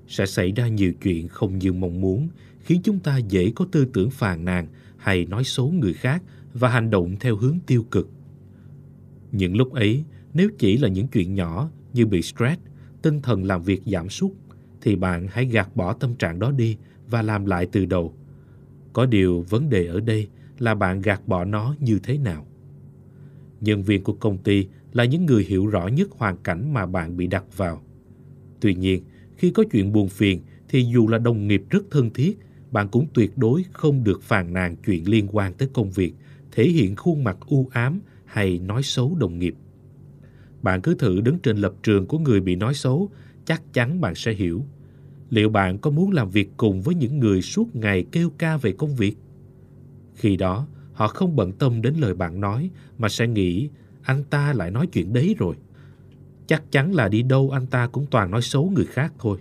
sẽ 0.07 0.25
xảy 0.25 0.51
ra 0.51 0.67
nhiều 0.67 0.93
chuyện 0.93 1.27
không 1.27 1.57
như 1.59 1.73
mong 1.73 2.01
muốn, 2.01 2.27
khiến 2.59 2.81
chúng 2.83 2.99
ta 2.99 3.17
dễ 3.17 3.51
có 3.55 3.65
tư 3.71 3.85
tưởng 3.93 4.09
phàn 4.09 4.45
nàn 4.45 4.67
hay 4.97 5.25
nói 5.25 5.43
xấu 5.43 5.71
người 5.71 5.93
khác 5.93 6.23
và 6.53 6.69
hành 6.69 6.89
động 6.89 7.15
theo 7.19 7.35
hướng 7.35 7.57
tiêu 7.67 7.85
cực. 7.91 8.09
Những 9.31 9.57
lúc 9.57 9.73
ấy, 9.73 10.03
nếu 10.33 10.49
chỉ 10.57 10.77
là 10.77 10.87
những 10.87 11.07
chuyện 11.07 11.35
nhỏ 11.35 11.69
như 11.93 12.05
bị 12.05 12.21
stress, 12.21 12.61
tinh 13.01 13.21
thần 13.21 13.43
làm 13.43 13.63
việc 13.63 13.81
giảm 13.85 14.09
sút, 14.09 14.31
thì 14.81 14.95
bạn 14.95 15.27
hãy 15.31 15.45
gạt 15.45 15.75
bỏ 15.75 15.93
tâm 15.93 16.15
trạng 16.15 16.39
đó 16.39 16.51
đi 16.51 16.77
và 17.09 17.21
làm 17.21 17.45
lại 17.45 17.67
từ 17.71 17.85
đầu. 17.85 18.13
Có 18.93 19.05
điều 19.05 19.45
vấn 19.49 19.69
đề 19.69 19.85
ở 19.85 19.99
đây 19.99 20.27
là 20.59 20.75
bạn 20.75 21.01
gạt 21.01 21.27
bỏ 21.27 21.45
nó 21.45 21.75
như 21.79 21.99
thế 22.03 22.17
nào. 22.17 22.47
Nhân 23.61 23.83
viên 23.83 24.03
của 24.03 24.13
công 24.13 24.37
ty 24.37 24.67
là 24.93 25.05
những 25.05 25.25
người 25.25 25.43
hiểu 25.43 25.67
rõ 25.67 25.87
nhất 25.87 26.09
hoàn 26.11 26.37
cảnh 26.37 26.73
mà 26.73 26.85
bạn 26.85 27.17
bị 27.17 27.27
đặt 27.27 27.57
vào. 27.57 27.81
Tuy 28.59 28.75
nhiên, 28.75 29.03
khi 29.37 29.51
có 29.51 29.63
chuyện 29.71 29.91
buồn 29.91 30.09
phiền 30.09 30.41
thì 30.69 30.85
dù 30.93 31.07
là 31.07 31.17
đồng 31.17 31.47
nghiệp 31.47 31.63
rất 31.69 31.83
thân 31.91 32.09
thiết, 32.09 32.39
bạn 32.71 32.87
cũng 32.87 33.07
tuyệt 33.13 33.37
đối 33.37 33.65
không 33.71 34.03
được 34.03 34.21
phàn 34.23 34.53
nàn 34.53 34.75
chuyện 34.85 35.09
liên 35.09 35.27
quan 35.31 35.53
tới 35.53 35.69
công 35.73 35.91
việc, 35.91 36.13
thể 36.51 36.69
hiện 36.69 36.95
khuôn 36.95 37.23
mặt 37.23 37.37
u 37.47 37.69
ám 37.71 37.99
hay 38.25 38.59
nói 38.59 38.83
xấu 38.83 39.15
đồng 39.15 39.39
nghiệp. 39.39 39.55
Bạn 40.61 40.81
cứ 40.81 40.95
thử 40.95 41.21
đứng 41.21 41.39
trên 41.39 41.57
lập 41.57 41.73
trường 41.83 42.05
của 42.07 42.19
người 42.19 42.41
bị 42.41 42.55
nói 42.55 42.73
xấu, 42.73 43.09
chắc 43.45 43.73
chắn 43.73 44.01
bạn 44.01 44.15
sẽ 44.15 44.33
hiểu. 44.33 44.65
Liệu 45.29 45.49
bạn 45.49 45.77
có 45.77 45.91
muốn 45.91 46.11
làm 46.11 46.29
việc 46.29 46.49
cùng 46.57 46.81
với 46.81 46.95
những 46.95 47.19
người 47.19 47.41
suốt 47.41 47.75
ngày 47.75 48.05
kêu 48.11 48.29
ca 48.37 48.57
về 48.57 48.71
công 48.71 48.95
việc? 48.95 49.17
Khi 50.15 50.37
đó, 50.37 50.67
họ 50.93 51.07
không 51.07 51.35
bận 51.35 51.51
tâm 51.51 51.81
đến 51.81 51.93
lời 51.95 52.13
bạn 52.13 52.41
nói 52.41 52.69
mà 52.97 53.09
sẽ 53.09 53.27
nghĩ 53.27 53.69
anh 54.03 54.23
ta 54.23 54.53
lại 54.53 54.71
nói 54.71 54.87
chuyện 54.87 55.13
đấy 55.13 55.35
rồi. 55.39 55.55
Chắc 56.47 56.71
chắn 56.71 56.93
là 56.93 57.07
đi 57.07 57.21
đâu 57.21 57.49
anh 57.51 57.67
ta 57.67 57.87
cũng 57.87 58.05
toàn 58.11 58.31
nói 58.31 58.41
xấu 58.41 58.69
người 58.69 58.85
khác 58.85 59.13
thôi. 59.19 59.39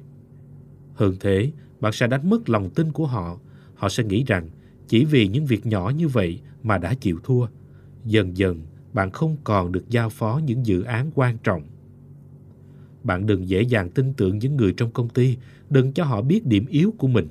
Hơn 0.94 1.16
thế, 1.20 1.52
bạn 1.80 1.92
sẽ 1.92 2.06
đánh 2.06 2.30
mất 2.30 2.48
lòng 2.48 2.70
tin 2.70 2.92
của 2.92 3.06
họ. 3.06 3.38
Họ 3.74 3.88
sẽ 3.88 4.04
nghĩ 4.04 4.24
rằng 4.26 4.48
chỉ 4.88 5.04
vì 5.04 5.28
những 5.28 5.46
việc 5.46 5.66
nhỏ 5.66 5.92
như 5.96 6.08
vậy 6.08 6.40
mà 6.62 6.78
đã 6.78 6.94
chịu 6.94 7.18
thua. 7.24 7.46
Dần 8.04 8.36
dần, 8.36 8.62
bạn 8.92 9.10
không 9.10 9.36
còn 9.44 9.72
được 9.72 9.90
giao 9.90 10.10
phó 10.10 10.40
những 10.44 10.66
dự 10.66 10.82
án 10.82 11.10
quan 11.14 11.38
trọng. 11.38 11.62
Bạn 13.04 13.26
đừng 13.26 13.48
dễ 13.48 13.62
dàng 13.62 13.90
tin 13.90 14.12
tưởng 14.14 14.38
những 14.38 14.56
người 14.56 14.74
trong 14.76 14.90
công 14.90 15.08
ty, 15.08 15.36
đừng 15.70 15.92
cho 15.92 16.04
họ 16.04 16.22
biết 16.22 16.46
điểm 16.46 16.66
yếu 16.66 16.94
của 16.98 17.08
mình. 17.08 17.28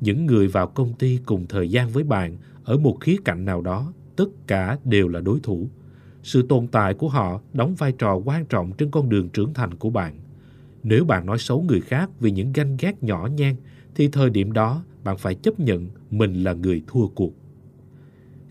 Những 0.00 0.26
người 0.26 0.48
vào 0.48 0.66
công 0.66 0.94
ty 0.94 1.18
cùng 1.26 1.46
thời 1.48 1.70
gian 1.70 1.90
với 1.90 2.04
bạn 2.04 2.36
ở 2.64 2.76
một 2.76 2.96
khía 3.00 3.16
cạnh 3.24 3.44
nào 3.44 3.60
đó, 3.60 3.92
tất 4.16 4.28
cả 4.46 4.78
đều 4.84 5.08
là 5.08 5.20
đối 5.20 5.40
thủ. 5.40 5.68
Sự 6.22 6.42
tồn 6.42 6.66
tại 6.66 6.94
của 6.94 7.08
họ 7.08 7.40
đóng 7.52 7.74
vai 7.74 7.92
trò 7.92 8.14
quan 8.14 8.46
trọng 8.46 8.72
trên 8.72 8.90
con 8.90 9.08
đường 9.08 9.28
trưởng 9.28 9.54
thành 9.54 9.74
của 9.74 9.90
bạn. 9.90 10.18
Nếu 10.82 11.04
bạn 11.04 11.26
nói 11.26 11.38
xấu 11.38 11.62
người 11.62 11.80
khác 11.80 12.10
vì 12.20 12.30
những 12.30 12.52
ganh 12.52 12.76
ghét 12.80 13.02
nhỏ 13.02 13.28
nhen, 13.36 13.56
thì 13.94 14.08
thời 14.08 14.30
điểm 14.30 14.52
đó 14.52 14.84
bạn 15.04 15.16
phải 15.16 15.34
chấp 15.34 15.60
nhận 15.60 15.88
mình 16.10 16.42
là 16.42 16.52
người 16.52 16.82
thua 16.86 17.08
cuộc. 17.08 17.32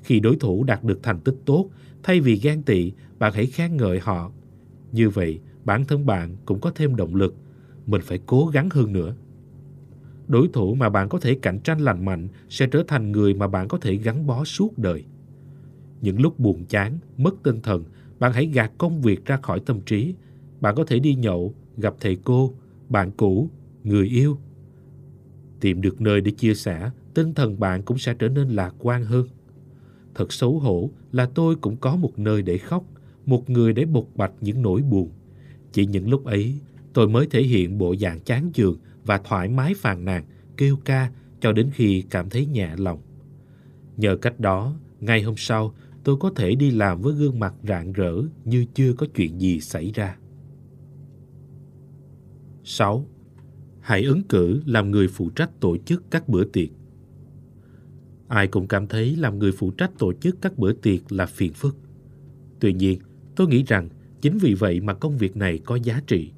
Khi 0.03 0.19
đối 0.19 0.35
thủ 0.35 0.63
đạt 0.63 0.83
được 0.83 0.99
thành 1.03 1.19
tích 1.19 1.35
tốt, 1.45 1.69
thay 2.03 2.19
vì 2.19 2.35
ghen 2.35 2.63
tị, 2.63 2.91
bạn 3.19 3.33
hãy 3.33 3.45
khen 3.45 3.77
ngợi 3.77 3.99
họ. 3.99 4.31
Như 4.91 5.09
vậy, 5.09 5.39
bản 5.65 5.85
thân 5.85 6.05
bạn 6.05 6.35
cũng 6.45 6.59
có 6.59 6.71
thêm 6.75 6.95
động 6.95 7.15
lực. 7.15 7.35
Mình 7.87 8.01
phải 8.03 8.19
cố 8.25 8.45
gắng 8.45 8.69
hơn 8.71 8.93
nữa. 8.93 9.15
Đối 10.27 10.47
thủ 10.53 10.75
mà 10.75 10.89
bạn 10.89 11.09
có 11.09 11.19
thể 11.19 11.37
cạnh 11.41 11.59
tranh 11.59 11.79
lành 11.79 12.05
mạnh 12.05 12.27
sẽ 12.49 12.67
trở 12.67 12.83
thành 12.87 13.11
người 13.11 13.33
mà 13.33 13.47
bạn 13.47 13.67
có 13.67 13.77
thể 13.77 13.95
gắn 13.95 14.27
bó 14.27 14.43
suốt 14.43 14.77
đời. 14.77 15.05
Những 16.01 16.21
lúc 16.21 16.39
buồn 16.39 16.65
chán, 16.65 16.99
mất 17.17 17.35
tinh 17.43 17.61
thần, 17.61 17.83
bạn 18.19 18.33
hãy 18.33 18.45
gạt 18.45 18.71
công 18.77 19.01
việc 19.01 19.25
ra 19.25 19.37
khỏi 19.37 19.59
tâm 19.65 19.81
trí. 19.81 20.15
Bạn 20.61 20.75
có 20.75 20.83
thể 20.83 20.99
đi 20.99 21.15
nhậu, 21.15 21.53
gặp 21.77 21.95
thầy 21.99 22.17
cô, 22.23 22.53
bạn 22.89 23.11
cũ, 23.17 23.49
người 23.83 24.07
yêu. 24.07 24.37
Tìm 25.59 25.81
được 25.81 26.01
nơi 26.01 26.21
để 26.21 26.31
chia 26.31 26.53
sẻ, 26.53 26.89
tinh 27.13 27.33
thần 27.33 27.59
bạn 27.59 27.83
cũng 27.83 27.97
sẽ 27.97 28.13
trở 28.13 28.29
nên 28.29 28.49
lạc 28.49 28.75
quan 28.79 29.03
hơn. 29.03 29.27
Thật 30.15 30.33
xấu 30.33 30.59
hổ 30.59 30.89
là 31.11 31.25
tôi 31.25 31.55
cũng 31.55 31.77
có 31.77 31.95
một 31.95 32.19
nơi 32.19 32.41
để 32.41 32.57
khóc, 32.57 32.83
một 33.25 33.49
người 33.49 33.73
để 33.73 33.85
bộc 33.85 34.05
bạch 34.15 34.31
những 34.41 34.61
nỗi 34.61 34.81
buồn. 34.81 35.09
Chỉ 35.71 35.85
những 35.85 36.09
lúc 36.09 36.25
ấy, 36.25 36.59
tôi 36.93 37.09
mới 37.09 37.27
thể 37.27 37.41
hiện 37.43 37.77
bộ 37.77 37.95
dạng 37.95 38.19
chán 38.19 38.51
chường 38.53 38.77
và 39.05 39.17
thoải 39.17 39.47
mái 39.47 39.73
phàn 39.73 40.05
nàn, 40.05 40.23
kêu 40.57 40.77
ca 40.85 41.11
cho 41.41 41.51
đến 41.51 41.69
khi 41.73 42.03
cảm 42.09 42.29
thấy 42.29 42.45
nhẹ 42.45 42.69
lòng. 42.77 42.99
Nhờ 43.97 44.15
cách 44.15 44.39
đó, 44.39 44.75
ngay 44.99 45.21
hôm 45.21 45.35
sau, 45.37 45.73
tôi 46.03 46.17
có 46.17 46.31
thể 46.35 46.55
đi 46.55 46.71
làm 46.71 47.01
với 47.01 47.13
gương 47.13 47.39
mặt 47.39 47.53
rạng 47.67 47.93
rỡ 47.93 48.13
như 48.45 48.65
chưa 48.73 48.93
có 48.93 49.07
chuyện 49.15 49.41
gì 49.41 49.59
xảy 49.59 49.91
ra. 49.91 50.17
6. 52.63 53.05
Hãy 53.79 54.03
ứng 54.03 54.23
cử 54.23 54.61
làm 54.65 54.91
người 54.91 55.07
phụ 55.07 55.29
trách 55.29 55.59
tổ 55.59 55.77
chức 55.77 56.03
các 56.11 56.29
bữa 56.29 56.43
tiệc. 56.43 56.69
Ai 58.27 58.47
cũng 58.47 58.67
cảm 58.67 58.87
thấy 58.87 59.15
làm 59.15 59.39
người 59.39 59.51
phụ 59.51 59.71
trách 59.71 59.91
tổ 59.97 60.13
chức 60.13 60.41
các 60.41 60.57
bữa 60.57 60.73
tiệc 60.73 61.11
là 61.11 61.25
phiền 61.25 61.53
phức. 61.53 61.75
Tuy 62.59 62.73
nhiên, 62.73 62.99
tôi 63.35 63.47
nghĩ 63.47 63.63
rằng 63.63 63.89
chính 64.21 64.37
vì 64.37 64.53
vậy 64.53 64.79
mà 64.79 64.93
công 64.93 65.17
việc 65.17 65.37
này 65.37 65.59
có 65.65 65.75
giá 65.75 66.01
trị. 66.07 66.31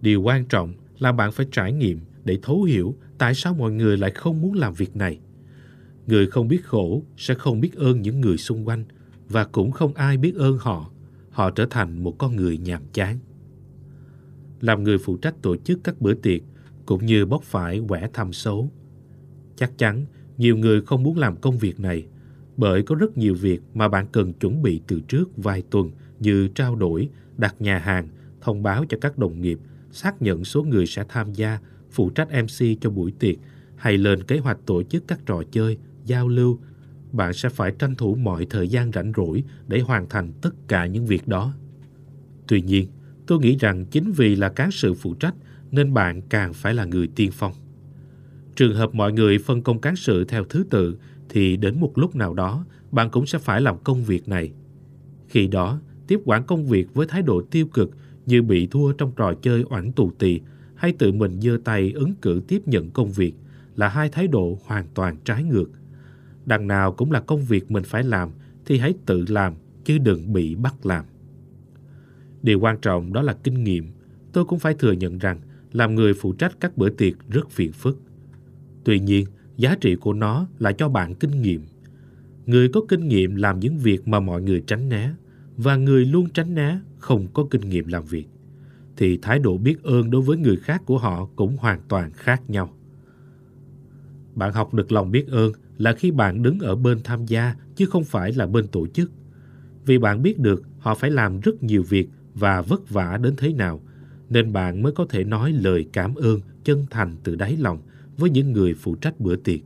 Điều 0.00 0.22
quan 0.22 0.44
trọng 0.44 0.74
là 0.98 1.12
bạn 1.12 1.32
phải 1.32 1.46
trải 1.52 1.72
nghiệm 1.72 2.00
để 2.24 2.38
thấu 2.42 2.62
hiểu 2.62 2.94
tại 3.18 3.34
sao 3.34 3.54
mọi 3.54 3.72
người 3.72 3.96
lại 3.96 4.10
không 4.10 4.42
muốn 4.42 4.54
làm 4.54 4.74
việc 4.74 4.96
này. 4.96 5.18
Người 6.06 6.26
không 6.26 6.48
biết 6.48 6.64
khổ 6.64 7.02
sẽ 7.16 7.34
không 7.34 7.60
biết 7.60 7.76
ơn 7.76 8.02
những 8.02 8.20
người 8.20 8.36
xung 8.36 8.68
quanh 8.68 8.84
và 9.28 9.44
cũng 9.44 9.70
không 9.70 9.94
ai 9.94 10.16
biết 10.16 10.34
ơn 10.36 10.58
họ. 10.58 10.90
Họ 11.30 11.50
trở 11.50 11.66
thành 11.70 12.04
một 12.04 12.18
con 12.18 12.36
người 12.36 12.58
nhàm 12.58 12.82
chán. 12.92 13.18
Làm 14.60 14.82
người 14.82 14.98
phụ 14.98 15.16
trách 15.16 15.42
tổ 15.42 15.56
chức 15.56 15.80
các 15.84 16.00
bữa 16.00 16.14
tiệc 16.14 16.40
cũng 16.86 17.06
như 17.06 17.26
bóc 17.26 17.42
phải 17.42 17.80
quẻ 17.88 18.08
thăm 18.12 18.32
xấu. 18.32 18.70
Chắc 19.56 19.78
chắn 19.78 20.04
nhiều 20.38 20.56
người 20.56 20.80
không 20.80 21.02
muốn 21.02 21.18
làm 21.18 21.36
công 21.36 21.58
việc 21.58 21.80
này 21.80 22.06
bởi 22.56 22.82
có 22.82 22.94
rất 22.94 23.18
nhiều 23.18 23.34
việc 23.34 23.60
mà 23.74 23.88
bạn 23.88 24.06
cần 24.12 24.32
chuẩn 24.32 24.62
bị 24.62 24.80
từ 24.86 25.00
trước 25.00 25.30
vài 25.36 25.62
tuần 25.70 25.90
như 26.20 26.48
trao 26.54 26.76
đổi, 26.76 27.08
đặt 27.36 27.54
nhà 27.58 27.78
hàng, 27.78 28.08
thông 28.40 28.62
báo 28.62 28.84
cho 28.88 28.98
các 29.00 29.18
đồng 29.18 29.40
nghiệp, 29.40 29.58
xác 29.92 30.22
nhận 30.22 30.44
số 30.44 30.62
người 30.62 30.86
sẽ 30.86 31.04
tham 31.08 31.32
gia, 31.32 31.58
phụ 31.90 32.10
trách 32.10 32.28
MC 32.42 32.80
cho 32.80 32.90
buổi 32.90 33.12
tiệc 33.18 33.36
hay 33.76 33.98
lên 33.98 34.22
kế 34.22 34.38
hoạch 34.38 34.58
tổ 34.66 34.82
chức 34.82 35.08
các 35.08 35.20
trò 35.26 35.42
chơi, 35.50 35.78
giao 36.04 36.28
lưu. 36.28 36.58
Bạn 37.12 37.32
sẽ 37.32 37.48
phải 37.48 37.72
tranh 37.78 37.94
thủ 37.94 38.14
mọi 38.14 38.46
thời 38.50 38.68
gian 38.68 38.92
rảnh 38.92 39.12
rỗi 39.16 39.44
để 39.68 39.80
hoàn 39.80 40.08
thành 40.08 40.32
tất 40.42 40.54
cả 40.68 40.86
những 40.86 41.06
việc 41.06 41.28
đó. 41.28 41.54
Tuy 42.48 42.60
nhiên, 42.60 42.88
tôi 43.26 43.38
nghĩ 43.38 43.56
rằng 43.56 43.84
chính 43.84 44.12
vì 44.12 44.36
là 44.36 44.48
cán 44.48 44.70
sự 44.70 44.94
phụ 44.94 45.14
trách 45.14 45.34
nên 45.70 45.94
bạn 45.94 46.22
càng 46.22 46.52
phải 46.52 46.74
là 46.74 46.84
người 46.84 47.08
tiên 47.16 47.30
phong. 47.32 47.52
Trường 48.56 48.74
hợp 48.74 48.94
mọi 48.94 49.12
người 49.12 49.38
phân 49.38 49.62
công 49.62 49.80
cán 49.80 49.96
sự 49.96 50.24
theo 50.24 50.44
thứ 50.44 50.64
tự 50.70 50.98
thì 51.28 51.56
đến 51.56 51.80
một 51.80 51.98
lúc 51.98 52.16
nào 52.16 52.34
đó 52.34 52.64
bạn 52.90 53.10
cũng 53.10 53.26
sẽ 53.26 53.38
phải 53.38 53.60
làm 53.60 53.78
công 53.84 54.04
việc 54.04 54.28
này. 54.28 54.52
Khi 55.28 55.46
đó, 55.46 55.80
tiếp 56.06 56.20
quản 56.24 56.44
công 56.44 56.66
việc 56.66 56.94
với 56.94 57.06
thái 57.06 57.22
độ 57.22 57.42
tiêu 57.50 57.66
cực 57.66 57.90
như 58.26 58.42
bị 58.42 58.66
thua 58.66 58.92
trong 58.92 59.12
trò 59.16 59.34
chơi 59.42 59.62
oản 59.62 59.92
tù 59.92 60.10
tì 60.18 60.40
hay 60.74 60.92
tự 60.92 61.12
mình 61.12 61.40
giơ 61.40 61.58
tay 61.64 61.92
ứng 61.92 62.14
cử 62.22 62.42
tiếp 62.48 62.68
nhận 62.68 62.90
công 62.90 63.12
việc 63.12 63.34
là 63.76 63.88
hai 63.88 64.08
thái 64.08 64.26
độ 64.26 64.58
hoàn 64.64 64.86
toàn 64.94 65.16
trái 65.24 65.44
ngược. 65.44 65.70
Đằng 66.46 66.66
nào 66.66 66.92
cũng 66.92 67.12
là 67.12 67.20
công 67.20 67.44
việc 67.44 67.70
mình 67.70 67.84
phải 67.84 68.02
làm 68.04 68.30
thì 68.64 68.78
hãy 68.78 68.94
tự 69.06 69.24
làm 69.28 69.54
chứ 69.84 69.98
đừng 69.98 70.32
bị 70.32 70.54
bắt 70.54 70.86
làm. 70.86 71.04
Điều 72.42 72.60
quan 72.60 72.78
trọng 72.80 73.12
đó 73.12 73.22
là 73.22 73.32
kinh 73.32 73.64
nghiệm. 73.64 73.92
Tôi 74.32 74.44
cũng 74.44 74.58
phải 74.58 74.74
thừa 74.74 74.92
nhận 74.92 75.18
rằng 75.18 75.40
làm 75.72 75.94
người 75.94 76.14
phụ 76.14 76.32
trách 76.32 76.56
các 76.60 76.76
bữa 76.76 76.90
tiệc 76.90 77.14
rất 77.28 77.50
phiền 77.50 77.72
phức. 77.72 77.98
Tuy 78.84 79.00
nhiên, 79.00 79.26
Giá 79.56 79.76
trị 79.80 79.94
của 79.94 80.12
nó 80.12 80.46
là 80.58 80.72
cho 80.72 80.88
bạn 80.88 81.14
kinh 81.14 81.42
nghiệm. 81.42 81.60
Người 82.46 82.68
có 82.68 82.80
kinh 82.88 83.08
nghiệm 83.08 83.36
làm 83.36 83.60
những 83.60 83.78
việc 83.78 84.08
mà 84.08 84.20
mọi 84.20 84.42
người 84.42 84.64
tránh 84.66 84.88
né 84.88 85.10
và 85.56 85.76
người 85.76 86.04
luôn 86.04 86.30
tránh 86.30 86.54
né 86.54 86.80
không 86.98 87.26
có 87.34 87.46
kinh 87.50 87.68
nghiệm 87.68 87.88
làm 87.88 88.04
việc 88.04 88.28
thì 88.96 89.18
thái 89.22 89.38
độ 89.38 89.58
biết 89.58 89.82
ơn 89.82 90.10
đối 90.10 90.22
với 90.22 90.36
người 90.36 90.56
khác 90.56 90.82
của 90.86 90.98
họ 90.98 91.28
cũng 91.36 91.56
hoàn 91.56 91.80
toàn 91.88 92.10
khác 92.14 92.42
nhau. 92.50 92.74
Bạn 94.34 94.52
học 94.52 94.74
được 94.74 94.92
lòng 94.92 95.10
biết 95.10 95.28
ơn 95.28 95.52
là 95.78 95.92
khi 95.92 96.10
bạn 96.10 96.42
đứng 96.42 96.58
ở 96.58 96.76
bên 96.76 96.98
tham 97.04 97.26
gia 97.26 97.54
chứ 97.76 97.86
không 97.86 98.04
phải 98.04 98.32
là 98.32 98.46
bên 98.46 98.66
tổ 98.66 98.86
chức. 98.86 99.10
Vì 99.86 99.98
bạn 99.98 100.22
biết 100.22 100.38
được 100.38 100.62
họ 100.78 100.94
phải 100.94 101.10
làm 101.10 101.40
rất 101.40 101.62
nhiều 101.62 101.82
việc 101.82 102.08
và 102.34 102.62
vất 102.62 102.90
vả 102.90 103.18
đến 103.22 103.34
thế 103.36 103.52
nào, 103.52 103.80
nên 104.30 104.52
bạn 104.52 104.82
mới 104.82 104.92
có 104.92 105.06
thể 105.08 105.24
nói 105.24 105.52
lời 105.52 105.86
cảm 105.92 106.14
ơn 106.14 106.40
chân 106.64 106.86
thành 106.90 107.16
từ 107.24 107.36
đáy 107.36 107.56
lòng 107.56 107.78
với 108.16 108.30
những 108.30 108.52
người 108.52 108.74
phụ 108.74 108.94
trách 108.94 109.20
bữa 109.20 109.36
tiệc. 109.36 109.60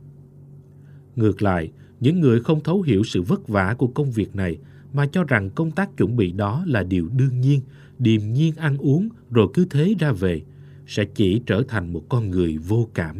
Ngược 1.15 1.41
lại, 1.41 1.71
những 1.99 2.19
người 2.19 2.39
không 2.39 2.63
thấu 2.63 2.81
hiểu 2.81 3.03
sự 3.03 3.21
vất 3.21 3.47
vả 3.47 3.75
của 3.77 3.87
công 3.87 4.11
việc 4.11 4.35
này 4.35 4.57
mà 4.93 5.05
cho 5.05 5.23
rằng 5.23 5.49
công 5.49 5.71
tác 5.71 5.97
chuẩn 5.97 6.15
bị 6.15 6.31
đó 6.31 6.63
là 6.67 6.83
điều 6.83 7.09
đương 7.17 7.41
nhiên, 7.41 7.61
điềm 7.99 8.33
nhiên 8.33 8.55
ăn 8.55 8.77
uống 8.77 9.09
rồi 9.31 9.47
cứ 9.53 9.65
thế 9.69 9.95
ra 9.99 10.11
về, 10.11 10.41
sẽ 10.87 11.05
chỉ 11.05 11.41
trở 11.45 11.63
thành 11.67 11.93
một 11.93 12.03
con 12.09 12.29
người 12.29 12.57
vô 12.57 12.89
cảm. 12.93 13.15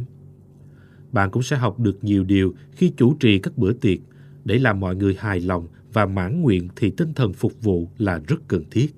Bạn 1.12 1.32
cũng 1.32 1.44
sẽ 1.44 1.56
học 1.58 1.80
được 1.80 2.04
nhiều 2.04 2.24
điều 2.24 2.54
khi 2.72 2.92
chủ 2.98 3.16
trì 3.20 3.40
các 3.40 3.58
bữa 3.58 3.74
tiệc 3.74 4.00
để 4.46 4.60
làm 4.60 4.80
mọi 4.80 4.96
người 4.96 5.16
hài 5.20 5.40
lòng 5.40 5.68
và 5.94 6.06
mãn 6.06 6.42
nguyện 6.42 6.68
thì 6.76 6.92
tinh 6.98 7.14
thần 7.14 7.34
phục 7.34 7.62
vụ 7.62 7.90
là 7.98 8.22
rất 8.28 8.48
cần 8.48 8.64
thiết. 8.72 8.96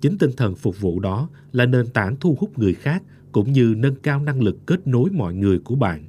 Chính 0.00 0.18
tinh 0.18 0.30
thần 0.36 0.54
phục 0.54 0.80
vụ 0.80 1.00
đó 1.00 1.28
là 1.52 1.66
nền 1.66 1.86
tảng 1.86 2.16
thu 2.20 2.36
hút 2.40 2.58
người 2.58 2.74
khác 2.74 3.02
cũng 3.32 3.52
như 3.52 3.74
nâng 3.78 3.94
cao 3.94 4.22
năng 4.22 4.42
lực 4.42 4.66
kết 4.66 4.86
nối 4.86 5.10
mọi 5.10 5.34
người 5.34 5.58
của 5.58 5.74
bạn. 5.74 6.04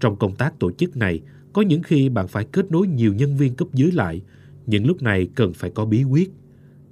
Trong 0.00 0.16
công 0.16 0.36
tác 0.36 0.58
tổ 0.58 0.72
chức 0.72 0.96
này, 0.96 1.20
có 1.52 1.62
những 1.62 1.82
khi 1.82 2.08
bạn 2.08 2.28
phải 2.28 2.46
kết 2.52 2.70
nối 2.70 2.86
nhiều 2.86 3.14
nhân 3.14 3.36
viên 3.36 3.54
cấp 3.54 3.68
dưới 3.72 3.92
lại, 3.92 4.22
những 4.66 4.86
lúc 4.86 5.02
này 5.02 5.28
cần 5.34 5.52
phải 5.54 5.70
có 5.70 5.84
bí 5.84 6.04
quyết. 6.04 6.30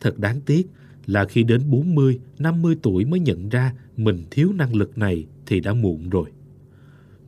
Thật 0.00 0.18
đáng 0.18 0.40
tiếc 0.40 0.66
là 1.06 1.24
khi 1.24 1.42
đến 1.42 1.70
40, 1.70 2.20
50 2.38 2.76
tuổi 2.82 3.04
mới 3.04 3.20
nhận 3.20 3.48
ra 3.48 3.72
mình 3.96 4.24
thiếu 4.30 4.52
năng 4.52 4.74
lực 4.74 4.98
này 4.98 5.26
thì 5.46 5.60
đã 5.60 5.74
muộn 5.74 6.10
rồi. 6.10 6.30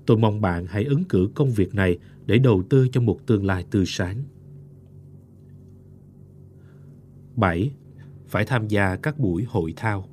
Tôi 0.07 0.17
mong 0.17 0.41
bạn 0.41 0.67
hãy 0.67 0.85
ứng 0.85 1.05
cử 1.05 1.31
công 1.35 1.51
việc 1.51 1.75
này 1.75 1.99
để 2.27 2.39
đầu 2.39 2.63
tư 2.71 2.89
cho 2.93 3.01
một 3.01 3.27
tương 3.27 3.47
lai 3.47 3.65
tươi 3.71 3.85
sáng. 3.87 4.25
7. 7.37 7.71
Phải 8.29 8.45
tham 8.45 8.69
gia 8.69 8.97
các 8.97 9.19
buổi 9.19 9.45
hội 9.49 9.75
thao. 9.77 10.09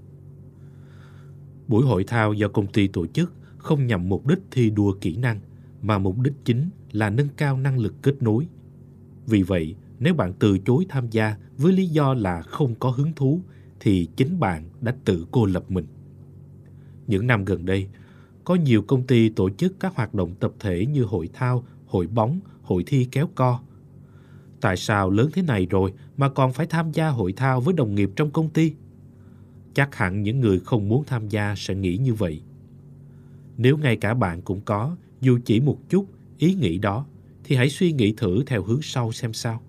Buổi 1.67 1.85
hội 1.85 2.03
thao 2.03 2.33
do 2.33 2.47
công 2.47 2.67
ty 2.67 2.87
tổ 2.87 3.07
chức 3.07 3.33
không 3.57 3.87
nhằm 3.87 4.09
mục 4.09 4.27
đích 4.27 4.39
thi 4.51 4.69
đua 4.69 4.93
kỹ 5.01 5.17
năng, 5.17 5.39
mà 5.81 5.97
mục 5.97 6.19
đích 6.19 6.33
chính 6.45 6.69
là 6.91 7.09
nâng 7.09 7.29
cao 7.37 7.57
năng 7.57 7.79
lực 7.79 7.93
kết 8.01 8.21
nối. 8.21 8.47
Vì 9.27 9.43
vậy, 9.43 9.75
nếu 9.99 10.13
bạn 10.13 10.33
từ 10.39 10.59
chối 10.59 10.85
tham 10.89 11.09
gia 11.09 11.35
với 11.57 11.73
lý 11.73 11.87
do 11.87 12.13
là 12.13 12.41
không 12.41 12.75
có 12.75 12.89
hứng 12.89 13.13
thú, 13.15 13.41
thì 13.79 14.07
chính 14.15 14.39
bạn 14.39 14.69
đã 14.81 14.95
tự 15.05 15.25
cô 15.31 15.45
lập 15.45 15.63
mình. 15.69 15.85
Những 17.07 17.27
năm 17.27 17.45
gần 17.45 17.65
đây, 17.65 17.87
có 18.47 18.55
nhiều 18.55 18.81
công 18.81 19.03
ty 19.03 19.29
tổ 19.29 19.49
chức 19.49 19.79
các 19.79 19.95
hoạt 19.95 20.13
động 20.13 20.35
tập 20.39 20.51
thể 20.59 20.85
như 20.85 21.03
hội 21.03 21.29
thao, 21.33 21.63
hội 21.85 22.07
bóng, 22.07 22.39
hội 22.61 22.83
thi 22.87 23.07
kéo 23.11 23.29
co. 23.35 23.59
Tại 24.61 24.77
sao 24.77 25.09
lớn 25.09 25.29
thế 25.33 25.41
này 25.41 25.67
rồi 25.69 25.93
mà 26.17 26.29
còn 26.29 26.53
phải 26.53 26.65
tham 26.65 26.91
gia 26.91 27.09
hội 27.09 27.33
thao 27.33 27.61
với 27.61 27.73
đồng 27.73 27.95
nghiệp 27.95 28.09
trong 28.15 28.31
công 28.31 28.49
ty? 28.49 28.73
Chắc 29.73 29.95
hẳn 29.95 30.23
những 30.23 30.39
người 30.39 30.59
không 30.59 30.87
muốn 30.87 31.03
tham 31.07 31.29
gia 31.29 31.55
sẽ 31.57 31.75
nghĩ 31.75 31.97
như 31.97 32.13
vậy. 32.13 32.41
Nếu 33.57 33.77
ngay 33.77 33.95
cả 33.95 34.13
bạn 34.13 34.41
cũng 34.41 34.61
có, 34.61 34.95
dù 35.21 35.39
chỉ 35.45 35.59
một 35.59 35.77
chút, 35.89 36.05
ý 36.37 36.53
nghĩ 36.53 36.77
đó, 36.77 37.05
thì 37.43 37.55
hãy 37.55 37.69
suy 37.69 37.91
nghĩ 37.91 38.13
thử 38.17 38.43
theo 38.45 38.63
hướng 38.63 38.81
sau 38.81 39.11
xem 39.11 39.33
sao. 39.33 39.61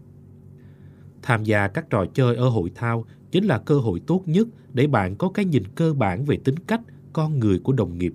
Tham 1.22 1.44
gia 1.44 1.68
các 1.68 1.90
trò 1.90 2.06
chơi 2.14 2.36
ở 2.36 2.48
hội 2.48 2.70
thao 2.74 3.04
chính 3.30 3.44
là 3.44 3.58
cơ 3.58 3.78
hội 3.78 4.00
tốt 4.06 4.22
nhất 4.26 4.48
để 4.72 4.86
bạn 4.86 5.16
có 5.16 5.28
cái 5.28 5.44
nhìn 5.44 5.62
cơ 5.74 5.94
bản 5.94 6.24
về 6.24 6.36
tính 6.44 6.58
cách, 6.58 6.80
con 7.12 7.38
người 7.38 7.58
của 7.58 7.72
đồng 7.72 7.98
nghiệp. 7.98 8.12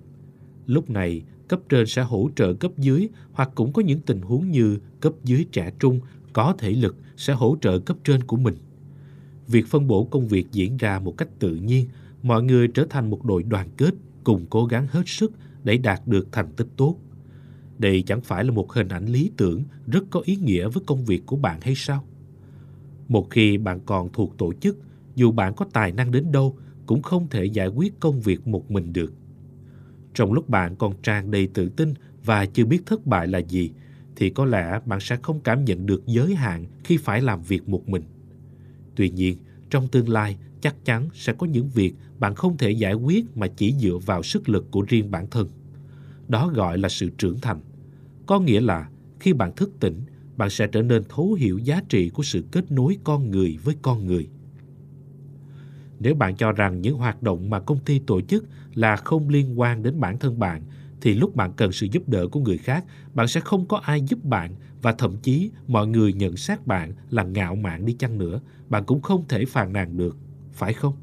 Lúc 0.66 0.90
này, 0.90 1.22
cấp 1.48 1.60
trên 1.68 1.86
sẽ 1.86 2.02
hỗ 2.02 2.30
trợ 2.36 2.54
cấp 2.54 2.72
dưới 2.78 3.08
hoặc 3.32 3.50
cũng 3.54 3.72
có 3.72 3.82
những 3.82 4.00
tình 4.00 4.20
huống 4.20 4.50
như 4.50 4.78
cấp 5.00 5.12
dưới 5.24 5.46
trẻ 5.52 5.72
trung 5.78 6.00
có 6.32 6.54
thể 6.58 6.70
lực 6.70 6.96
sẽ 7.16 7.32
hỗ 7.32 7.56
trợ 7.60 7.78
cấp 7.78 7.96
trên 8.04 8.22
của 8.22 8.36
mình. 8.36 8.54
Việc 9.48 9.66
phân 9.66 9.86
bổ 9.86 10.04
công 10.04 10.28
việc 10.28 10.46
diễn 10.52 10.76
ra 10.76 10.98
một 10.98 11.16
cách 11.16 11.28
tự 11.38 11.54
nhiên, 11.54 11.86
mọi 12.22 12.42
người 12.42 12.68
trở 12.68 12.86
thành 12.90 13.10
một 13.10 13.24
đội 13.24 13.42
đoàn 13.42 13.68
kết 13.76 13.94
cùng 14.24 14.46
cố 14.50 14.66
gắng 14.66 14.86
hết 14.90 15.02
sức 15.06 15.32
để 15.64 15.76
đạt 15.76 16.00
được 16.06 16.28
thành 16.32 16.52
tích 16.56 16.68
tốt. 16.76 16.96
Đây 17.78 18.02
chẳng 18.02 18.20
phải 18.20 18.44
là 18.44 18.50
một 18.50 18.72
hình 18.72 18.88
ảnh 18.88 19.06
lý 19.06 19.30
tưởng 19.36 19.62
rất 19.86 20.04
có 20.10 20.20
ý 20.24 20.36
nghĩa 20.36 20.68
với 20.68 20.84
công 20.86 21.04
việc 21.04 21.26
của 21.26 21.36
bạn 21.36 21.60
hay 21.60 21.74
sao? 21.76 22.04
Một 23.08 23.30
khi 23.30 23.58
bạn 23.58 23.80
còn 23.86 24.12
thuộc 24.12 24.38
tổ 24.38 24.52
chức, 24.52 24.76
dù 25.14 25.32
bạn 25.32 25.54
có 25.54 25.66
tài 25.72 25.92
năng 25.92 26.10
đến 26.10 26.32
đâu 26.32 26.56
cũng 26.86 27.02
không 27.02 27.28
thể 27.30 27.44
giải 27.44 27.68
quyết 27.68 28.00
công 28.00 28.20
việc 28.20 28.46
một 28.46 28.70
mình 28.70 28.92
được. 28.92 29.12
Trong 30.14 30.32
lúc 30.32 30.48
bạn 30.48 30.76
còn 30.76 30.94
tràn 31.02 31.30
đầy 31.30 31.46
tự 31.46 31.68
tin 31.68 31.94
và 32.24 32.46
chưa 32.46 32.64
biết 32.64 32.86
thất 32.86 33.06
bại 33.06 33.26
là 33.26 33.38
gì, 33.38 33.70
thì 34.16 34.30
có 34.30 34.44
lẽ 34.44 34.80
bạn 34.86 35.00
sẽ 35.00 35.16
không 35.22 35.40
cảm 35.40 35.64
nhận 35.64 35.86
được 35.86 36.02
giới 36.06 36.34
hạn 36.34 36.66
khi 36.84 36.96
phải 36.96 37.22
làm 37.22 37.42
việc 37.42 37.68
một 37.68 37.88
mình. 37.88 38.02
Tuy 38.96 39.10
nhiên, 39.10 39.38
trong 39.70 39.88
tương 39.88 40.08
lai 40.08 40.36
chắc 40.60 40.84
chắn 40.84 41.08
sẽ 41.14 41.32
có 41.32 41.46
những 41.46 41.68
việc 41.68 41.94
bạn 42.18 42.34
không 42.34 42.56
thể 42.56 42.70
giải 42.70 42.94
quyết 42.94 43.36
mà 43.36 43.46
chỉ 43.46 43.74
dựa 43.78 43.98
vào 44.06 44.22
sức 44.22 44.48
lực 44.48 44.70
của 44.70 44.82
riêng 44.88 45.10
bản 45.10 45.26
thân. 45.30 45.48
Đó 46.28 46.48
gọi 46.54 46.78
là 46.78 46.88
sự 46.88 47.10
trưởng 47.18 47.40
thành. 47.40 47.60
Có 48.26 48.40
nghĩa 48.40 48.60
là 48.60 48.88
khi 49.20 49.32
bạn 49.32 49.52
thức 49.56 49.70
tỉnh, 49.80 50.00
bạn 50.36 50.50
sẽ 50.50 50.66
trở 50.66 50.82
nên 50.82 51.02
thấu 51.08 51.34
hiểu 51.34 51.58
giá 51.58 51.82
trị 51.88 52.08
của 52.08 52.22
sự 52.22 52.44
kết 52.52 52.72
nối 52.72 52.98
con 53.04 53.30
người 53.30 53.58
với 53.64 53.74
con 53.82 54.06
người. 54.06 54.28
Nếu 56.00 56.14
bạn 56.14 56.36
cho 56.36 56.52
rằng 56.52 56.80
những 56.80 56.96
hoạt 56.96 57.22
động 57.22 57.50
mà 57.50 57.60
công 57.60 57.78
ty 57.78 57.98
tổ 57.98 58.20
chức 58.20 58.44
là 58.74 58.96
không 58.96 59.28
liên 59.28 59.60
quan 59.60 59.82
đến 59.82 60.00
bản 60.00 60.18
thân 60.18 60.38
bạn, 60.38 60.62
thì 61.00 61.14
lúc 61.14 61.36
bạn 61.36 61.52
cần 61.56 61.72
sự 61.72 61.86
giúp 61.92 62.08
đỡ 62.08 62.26
của 62.28 62.40
người 62.40 62.58
khác, 62.58 62.84
bạn 63.14 63.28
sẽ 63.28 63.40
không 63.40 63.66
có 63.66 63.76
ai 63.76 64.00
giúp 64.00 64.24
bạn 64.24 64.54
và 64.82 64.92
thậm 64.92 65.16
chí 65.22 65.50
mọi 65.66 65.86
người 65.86 66.12
nhận 66.12 66.36
xét 66.36 66.66
bạn 66.66 66.92
là 67.10 67.22
ngạo 67.22 67.54
mạn 67.54 67.86
đi 67.86 67.92
chăng 67.92 68.18
nữa, 68.18 68.40
bạn 68.68 68.84
cũng 68.84 69.02
không 69.02 69.24
thể 69.28 69.44
phàn 69.44 69.72
nàn 69.72 69.96
được, 69.96 70.16
phải 70.52 70.72
không? 70.72 70.94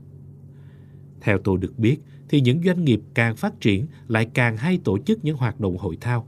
Theo 1.21 1.37
tôi 1.37 1.57
được 1.57 1.79
biết, 1.79 1.97
thì 2.29 2.41
những 2.41 2.63
doanh 2.63 2.85
nghiệp 2.85 3.01
càng 3.13 3.35
phát 3.35 3.61
triển 3.61 3.87
lại 4.07 4.29
càng 4.33 4.57
hay 4.57 4.79
tổ 4.83 4.97
chức 4.97 5.25
những 5.25 5.37
hoạt 5.37 5.59
động 5.59 5.77
hội 5.77 5.97
thao. 6.01 6.27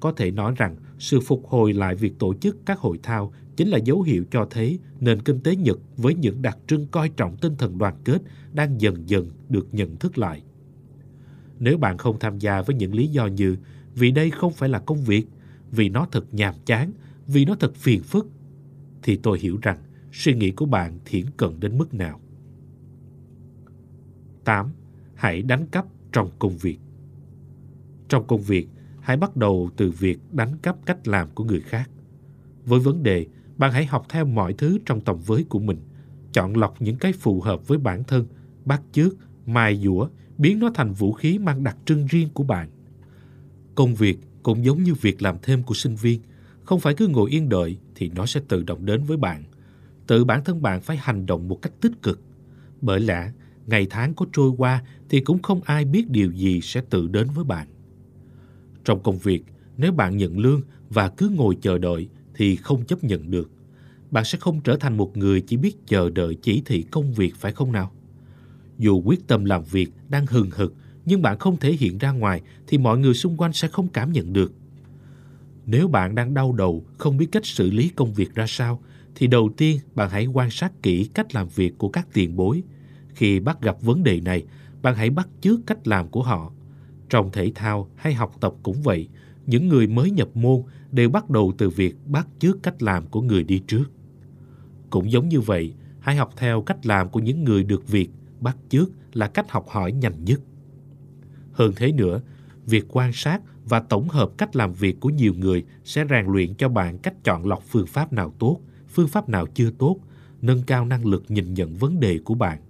Có 0.00 0.12
thể 0.12 0.30
nói 0.30 0.54
rằng 0.56 0.76
sự 1.04 1.20
phục 1.20 1.46
hồi 1.48 1.72
lại 1.72 1.94
việc 1.94 2.18
tổ 2.18 2.34
chức 2.34 2.56
các 2.66 2.78
hội 2.78 2.98
thao 3.02 3.32
chính 3.56 3.68
là 3.68 3.78
dấu 3.78 4.02
hiệu 4.02 4.24
cho 4.30 4.46
thấy 4.50 4.78
nền 5.00 5.22
kinh 5.22 5.40
tế 5.40 5.56
Nhật 5.56 5.78
với 5.96 6.14
những 6.14 6.42
đặc 6.42 6.58
trưng 6.66 6.86
coi 6.86 7.08
trọng 7.08 7.36
tinh 7.36 7.54
thần 7.58 7.78
đoàn 7.78 7.96
kết 8.04 8.22
đang 8.52 8.80
dần 8.80 9.08
dần 9.08 9.30
được 9.48 9.68
nhận 9.72 9.96
thức 9.96 10.18
lại. 10.18 10.42
Nếu 11.58 11.78
bạn 11.78 11.98
không 11.98 12.18
tham 12.18 12.38
gia 12.38 12.62
với 12.62 12.76
những 12.76 12.94
lý 12.94 13.06
do 13.06 13.26
như 13.26 13.56
vì 13.94 14.10
đây 14.10 14.30
không 14.30 14.52
phải 14.52 14.68
là 14.68 14.78
công 14.78 15.02
việc, 15.02 15.26
vì 15.70 15.88
nó 15.88 16.06
thật 16.12 16.34
nhàm 16.34 16.54
chán, 16.66 16.92
vì 17.26 17.44
nó 17.44 17.54
thật 17.54 17.74
phiền 17.74 18.02
phức, 18.02 18.28
thì 19.02 19.16
tôi 19.16 19.38
hiểu 19.38 19.58
rằng 19.62 19.78
suy 20.12 20.34
nghĩ 20.34 20.50
của 20.50 20.66
bạn 20.66 20.98
thiển 21.04 21.26
cận 21.36 21.60
đến 21.60 21.78
mức 21.78 21.94
nào. 21.94 22.20
8. 24.44 24.72
Hãy 25.14 25.42
đánh 25.42 25.66
cắp 25.66 25.86
trong 26.12 26.30
công 26.38 26.56
việc. 26.56 26.78
Trong 28.08 28.26
công 28.26 28.42
việc, 28.42 28.68
hãy 29.04 29.16
bắt 29.16 29.36
đầu 29.36 29.70
từ 29.76 29.90
việc 29.90 30.18
đánh 30.32 30.58
cắp 30.62 30.76
cách 30.86 31.08
làm 31.08 31.28
của 31.34 31.44
người 31.44 31.60
khác. 31.60 31.90
Với 32.64 32.80
vấn 32.80 33.02
đề, 33.02 33.26
bạn 33.56 33.72
hãy 33.72 33.86
học 33.86 34.06
theo 34.08 34.24
mọi 34.24 34.52
thứ 34.52 34.78
trong 34.86 35.00
tầm 35.00 35.16
với 35.26 35.44
của 35.48 35.58
mình, 35.58 35.78
chọn 36.32 36.56
lọc 36.56 36.82
những 36.82 36.96
cái 36.96 37.12
phù 37.12 37.40
hợp 37.40 37.68
với 37.68 37.78
bản 37.78 38.04
thân, 38.04 38.26
bắt 38.64 38.82
chước, 38.92 39.14
mài 39.46 39.76
dũa, 39.76 40.08
biến 40.38 40.58
nó 40.58 40.70
thành 40.74 40.92
vũ 40.92 41.12
khí 41.12 41.38
mang 41.38 41.64
đặc 41.64 41.76
trưng 41.84 42.06
riêng 42.06 42.28
của 42.34 42.44
bạn. 42.44 42.70
Công 43.74 43.94
việc 43.94 44.18
cũng 44.42 44.64
giống 44.64 44.82
như 44.82 44.94
việc 44.94 45.22
làm 45.22 45.36
thêm 45.42 45.62
của 45.62 45.74
sinh 45.74 45.96
viên, 45.96 46.20
không 46.64 46.80
phải 46.80 46.94
cứ 46.94 47.08
ngồi 47.08 47.30
yên 47.30 47.48
đợi 47.48 47.78
thì 47.94 48.10
nó 48.14 48.26
sẽ 48.26 48.40
tự 48.48 48.62
động 48.62 48.86
đến 48.86 49.02
với 49.04 49.16
bạn. 49.16 49.44
Tự 50.06 50.24
bản 50.24 50.44
thân 50.44 50.62
bạn 50.62 50.80
phải 50.80 50.96
hành 50.96 51.26
động 51.26 51.48
một 51.48 51.62
cách 51.62 51.72
tích 51.80 52.02
cực. 52.02 52.20
Bởi 52.80 53.00
lẽ, 53.00 53.32
ngày 53.66 53.86
tháng 53.90 54.14
có 54.14 54.26
trôi 54.32 54.52
qua 54.56 54.82
thì 55.08 55.20
cũng 55.20 55.42
không 55.42 55.60
ai 55.64 55.84
biết 55.84 56.10
điều 56.10 56.32
gì 56.32 56.60
sẽ 56.60 56.82
tự 56.90 57.08
đến 57.08 57.28
với 57.34 57.44
bạn. 57.44 57.66
Trong 58.84 59.02
công 59.02 59.18
việc, 59.18 59.44
nếu 59.76 59.92
bạn 59.92 60.16
nhận 60.16 60.38
lương 60.38 60.60
và 60.90 61.08
cứ 61.08 61.28
ngồi 61.28 61.56
chờ 61.60 61.78
đợi 61.78 62.08
thì 62.34 62.56
không 62.56 62.84
chấp 62.84 63.04
nhận 63.04 63.30
được. 63.30 63.50
Bạn 64.10 64.24
sẽ 64.24 64.38
không 64.38 64.60
trở 64.60 64.76
thành 64.76 64.96
một 64.96 65.16
người 65.16 65.40
chỉ 65.40 65.56
biết 65.56 65.76
chờ 65.86 66.10
đợi 66.10 66.36
chỉ 66.42 66.62
thị 66.64 66.82
công 66.90 67.12
việc 67.12 67.36
phải 67.36 67.52
không 67.52 67.72
nào? 67.72 67.92
Dù 68.78 69.02
quyết 69.04 69.26
tâm 69.26 69.44
làm 69.44 69.64
việc 69.64 69.90
đang 70.08 70.26
hừng 70.26 70.50
hực 70.50 70.74
nhưng 71.04 71.22
bạn 71.22 71.38
không 71.38 71.56
thể 71.56 71.72
hiện 71.72 71.98
ra 71.98 72.10
ngoài 72.10 72.40
thì 72.66 72.78
mọi 72.78 72.98
người 72.98 73.14
xung 73.14 73.36
quanh 73.36 73.52
sẽ 73.52 73.68
không 73.68 73.88
cảm 73.88 74.12
nhận 74.12 74.32
được. 74.32 74.52
Nếu 75.66 75.88
bạn 75.88 76.14
đang 76.14 76.34
đau 76.34 76.52
đầu 76.52 76.84
không 76.98 77.16
biết 77.16 77.26
cách 77.32 77.46
xử 77.46 77.70
lý 77.70 77.88
công 77.88 78.14
việc 78.14 78.34
ra 78.34 78.46
sao 78.48 78.82
thì 79.14 79.26
đầu 79.26 79.50
tiên 79.56 79.78
bạn 79.94 80.10
hãy 80.10 80.26
quan 80.26 80.50
sát 80.50 80.82
kỹ 80.82 81.10
cách 81.14 81.34
làm 81.34 81.48
việc 81.48 81.78
của 81.78 81.88
các 81.88 82.08
tiền 82.12 82.36
bối. 82.36 82.62
Khi 83.14 83.40
bắt 83.40 83.62
gặp 83.62 83.82
vấn 83.82 84.02
đề 84.02 84.20
này, 84.20 84.44
bạn 84.82 84.94
hãy 84.94 85.10
bắt 85.10 85.28
chước 85.40 85.60
cách 85.66 85.88
làm 85.88 86.08
của 86.08 86.22
họ. 86.22 86.52
Trong 87.14 87.30
thể 87.32 87.52
thao 87.54 87.88
hay 87.96 88.14
học 88.14 88.32
tập 88.40 88.54
cũng 88.62 88.82
vậy, 88.82 89.08
những 89.46 89.68
người 89.68 89.86
mới 89.86 90.10
nhập 90.10 90.28
môn 90.34 90.62
đều 90.92 91.10
bắt 91.10 91.30
đầu 91.30 91.52
từ 91.58 91.70
việc 91.70 91.94
bắt 92.06 92.28
chước 92.38 92.62
cách 92.62 92.82
làm 92.82 93.06
của 93.06 93.20
người 93.20 93.44
đi 93.44 93.58
trước. 93.66 93.84
Cũng 94.90 95.10
giống 95.10 95.28
như 95.28 95.40
vậy, 95.40 95.74
hãy 96.00 96.16
học 96.16 96.30
theo 96.36 96.62
cách 96.62 96.86
làm 96.86 97.08
của 97.08 97.20
những 97.20 97.44
người 97.44 97.64
được 97.64 97.88
việc 97.88 98.10
bắt 98.40 98.56
chước 98.68 98.90
là 99.12 99.28
cách 99.28 99.50
học 99.50 99.68
hỏi 99.68 99.92
nhanh 99.92 100.24
nhất. 100.24 100.40
Hơn 101.52 101.72
thế 101.76 101.92
nữa, 101.92 102.20
việc 102.66 102.84
quan 102.88 103.12
sát 103.12 103.40
và 103.64 103.80
tổng 103.80 104.08
hợp 104.08 104.30
cách 104.38 104.56
làm 104.56 104.72
việc 104.72 105.00
của 105.00 105.10
nhiều 105.10 105.34
người 105.34 105.64
sẽ 105.84 106.04
rèn 106.10 106.26
luyện 106.26 106.54
cho 106.54 106.68
bạn 106.68 106.98
cách 106.98 107.24
chọn 107.24 107.46
lọc 107.46 107.62
phương 107.68 107.86
pháp 107.86 108.12
nào 108.12 108.34
tốt, 108.38 108.60
phương 108.88 109.08
pháp 109.08 109.28
nào 109.28 109.46
chưa 109.54 109.70
tốt, 109.70 109.96
nâng 110.42 110.62
cao 110.66 110.84
năng 110.84 111.06
lực 111.06 111.24
nhìn 111.28 111.54
nhận 111.54 111.74
vấn 111.74 112.00
đề 112.00 112.18
của 112.24 112.34
bạn. 112.34 112.60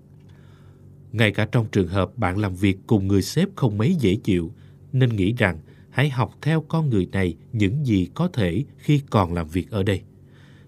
Ngay 1.15 1.31
cả 1.31 1.49
trong 1.53 1.67
trường 1.73 1.89
hợp 1.89 2.19
bạn 2.19 2.39
làm 2.39 2.55
việc 2.55 2.79
cùng 2.87 3.09
người 3.09 3.23
sếp 3.23 3.49
không 3.57 3.79
mấy 3.79 3.95
dễ 3.95 4.15
chịu, 4.15 4.53
nên 4.93 5.17
nghĩ 5.17 5.35
rằng 5.39 5.59
hãy 5.91 6.11
học 6.11 6.35
theo 6.43 6.61
con 6.69 6.91
người 6.91 7.09
này 7.13 7.37
những 7.53 7.87
gì 7.87 8.09
có 8.15 8.29
thể 8.29 8.65
khi 8.79 9.01
còn 9.11 9.35
làm 9.35 9.49
việc 9.49 9.71
ở 9.71 9.83
đây. 9.83 10.03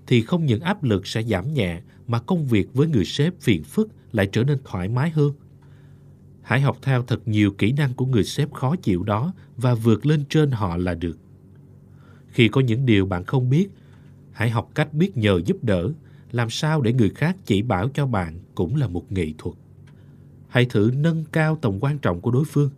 Thì 0.06 0.22
không 0.22 0.46
những 0.46 0.60
áp 0.60 0.84
lực 0.84 1.06
sẽ 1.06 1.22
giảm 1.22 1.54
nhẹ 1.54 1.80
mà 2.06 2.20
công 2.20 2.46
việc 2.46 2.74
với 2.74 2.88
người 2.88 3.04
sếp 3.04 3.40
phiền 3.40 3.64
phức 3.64 3.88
lại 4.12 4.28
trở 4.32 4.44
nên 4.44 4.58
thoải 4.64 4.88
mái 4.88 5.10
hơn. 5.10 5.32
Hãy 6.42 6.60
học 6.60 6.78
theo 6.82 7.02
thật 7.02 7.28
nhiều 7.28 7.52
kỹ 7.58 7.72
năng 7.72 7.94
của 7.94 8.06
người 8.06 8.24
sếp 8.24 8.52
khó 8.52 8.76
chịu 8.76 9.02
đó 9.02 9.34
và 9.56 9.74
vượt 9.74 10.06
lên 10.06 10.24
trên 10.28 10.50
họ 10.50 10.76
là 10.76 10.94
được. 10.94 11.18
Khi 12.28 12.48
có 12.48 12.60
những 12.60 12.86
điều 12.86 13.06
bạn 13.06 13.24
không 13.24 13.50
biết, 13.50 13.68
hãy 14.32 14.50
học 14.50 14.70
cách 14.74 14.94
biết 14.94 15.16
nhờ 15.16 15.40
giúp 15.44 15.64
đỡ, 15.64 15.92
làm 16.32 16.50
sao 16.50 16.80
để 16.80 16.92
người 16.92 17.10
khác 17.10 17.36
chỉ 17.44 17.62
bảo 17.62 17.88
cho 17.88 18.06
bạn 18.06 18.38
cũng 18.54 18.76
là 18.76 18.88
một 18.88 19.12
nghệ 19.12 19.32
thuật. 19.38 19.56
Hãy 20.56 20.66
thử 20.66 20.90
nâng 20.96 21.24
cao 21.32 21.58
tầm 21.62 21.78
quan 21.80 21.98
trọng 21.98 22.20
của 22.20 22.30
đối 22.30 22.44
phương. 22.44 22.70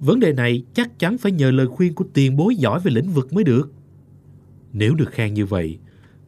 Vấn 0.00 0.20
đề 0.20 0.32
này 0.32 0.64
chắc 0.74 0.98
chắn 0.98 1.18
phải 1.18 1.32
nhờ 1.32 1.50
lời 1.50 1.66
khuyên 1.66 1.94
của 1.94 2.04
tiền 2.14 2.36
bối 2.36 2.56
giỏi 2.56 2.80
về 2.80 2.92
lĩnh 2.92 3.12
vực 3.12 3.32
mới 3.32 3.44
được. 3.44 3.72
Nếu 4.72 4.94
được 4.94 5.10
khen 5.10 5.34
như 5.34 5.46
vậy, 5.46 5.78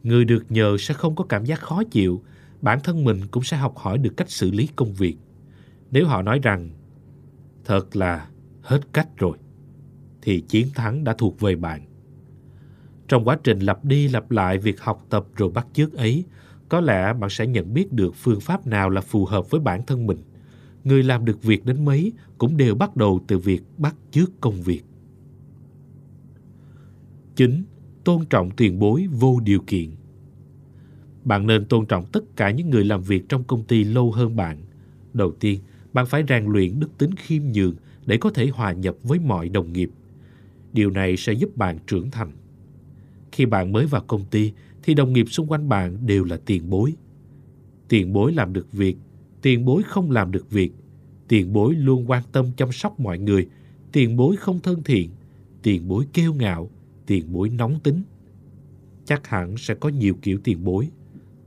người 0.03 0.25
được 0.25 0.45
nhờ 0.49 0.77
sẽ 0.79 0.93
không 0.93 1.15
có 1.15 1.23
cảm 1.23 1.45
giác 1.45 1.59
khó 1.59 1.83
chịu, 1.83 2.21
bản 2.61 2.79
thân 2.83 3.03
mình 3.03 3.21
cũng 3.31 3.43
sẽ 3.43 3.57
học 3.57 3.77
hỏi 3.77 3.97
được 3.97 4.17
cách 4.17 4.29
xử 4.29 4.51
lý 4.51 4.67
công 4.75 4.93
việc. 4.93 5.15
Nếu 5.91 6.07
họ 6.07 6.21
nói 6.21 6.39
rằng 6.43 6.69
thật 7.65 7.95
là 7.95 8.27
hết 8.61 8.79
cách 8.93 9.07
rồi, 9.17 9.37
thì 10.21 10.41
chiến 10.41 10.67
thắng 10.75 11.03
đã 11.03 11.15
thuộc 11.17 11.39
về 11.39 11.55
bạn. 11.55 11.85
Trong 13.07 13.27
quá 13.27 13.37
trình 13.43 13.59
lặp 13.59 13.85
đi 13.85 14.07
lặp 14.07 14.31
lại 14.31 14.57
việc 14.57 14.81
học 14.81 15.05
tập 15.09 15.25
rồi 15.35 15.49
bắt 15.49 15.67
chước 15.73 15.93
ấy, 15.93 16.23
có 16.69 16.81
lẽ 16.81 17.13
bạn 17.13 17.29
sẽ 17.29 17.47
nhận 17.47 17.73
biết 17.73 17.93
được 17.93 18.15
phương 18.15 18.39
pháp 18.39 18.67
nào 18.67 18.89
là 18.89 19.01
phù 19.01 19.25
hợp 19.25 19.49
với 19.49 19.61
bản 19.61 19.85
thân 19.85 20.07
mình. 20.07 20.17
Người 20.85 21.03
làm 21.03 21.25
được 21.25 21.43
việc 21.43 21.65
đến 21.65 21.85
mấy 21.85 22.11
cũng 22.37 22.57
đều 22.57 22.75
bắt 22.75 22.97
đầu 22.97 23.21
từ 23.27 23.37
việc 23.37 23.61
bắt 23.77 23.95
chước 24.11 24.41
công 24.41 24.61
việc. 24.61 24.81
9. 27.35 27.63
Tôn 28.03 28.25
trọng 28.25 28.51
tiền 28.51 28.79
bối 28.79 29.07
vô 29.11 29.39
điều 29.39 29.59
kiện 29.67 29.89
Bạn 31.23 31.47
nên 31.47 31.65
tôn 31.65 31.85
trọng 31.85 32.05
tất 32.05 32.23
cả 32.35 32.51
những 32.51 32.69
người 32.69 32.85
làm 32.85 33.01
việc 33.01 33.29
trong 33.29 33.43
công 33.43 33.63
ty 33.63 33.83
lâu 33.83 34.11
hơn 34.11 34.35
bạn. 34.35 34.57
Đầu 35.13 35.31
tiên, 35.31 35.59
bạn 35.93 36.05
phải 36.05 36.23
rèn 36.29 36.45
luyện 36.45 36.79
đức 36.79 36.97
tính 36.97 37.11
khiêm 37.15 37.43
nhường 37.43 37.75
để 38.05 38.17
có 38.17 38.29
thể 38.29 38.47
hòa 38.47 38.71
nhập 38.73 38.95
với 39.03 39.19
mọi 39.19 39.49
đồng 39.49 39.73
nghiệp. 39.73 39.89
Điều 40.73 40.89
này 40.89 41.17
sẽ 41.17 41.33
giúp 41.33 41.57
bạn 41.57 41.77
trưởng 41.87 42.11
thành. 42.11 42.31
Khi 43.31 43.45
bạn 43.45 43.71
mới 43.71 43.85
vào 43.85 44.03
công 44.07 44.25
ty 44.25 44.51
thì 44.83 44.93
đồng 44.93 45.13
nghiệp 45.13 45.25
xung 45.29 45.47
quanh 45.47 45.69
bạn 45.69 46.05
đều 46.05 46.23
là 46.23 46.37
tiền 46.45 46.69
bối. 46.69 46.93
Tiền 47.87 48.13
bối 48.13 48.33
làm 48.33 48.53
được 48.53 48.71
việc, 48.71 48.97
tiền 49.45 49.65
bối 49.65 49.83
không 49.83 50.11
làm 50.11 50.31
được 50.31 50.51
việc. 50.51 50.71
Tiền 51.27 51.53
bối 51.53 51.75
luôn 51.75 52.09
quan 52.09 52.23
tâm 52.31 52.45
chăm 52.57 52.71
sóc 52.71 52.99
mọi 52.99 53.19
người, 53.19 53.47
tiền 53.91 54.17
bối 54.17 54.35
không 54.35 54.59
thân 54.59 54.83
thiện, 54.83 55.09
tiền 55.63 55.87
bối 55.87 56.05
kêu 56.13 56.33
ngạo, 56.33 56.69
tiền 57.05 57.33
bối 57.33 57.49
nóng 57.49 57.79
tính. 57.79 58.03
Chắc 59.05 59.27
hẳn 59.27 59.57
sẽ 59.57 59.75
có 59.75 59.89
nhiều 59.89 60.15
kiểu 60.21 60.39
tiền 60.43 60.63
bối. 60.63 60.89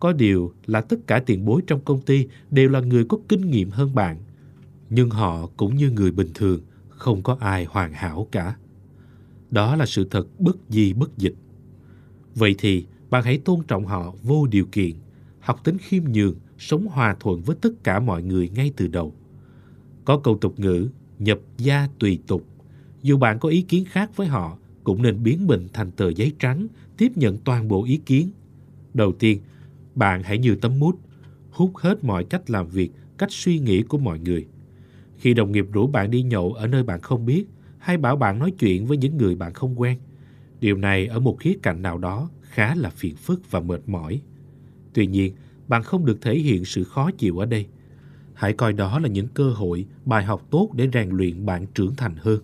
Có 0.00 0.12
điều 0.12 0.52
là 0.66 0.80
tất 0.80 1.06
cả 1.06 1.22
tiền 1.26 1.44
bối 1.44 1.62
trong 1.66 1.80
công 1.84 2.00
ty 2.00 2.26
đều 2.50 2.68
là 2.68 2.80
người 2.80 3.04
có 3.04 3.18
kinh 3.28 3.50
nghiệm 3.50 3.70
hơn 3.70 3.94
bạn. 3.94 4.18
Nhưng 4.90 5.10
họ 5.10 5.46
cũng 5.56 5.76
như 5.76 5.90
người 5.90 6.10
bình 6.10 6.30
thường, 6.34 6.60
không 6.88 7.22
có 7.22 7.36
ai 7.40 7.64
hoàn 7.64 7.92
hảo 7.92 8.28
cả. 8.32 8.56
Đó 9.50 9.76
là 9.76 9.86
sự 9.86 10.08
thật 10.10 10.40
bất 10.40 10.56
di 10.68 10.92
bất 10.92 11.18
dịch. 11.18 11.34
Vậy 12.34 12.54
thì 12.58 12.86
bạn 13.10 13.24
hãy 13.24 13.38
tôn 13.38 13.64
trọng 13.68 13.84
họ 13.84 14.14
vô 14.22 14.46
điều 14.46 14.66
kiện, 14.72 14.92
học 15.40 15.64
tính 15.64 15.76
khiêm 15.78 16.04
nhường, 16.04 16.34
sống 16.58 16.86
hòa 16.86 17.16
thuận 17.20 17.42
với 17.42 17.56
tất 17.60 17.84
cả 17.84 18.00
mọi 18.00 18.22
người 18.22 18.48
ngay 18.48 18.72
từ 18.76 18.86
đầu. 18.86 19.14
Có 20.04 20.18
câu 20.18 20.38
tục 20.38 20.60
ngữ, 20.60 20.88
nhập 21.18 21.38
gia 21.58 21.88
tùy 21.98 22.18
tục. 22.26 22.44
Dù 23.02 23.16
bạn 23.16 23.38
có 23.38 23.48
ý 23.48 23.62
kiến 23.62 23.84
khác 23.84 24.16
với 24.16 24.26
họ, 24.26 24.58
cũng 24.84 25.02
nên 25.02 25.22
biến 25.22 25.46
mình 25.46 25.68
thành 25.72 25.90
tờ 25.90 26.08
giấy 26.08 26.32
trắng, 26.38 26.66
tiếp 26.96 27.12
nhận 27.16 27.38
toàn 27.38 27.68
bộ 27.68 27.84
ý 27.84 28.00
kiến. 28.06 28.30
Đầu 28.94 29.12
tiên, 29.12 29.40
bạn 29.94 30.22
hãy 30.22 30.38
như 30.38 30.54
tấm 30.54 30.78
mút, 30.78 30.98
hút 31.50 31.76
hết 31.76 32.04
mọi 32.04 32.24
cách 32.24 32.50
làm 32.50 32.68
việc, 32.68 32.90
cách 33.18 33.32
suy 33.32 33.58
nghĩ 33.58 33.82
của 33.82 33.98
mọi 33.98 34.18
người. 34.18 34.46
Khi 35.18 35.34
đồng 35.34 35.52
nghiệp 35.52 35.66
rủ 35.72 35.86
bạn 35.86 36.10
đi 36.10 36.22
nhậu 36.22 36.52
ở 36.52 36.66
nơi 36.66 36.82
bạn 36.82 37.00
không 37.00 37.26
biết, 37.26 37.44
hay 37.78 37.96
bảo 37.96 38.16
bạn 38.16 38.38
nói 38.38 38.52
chuyện 38.58 38.86
với 38.86 38.96
những 38.96 39.16
người 39.16 39.34
bạn 39.34 39.52
không 39.52 39.80
quen, 39.80 39.98
điều 40.60 40.76
này 40.76 41.06
ở 41.06 41.20
một 41.20 41.36
khía 41.40 41.54
cạnh 41.62 41.82
nào 41.82 41.98
đó 41.98 42.30
khá 42.42 42.74
là 42.74 42.90
phiền 42.90 43.16
phức 43.16 43.50
và 43.50 43.60
mệt 43.60 43.80
mỏi. 43.86 44.20
Tuy 44.92 45.06
nhiên, 45.06 45.34
bạn 45.68 45.82
không 45.82 46.04
được 46.04 46.18
thể 46.20 46.38
hiện 46.38 46.64
sự 46.64 46.84
khó 46.84 47.10
chịu 47.10 47.38
ở 47.38 47.46
đây. 47.46 47.66
Hãy 48.34 48.52
coi 48.52 48.72
đó 48.72 48.98
là 48.98 49.08
những 49.08 49.28
cơ 49.28 49.50
hội, 49.50 49.86
bài 50.04 50.24
học 50.24 50.46
tốt 50.50 50.70
để 50.74 50.88
rèn 50.92 51.08
luyện 51.10 51.46
bạn 51.46 51.66
trưởng 51.74 51.94
thành 51.96 52.16
hơn. 52.18 52.40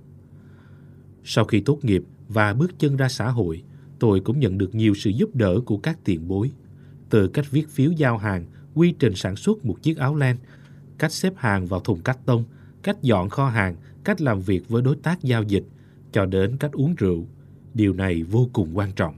Sau 1.24 1.44
khi 1.44 1.60
tốt 1.60 1.78
nghiệp 1.82 2.04
và 2.28 2.54
bước 2.54 2.78
chân 2.78 2.96
ra 2.96 3.08
xã 3.08 3.30
hội, 3.30 3.62
tôi 3.98 4.20
cũng 4.20 4.40
nhận 4.40 4.58
được 4.58 4.74
nhiều 4.74 4.94
sự 4.94 5.10
giúp 5.10 5.34
đỡ 5.34 5.60
của 5.66 5.76
các 5.76 5.98
tiền 6.04 6.28
bối. 6.28 6.50
Từ 7.10 7.28
cách 7.28 7.50
viết 7.50 7.68
phiếu 7.68 7.90
giao 7.90 8.18
hàng, 8.18 8.46
quy 8.74 8.94
trình 8.98 9.14
sản 9.14 9.37
xuất 9.37 9.64
một 9.64 9.82
chiếc 9.82 9.98
áo 9.98 10.16
len, 10.16 10.37
cách 10.98 11.12
xếp 11.12 11.32
hàng 11.37 11.66
vào 11.66 11.80
thùng 11.80 12.00
cắt 12.00 12.18
tông, 12.26 12.44
cách 12.82 13.02
dọn 13.02 13.28
kho 13.28 13.48
hàng, 13.48 13.76
cách 14.04 14.20
làm 14.20 14.40
việc 14.40 14.68
với 14.68 14.82
đối 14.82 14.96
tác 14.96 15.22
giao 15.22 15.42
dịch, 15.42 15.64
cho 16.12 16.26
đến 16.26 16.56
cách 16.56 16.72
uống 16.72 16.94
rượu. 16.94 17.26
Điều 17.74 17.92
này 17.92 18.22
vô 18.22 18.48
cùng 18.52 18.78
quan 18.78 18.92
trọng. 18.92 19.14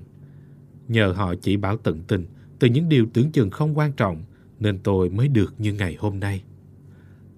Nhờ 0.89 1.13
họ 1.13 1.35
chỉ 1.35 1.57
bảo 1.57 1.77
tận 1.77 2.03
tình 2.09 2.27
từ 2.59 2.69
những 2.69 2.89
điều 2.89 3.07
tưởng 3.13 3.33
chừng 3.33 3.51
không 3.51 3.79
quan 3.79 3.93
trọng 3.93 4.23
nên 4.61 4.79
tôi 4.79 5.11
mới 5.11 5.29
được 5.29 5.55
như 5.59 5.73
ngày 5.73 5.97
hôm 5.99 6.21
nay. 6.21 6.43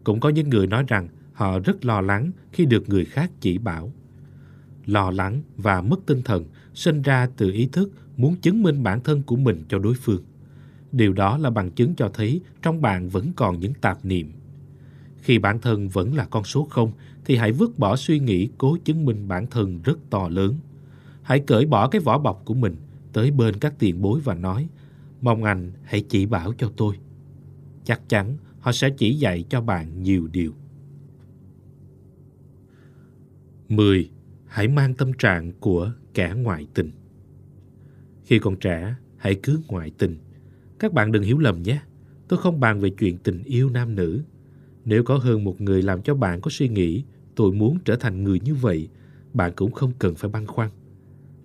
Cũng 0.04 0.20
có 0.20 0.28
những 0.28 0.48
người 0.48 0.66
nói 0.66 0.84
rằng 0.88 1.08
họ 1.32 1.58
rất 1.58 1.84
lo 1.84 2.00
lắng 2.00 2.30
khi 2.52 2.66
được 2.66 2.88
người 2.88 3.04
khác 3.04 3.30
chỉ 3.40 3.58
bảo. 3.58 3.92
Lo 4.86 5.10
lắng 5.10 5.42
và 5.56 5.82
mất 5.82 6.00
tinh 6.06 6.22
thần 6.22 6.44
sinh 6.74 7.02
ra 7.02 7.28
từ 7.36 7.52
ý 7.52 7.68
thức 7.72 7.92
muốn 8.16 8.36
chứng 8.36 8.62
minh 8.62 8.82
bản 8.82 9.00
thân 9.00 9.22
của 9.22 9.36
mình 9.36 9.64
cho 9.68 9.78
đối 9.78 9.94
phương. 9.94 10.22
Điều 10.92 11.12
đó 11.12 11.38
là 11.38 11.50
bằng 11.50 11.70
chứng 11.70 11.94
cho 11.94 12.10
thấy 12.14 12.40
trong 12.62 12.82
bạn 12.82 13.08
vẫn 13.08 13.32
còn 13.36 13.60
những 13.60 13.74
tạp 13.74 14.04
niệm. 14.04 14.32
Khi 15.22 15.38
bản 15.38 15.60
thân 15.60 15.88
vẫn 15.88 16.14
là 16.14 16.24
con 16.24 16.44
số 16.44 16.64
không, 16.70 16.92
thì 17.24 17.36
hãy 17.36 17.52
vứt 17.52 17.78
bỏ 17.78 17.96
suy 17.96 18.18
nghĩ 18.18 18.48
cố 18.58 18.76
chứng 18.84 19.04
minh 19.04 19.28
bản 19.28 19.46
thân 19.46 19.80
rất 19.84 19.98
to 20.10 20.28
lớn. 20.28 20.54
Hãy 21.22 21.40
cởi 21.40 21.66
bỏ 21.66 21.88
cái 21.88 22.00
vỏ 22.00 22.18
bọc 22.18 22.42
của 22.44 22.54
mình 22.54 22.76
tới 23.12 23.30
bên 23.30 23.58
các 23.58 23.74
tiền 23.78 24.02
bối 24.02 24.20
và 24.24 24.34
nói 24.34 24.68
mong 25.20 25.44
anh 25.44 25.72
hãy 25.82 26.04
chỉ 26.08 26.26
bảo 26.26 26.52
cho 26.58 26.72
tôi. 26.76 26.98
Chắc 27.84 28.08
chắn 28.08 28.36
họ 28.60 28.72
sẽ 28.72 28.90
chỉ 28.90 29.14
dạy 29.14 29.44
cho 29.48 29.60
bạn 29.60 30.02
nhiều 30.02 30.28
điều. 30.32 30.52
10. 33.68 34.10
Hãy 34.46 34.68
mang 34.68 34.94
tâm 34.94 35.12
trạng 35.12 35.52
của 35.60 35.92
kẻ 36.14 36.34
ngoại 36.36 36.66
tình. 36.74 36.90
Khi 38.24 38.38
còn 38.38 38.56
trẻ, 38.56 38.94
hãy 39.16 39.40
cứ 39.42 39.60
ngoại 39.68 39.90
tình. 39.98 40.16
Các 40.78 40.92
bạn 40.92 41.12
đừng 41.12 41.22
hiểu 41.22 41.38
lầm 41.38 41.62
nhé. 41.62 41.80
Tôi 42.28 42.38
không 42.38 42.60
bàn 42.60 42.80
về 42.80 42.90
chuyện 42.90 43.18
tình 43.18 43.42
yêu 43.44 43.70
nam 43.70 43.94
nữ. 43.94 44.22
Nếu 44.84 45.02
có 45.02 45.16
hơn 45.16 45.44
một 45.44 45.60
người 45.60 45.82
làm 45.82 46.02
cho 46.02 46.14
bạn 46.14 46.40
có 46.40 46.50
suy 46.50 46.68
nghĩ 46.68 47.04
tôi 47.34 47.52
muốn 47.52 47.78
trở 47.84 47.96
thành 47.96 48.24
người 48.24 48.40
như 48.40 48.54
vậy, 48.54 48.88
bạn 49.34 49.52
cũng 49.56 49.72
không 49.72 49.92
cần 49.98 50.14
phải 50.14 50.30
băn 50.30 50.46
khoăn. 50.46 50.70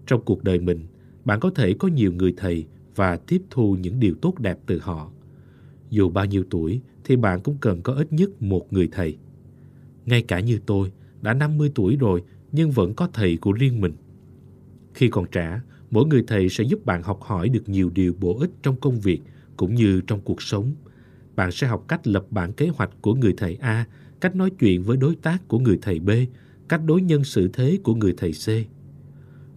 Trong 0.05 0.21
cuộc 0.25 0.43
đời 0.43 0.59
mình, 0.59 0.85
bạn 1.25 1.39
có 1.39 1.49
thể 1.49 1.73
có 1.79 1.87
nhiều 1.87 2.13
người 2.13 2.33
thầy 2.37 2.65
và 2.95 3.17
tiếp 3.17 3.41
thu 3.49 3.75
những 3.75 3.99
điều 3.99 4.15
tốt 4.21 4.39
đẹp 4.39 4.57
từ 4.65 4.79
họ. 4.79 5.11
Dù 5.89 6.09
bao 6.09 6.25
nhiêu 6.25 6.43
tuổi 6.49 6.81
thì 7.03 7.15
bạn 7.15 7.41
cũng 7.41 7.57
cần 7.61 7.81
có 7.81 7.93
ít 7.93 8.13
nhất 8.13 8.41
một 8.41 8.73
người 8.73 8.89
thầy. 8.91 9.17
Ngay 10.05 10.21
cả 10.21 10.39
như 10.39 10.59
tôi, 10.65 10.91
đã 11.21 11.33
50 11.33 11.71
tuổi 11.75 11.97
rồi 11.99 12.23
nhưng 12.51 12.71
vẫn 12.71 12.93
có 12.93 13.09
thầy 13.13 13.37
của 13.37 13.51
riêng 13.51 13.81
mình. 13.81 13.93
Khi 14.93 15.09
còn 15.09 15.25
trẻ, 15.31 15.61
mỗi 15.91 16.05
người 16.05 16.23
thầy 16.27 16.49
sẽ 16.49 16.63
giúp 16.63 16.85
bạn 16.85 17.03
học 17.03 17.21
hỏi 17.21 17.49
được 17.49 17.69
nhiều 17.69 17.89
điều 17.89 18.13
bổ 18.19 18.39
ích 18.39 18.51
trong 18.63 18.75
công 18.75 18.99
việc 18.99 19.21
cũng 19.57 19.75
như 19.75 20.01
trong 20.07 20.21
cuộc 20.21 20.41
sống. 20.41 20.71
Bạn 21.35 21.51
sẽ 21.51 21.67
học 21.67 21.85
cách 21.87 22.07
lập 22.07 22.25
bản 22.29 22.53
kế 22.53 22.67
hoạch 22.67 22.89
của 23.01 23.13
người 23.15 23.33
thầy 23.37 23.55
A, 23.55 23.85
cách 24.21 24.35
nói 24.35 24.49
chuyện 24.59 24.83
với 24.83 24.97
đối 24.97 25.15
tác 25.15 25.47
của 25.47 25.59
người 25.59 25.79
thầy 25.81 25.99
B, 25.99 26.09
cách 26.69 26.81
đối 26.85 27.01
nhân 27.01 27.23
xử 27.23 27.47
thế 27.47 27.79
của 27.83 27.95
người 27.95 28.13
thầy 28.17 28.31
C. 28.31 28.47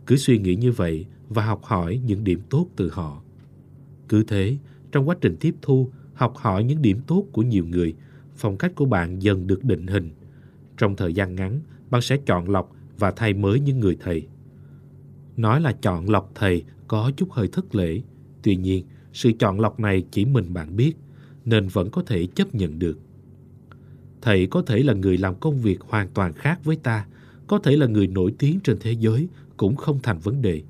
Cứ 0.06 0.16
suy 0.16 0.38
nghĩ 0.38 0.56
như 0.56 0.72
vậy 0.72 1.06
và 1.28 1.44
học 1.44 1.64
hỏi 1.64 2.00
những 2.06 2.24
điểm 2.24 2.40
tốt 2.50 2.68
từ 2.76 2.90
họ. 2.92 3.22
Cứ 4.08 4.22
thế, 4.22 4.56
trong 4.92 5.08
quá 5.08 5.16
trình 5.20 5.36
tiếp 5.40 5.54
thu, 5.62 5.90
học 6.14 6.36
hỏi 6.36 6.64
những 6.64 6.82
điểm 6.82 7.00
tốt 7.06 7.24
của 7.32 7.42
nhiều 7.42 7.64
người, 7.66 7.94
phong 8.36 8.56
cách 8.56 8.72
của 8.74 8.84
bạn 8.84 9.22
dần 9.22 9.46
được 9.46 9.64
định 9.64 9.86
hình. 9.86 10.10
Trong 10.76 10.96
thời 10.96 11.14
gian 11.14 11.34
ngắn, 11.34 11.60
bạn 11.90 12.02
sẽ 12.02 12.16
chọn 12.26 12.48
lọc 12.48 12.72
và 12.98 13.10
thay 13.10 13.34
mới 13.34 13.60
những 13.60 13.80
người 13.80 13.96
thầy. 14.00 14.26
Nói 15.36 15.60
là 15.60 15.72
chọn 15.72 16.10
lọc 16.10 16.32
thầy 16.34 16.64
có 16.88 17.10
chút 17.16 17.30
hơi 17.30 17.48
thất 17.48 17.74
lễ. 17.74 18.02
Tuy 18.42 18.56
nhiên, 18.56 18.84
sự 19.12 19.32
chọn 19.38 19.60
lọc 19.60 19.80
này 19.80 20.04
chỉ 20.10 20.24
mình 20.24 20.54
bạn 20.54 20.76
biết, 20.76 20.92
nên 21.44 21.68
vẫn 21.68 21.90
có 21.90 22.02
thể 22.02 22.26
chấp 22.26 22.54
nhận 22.54 22.78
được. 22.78 22.98
Thầy 24.22 24.46
có 24.46 24.62
thể 24.62 24.78
là 24.78 24.92
người 24.92 25.18
làm 25.18 25.34
công 25.34 25.58
việc 25.58 25.80
hoàn 25.80 26.08
toàn 26.08 26.32
khác 26.32 26.64
với 26.64 26.76
ta, 26.76 27.06
có 27.46 27.58
thể 27.58 27.76
là 27.76 27.86
người 27.86 28.06
nổi 28.06 28.34
tiếng 28.38 28.60
trên 28.60 28.76
thế 28.80 28.92
giới, 28.92 29.28
cũng 29.56 29.76
không 29.76 30.00
thành 30.02 30.18
vấn 30.18 30.42
đề. 30.42 30.62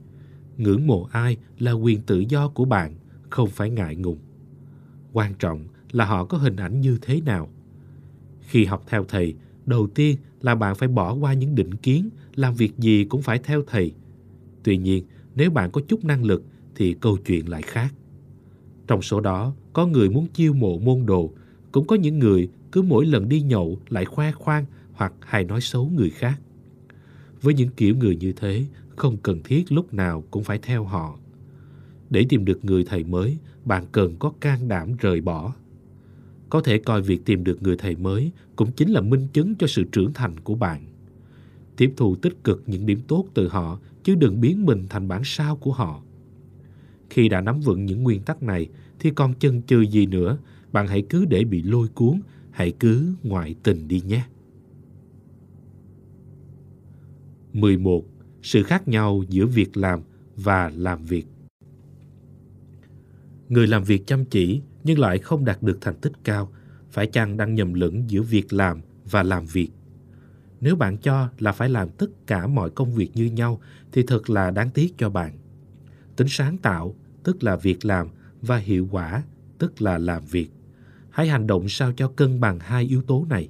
Ngưỡng 0.56 0.86
mộ 0.86 1.08
ai 1.12 1.36
là 1.58 1.72
quyền 1.72 2.02
tự 2.02 2.18
do 2.28 2.48
của 2.48 2.64
bạn, 2.64 2.94
không 3.36 3.50
phải 3.50 3.70
ngại 3.70 3.96
ngùng. 3.96 4.18
Quan 5.12 5.34
trọng 5.34 5.64
là 5.92 6.04
họ 6.04 6.24
có 6.24 6.38
hình 6.38 6.56
ảnh 6.56 6.80
như 6.80 6.98
thế 7.02 7.20
nào. 7.20 7.48
Khi 8.40 8.64
học 8.64 8.84
theo 8.88 9.04
thầy, 9.04 9.34
đầu 9.66 9.86
tiên 9.94 10.16
là 10.40 10.54
bạn 10.54 10.74
phải 10.74 10.88
bỏ 10.88 11.14
qua 11.14 11.32
những 11.32 11.54
định 11.54 11.74
kiến, 11.74 12.08
làm 12.34 12.54
việc 12.54 12.78
gì 12.78 13.04
cũng 13.04 13.22
phải 13.22 13.38
theo 13.38 13.62
thầy. 13.66 13.92
Tuy 14.62 14.76
nhiên, 14.76 15.04
nếu 15.34 15.50
bạn 15.50 15.70
có 15.70 15.80
chút 15.88 16.04
năng 16.04 16.24
lực 16.24 16.44
thì 16.74 16.94
câu 17.00 17.16
chuyện 17.26 17.48
lại 17.48 17.62
khác. 17.62 17.94
Trong 18.86 19.02
số 19.02 19.20
đó, 19.20 19.54
có 19.72 19.86
người 19.86 20.10
muốn 20.10 20.26
chiêu 20.26 20.52
mộ 20.52 20.78
môn 20.78 21.06
đồ, 21.06 21.32
cũng 21.72 21.86
có 21.86 21.96
những 21.96 22.18
người 22.18 22.48
cứ 22.72 22.82
mỗi 22.82 23.06
lần 23.06 23.28
đi 23.28 23.40
nhậu 23.40 23.78
lại 23.88 24.04
khoe 24.04 24.32
khoang 24.32 24.64
hoặc 24.92 25.12
hay 25.20 25.44
nói 25.44 25.60
xấu 25.60 25.90
người 25.94 26.10
khác. 26.10 26.40
Với 27.42 27.54
những 27.54 27.70
kiểu 27.76 27.96
người 27.96 28.16
như 28.16 28.32
thế, 28.32 28.64
không 28.96 29.16
cần 29.16 29.40
thiết 29.44 29.72
lúc 29.72 29.94
nào 29.94 30.24
cũng 30.30 30.44
phải 30.44 30.58
theo 30.58 30.84
họ. 30.84 31.18
Để 32.10 32.26
tìm 32.28 32.44
được 32.44 32.64
người 32.64 32.84
thầy 32.84 33.04
mới, 33.04 33.38
bạn 33.64 33.84
cần 33.92 34.16
có 34.18 34.32
can 34.40 34.68
đảm 34.68 34.96
rời 34.98 35.20
bỏ. 35.20 35.54
Có 36.50 36.60
thể 36.60 36.78
coi 36.78 37.02
việc 37.02 37.24
tìm 37.24 37.44
được 37.44 37.62
người 37.62 37.76
thầy 37.76 37.96
mới 37.96 38.32
cũng 38.56 38.72
chính 38.72 38.90
là 38.90 39.00
minh 39.00 39.28
chứng 39.32 39.54
cho 39.54 39.66
sự 39.66 39.84
trưởng 39.92 40.12
thành 40.12 40.40
của 40.40 40.54
bạn. 40.54 40.86
Tiếp 41.76 41.92
thu 41.96 42.16
tích 42.16 42.44
cực 42.44 42.62
những 42.66 42.86
điểm 42.86 43.00
tốt 43.08 43.24
từ 43.34 43.48
họ, 43.48 43.80
chứ 44.02 44.14
đừng 44.14 44.40
biến 44.40 44.66
mình 44.66 44.86
thành 44.88 45.08
bản 45.08 45.22
sao 45.24 45.56
của 45.56 45.72
họ. 45.72 46.02
Khi 47.10 47.28
đã 47.28 47.40
nắm 47.40 47.60
vững 47.60 47.86
những 47.86 48.02
nguyên 48.02 48.22
tắc 48.22 48.42
này, 48.42 48.68
thì 48.98 49.10
còn 49.10 49.34
chân 49.34 49.62
chừ 49.62 49.80
gì 49.80 50.06
nữa, 50.06 50.38
bạn 50.72 50.86
hãy 50.86 51.02
cứ 51.10 51.24
để 51.24 51.44
bị 51.44 51.62
lôi 51.62 51.88
cuốn, 51.88 52.20
hãy 52.50 52.72
cứ 52.80 53.14
ngoại 53.22 53.54
tình 53.62 53.88
đi 53.88 54.00
nhé. 54.00 54.24
11. 57.52 58.04
Sự 58.42 58.62
khác 58.62 58.88
nhau 58.88 59.22
giữa 59.28 59.46
việc 59.46 59.76
làm 59.76 60.00
và 60.36 60.72
làm 60.76 61.04
việc 61.04 61.26
Người 63.48 63.66
làm 63.66 63.84
việc 63.84 64.06
chăm 64.06 64.24
chỉ 64.24 64.60
nhưng 64.84 64.98
lại 64.98 65.18
không 65.18 65.44
đạt 65.44 65.62
được 65.62 65.78
thành 65.80 65.94
tích 65.94 66.12
cao, 66.24 66.52
phải 66.90 67.06
chăng 67.06 67.36
đang 67.36 67.54
nhầm 67.54 67.74
lẫn 67.74 68.10
giữa 68.10 68.22
việc 68.22 68.52
làm 68.52 68.80
và 69.10 69.22
làm 69.22 69.46
việc? 69.46 69.68
Nếu 70.60 70.76
bạn 70.76 70.96
cho 70.98 71.28
là 71.38 71.52
phải 71.52 71.68
làm 71.68 71.88
tất 71.88 72.26
cả 72.26 72.46
mọi 72.46 72.70
công 72.70 72.94
việc 72.94 73.10
như 73.14 73.24
nhau 73.24 73.60
thì 73.92 74.02
thật 74.06 74.30
là 74.30 74.50
đáng 74.50 74.70
tiếc 74.70 74.98
cho 74.98 75.10
bạn. 75.10 75.38
Tính 76.16 76.28
sáng 76.30 76.58
tạo, 76.58 76.94
tức 77.22 77.42
là 77.42 77.56
việc 77.56 77.84
làm, 77.84 78.08
và 78.42 78.56
hiệu 78.56 78.88
quả, 78.90 79.22
tức 79.58 79.82
là 79.82 79.98
làm 79.98 80.22
việc. 80.24 80.50
Hãy 81.10 81.28
hành 81.28 81.46
động 81.46 81.68
sao 81.68 81.92
cho 81.96 82.08
cân 82.08 82.40
bằng 82.40 82.58
hai 82.60 82.84
yếu 82.84 83.02
tố 83.02 83.26
này. 83.28 83.48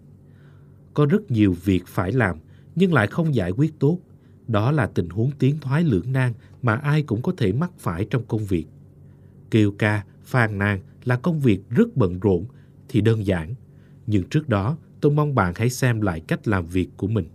Có 0.94 1.06
rất 1.06 1.30
nhiều 1.30 1.56
việc 1.64 1.86
phải 1.86 2.12
làm 2.12 2.38
nhưng 2.74 2.92
lại 2.92 3.06
không 3.06 3.34
giải 3.34 3.50
quyết 3.50 3.78
tốt. 3.78 3.98
Đó 4.48 4.72
là 4.72 4.86
tình 4.86 5.08
huống 5.08 5.30
tiến 5.38 5.58
thoái 5.60 5.84
lưỡng 5.84 6.12
nan 6.12 6.32
mà 6.62 6.74
ai 6.74 7.02
cũng 7.02 7.22
có 7.22 7.32
thể 7.36 7.52
mắc 7.52 7.70
phải 7.78 8.06
trong 8.10 8.24
công 8.28 8.44
việc. 8.44 8.66
Kêu 9.50 9.72
ca, 9.78 10.04
phàn 10.22 10.58
nàn 10.58 10.80
là 11.04 11.16
công 11.16 11.40
việc 11.40 11.70
rất 11.70 11.96
bận 11.96 12.20
rộn 12.20 12.44
thì 12.88 13.00
đơn 13.00 13.26
giản. 13.26 13.54
Nhưng 14.06 14.28
trước 14.28 14.48
đó, 14.48 14.76
tôi 15.00 15.12
mong 15.12 15.34
bạn 15.34 15.52
hãy 15.56 15.70
xem 15.70 16.00
lại 16.00 16.20
cách 16.20 16.48
làm 16.48 16.66
việc 16.66 16.88
của 16.96 17.06
mình. 17.06 17.26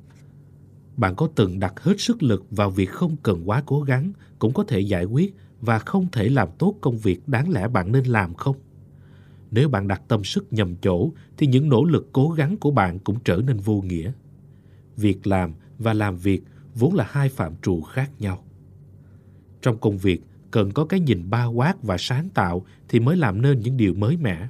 Bạn 0.97 1.15
có 1.15 1.29
từng 1.35 1.59
đặt 1.59 1.79
hết 1.79 1.99
sức 1.99 2.23
lực 2.23 2.45
vào 2.51 2.71
việc 2.71 2.89
không 2.89 3.15
cần 3.23 3.49
quá 3.49 3.63
cố 3.65 3.81
gắng 3.81 4.11
cũng 4.39 4.53
có 4.53 4.63
thể 4.63 4.79
giải 4.79 5.05
quyết 5.05 5.35
và 5.61 5.79
không 5.79 6.07
thể 6.11 6.29
làm 6.29 6.49
tốt 6.59 6.75
công 6.81 6.97
việc 6.97 7.27
đáng 7.27 7.49
lẽ 7.49 7.67
bạn 7.67 7.91
nên 7.91 8.05
làm 8.05 8.33
không? 8.33 8.55
Nếu 9.51 9.69
bạn 9.69 9.87
đặt 9.87 10.01
tâm 10.07 10.23
sức 10.23 10.53
nhầm 10.53 10.75
chỗ 10.81 11.11
thì 11.37 11.47
những 11.47 11.69
nỗ 11.69 11.83
lực 11.83 12.09
cố 12.11 12.29
gắng 12.29 12.57
của 12.57 12.71
bạn 12.71 12.99
cũng 12.99 13.17
trở 13.23 13.41
nên 13.47 13.57
vô 13.57 13.81
nghĩa. 13.81 14.11
Việc 14.97 15.27
làm 15.27 15.53
và 15.77 15.93
làm 15.93 16.17
việc 16.17 16.43
vốn 16.75 16.93
là 16.93 17.07
hai 17.09 17.29
phạm 17.29 17.53
trù 17.61 17.81
khác 17.81 18.11
nhau. 18.19 18.43
Trong 19.61 19.77
công 19.77 19.97
việc, 19.97 20.21
cần 20.51 20.71
có 20.71 20.85
cái 20.85 20.99
nhìn 20.99 21.29
bao 21.29 21.51
quát 21.51 21.83
và 21.83 21.97
sáng 21.97 22.29
tạo 22.29 22.65
thì 22.89 22.99
mới 22.99 23.17
làm 23.17 23.41
nên 23.41 23.59
những 23.59 23.77
điều 23.77 23.93
mới 23.93 24.17
mẻ. 24.17 24.47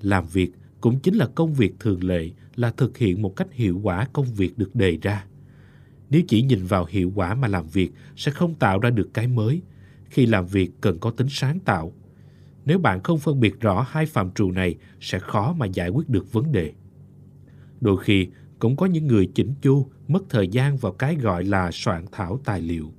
Làm 0.00 0.26
việc 0.26 0.52
cũng 0.80 1.00
chính 1.00 1.14
là 1.14 1.26
công 1.34 1.54
việc 1.54 1.74
thường 1.80 2.04
lệ, 2.04 2.30
là 2.56 2.70
thực 2.70 2.98
hiện 2.98 3.22
một 3.22 3.36
cách 3.36 3.52
hiệu 3.52 3.80
quả 3.82 4.08
công 4.12 4.26
việc 4.34 4.58
được 4.58 4.74
đề 4.74 4.98
ra. 5.02 5.24
Nếu 6.10 6.22
chỉ 6.28 6.42
nhìn 6.42 6.66
vào 6.66 6.86
hiệu 6.88 7.12
quả 7.14 7.34
mà 7.34 7.48
làm 7.48 7.66
việc 7.68 7.92
sẽ 8.16 8.30
không 8.30 8.54
tạo 8.54 8.78
ra 8.78 8.90
được 8.90 9.14
cái 9.14 9.26
mới. 9.26 9.62
Khi 10.10 10.26
làm 10.26 10.46
việc 10.46 10.70
cần 10.80 10.98
có 10.98 11.10
tính 11.10 11.26
sáng 11.30 11.60
tạo. 11.60 11.92
Nếu 12.64 12.78
bạn 12.78 13.02
không 13.02 13.18
phân 13.18 13.40
biệt 13.40 13.60
rõ 13.60 13.86
hai 13.90 14.06
phạm 14.06 14.30
trù 14.30 14.50
này 14.50 14.74
sẽ 15.00 15.18
khó 15.18 15.54
mà 15.58 15.66
giải 15.66 15.88
quyết 15.88 16.08
được 16.08 16.32
vấn 16.32 16.52
đề. 16.52 16.72
Đôi 17.80 18.02
khi 18.02 18.28
cũng 18.58 18.76
có 18.76 18.86
những 18.86 19.06
người 19.06 19.30
chỉnh 19.34 19.54
chu 19.62 19.86
mất 20.08 20.22
thời 20.28 20.48
gian 20.48 20.76
vào 20.76 20.92
cái 20.92 21.16
gọi 21.16 21.44
là 21.44 21.70
soạn 21.72 22.04
thảo 22.12 22.40
tài 22.44 22.60
liệu. 22.60 22.92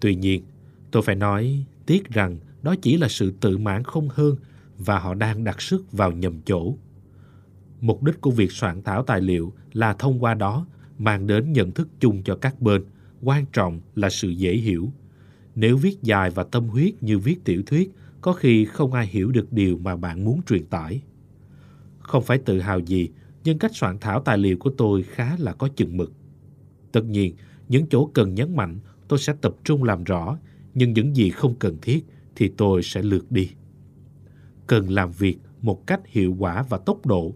Tuy 0.00 0.14
nhiên, 0.14 0.42
tôi 0.90 1.02
phải 1.02 1.14
nói 1.14 1.64
tiếc 1.86 2.10
rằng 2.10 2.38
đó 2.62 2.74
chỉ 2.82 2.96
là 2.96 3.08
sự 3.08 3.32
tự 3.40 3.58
mãn 3.58 3.84
không 3.84 4.08
hơn 4.08 4.36
và 4.78 4.98
họ 4.98 5.14
đang 5.14 5.44
đặt 5.44 5.62
sức 5.62 5.92
vào 5.92 6.12
nhầm 6.12 6.40
chỗ. 6.44 6.74
Mục 7.80 8.02
đích 8.02 8.20
của 8.20 8.30
việc 8.30 8.52
soạn 8.52 8.82
thảo 8.82 9.02
tài 9.02 9.20
liệu 9.20 9.52
là 9.72 9.92
thông 9.92 10.22
qua 10.22 10.34
đó 10.34 10.66
mang 10.98 11.26
đến 11.26 11.52
nhận 11.52 11.70
thức 11.70 11.88
chung 12.00 12.22
cho 12.22 12.36
các 12.36 12.60
bên, 12.60 12.84
quan 13.22 13.44
trọng 13.52 13.80
là 13.94 14.10
sự 14.10 14.28
dễ 14.28 14.56
hiểu. 14.56 14.92
Nếu 15.54 15.76
viết 15.76 16.02
dài 16.02 16.30
và 16.30 16.44
tâm 16.44 16.68
huyết 16.68 17.02
như 17.02 17.18
viết 17.18 17.44
tiểu 17.44 17.62
thuyết, 17.66 17.92
có 18.20 18.32
khi 18.32 18.64
không 18.64 18.92
ai 18.92 19.06
hiểu 19.06 19.30
được 19.30 19.52
điều 19.52 19.78
mà 19.78 19.96
bạn 19.96 20.24
muốn 20.24 20.40
truyền 20.48 20.66
tải. 20.66 21.02
Không 21.98 22.24
phải 22.24 22.38
tự 22.38 22.60
hào 22.60 22.78
gì, 22.78 23.08
nhưng 23.44 23.58
cách 23.58 23.74
soạn 23.74 23.98
thảo 23.98 24.20
tài 24.20 24.38
liệu 24.38 24.56
của 24.58 24.70
tôi 24.70 25.02
khá 25.02 25.36
là 25.38 25.52
có 25.52 25.68
chừng 25.76 25.96
mực. 25.96 26.12
Tất 26.92 27.04
nhiên, 27.04 27.34
những 27.68 27.86
chỗ 27.90 28.10
cần 28.14 28.34
nhấn 28.34 28.56
mạnh 28.56 28.78
tôi 29.08 29.18
sẽ 29.18 29.34
tập 29.40 29.54
trung 29.64 29.84
làm 29.84 30.04
rõ, 30.04 30.38
nhưng 30.74 30.92
những 30.92 31.16
gì 31.16 31.30
không 31.30 31.54
cần 31.54 31.76
thiết 31.82 32.06
thì 32.36 32.52
tôi 32.56 32.82
sẽ 32.82 33.02
lược 33.02 33.32
đi. 33.32 33.50
Cần 34.66 34.90
làm 34.90 35.12
việc 35.12 35.38
một 35.62 35.86
cách 35.86 36.00
hiệu 36.06 36.36
quả 36.38 36.62
và 36.62 36.78
tốc 36.78 37.06
độ 37.06 37.34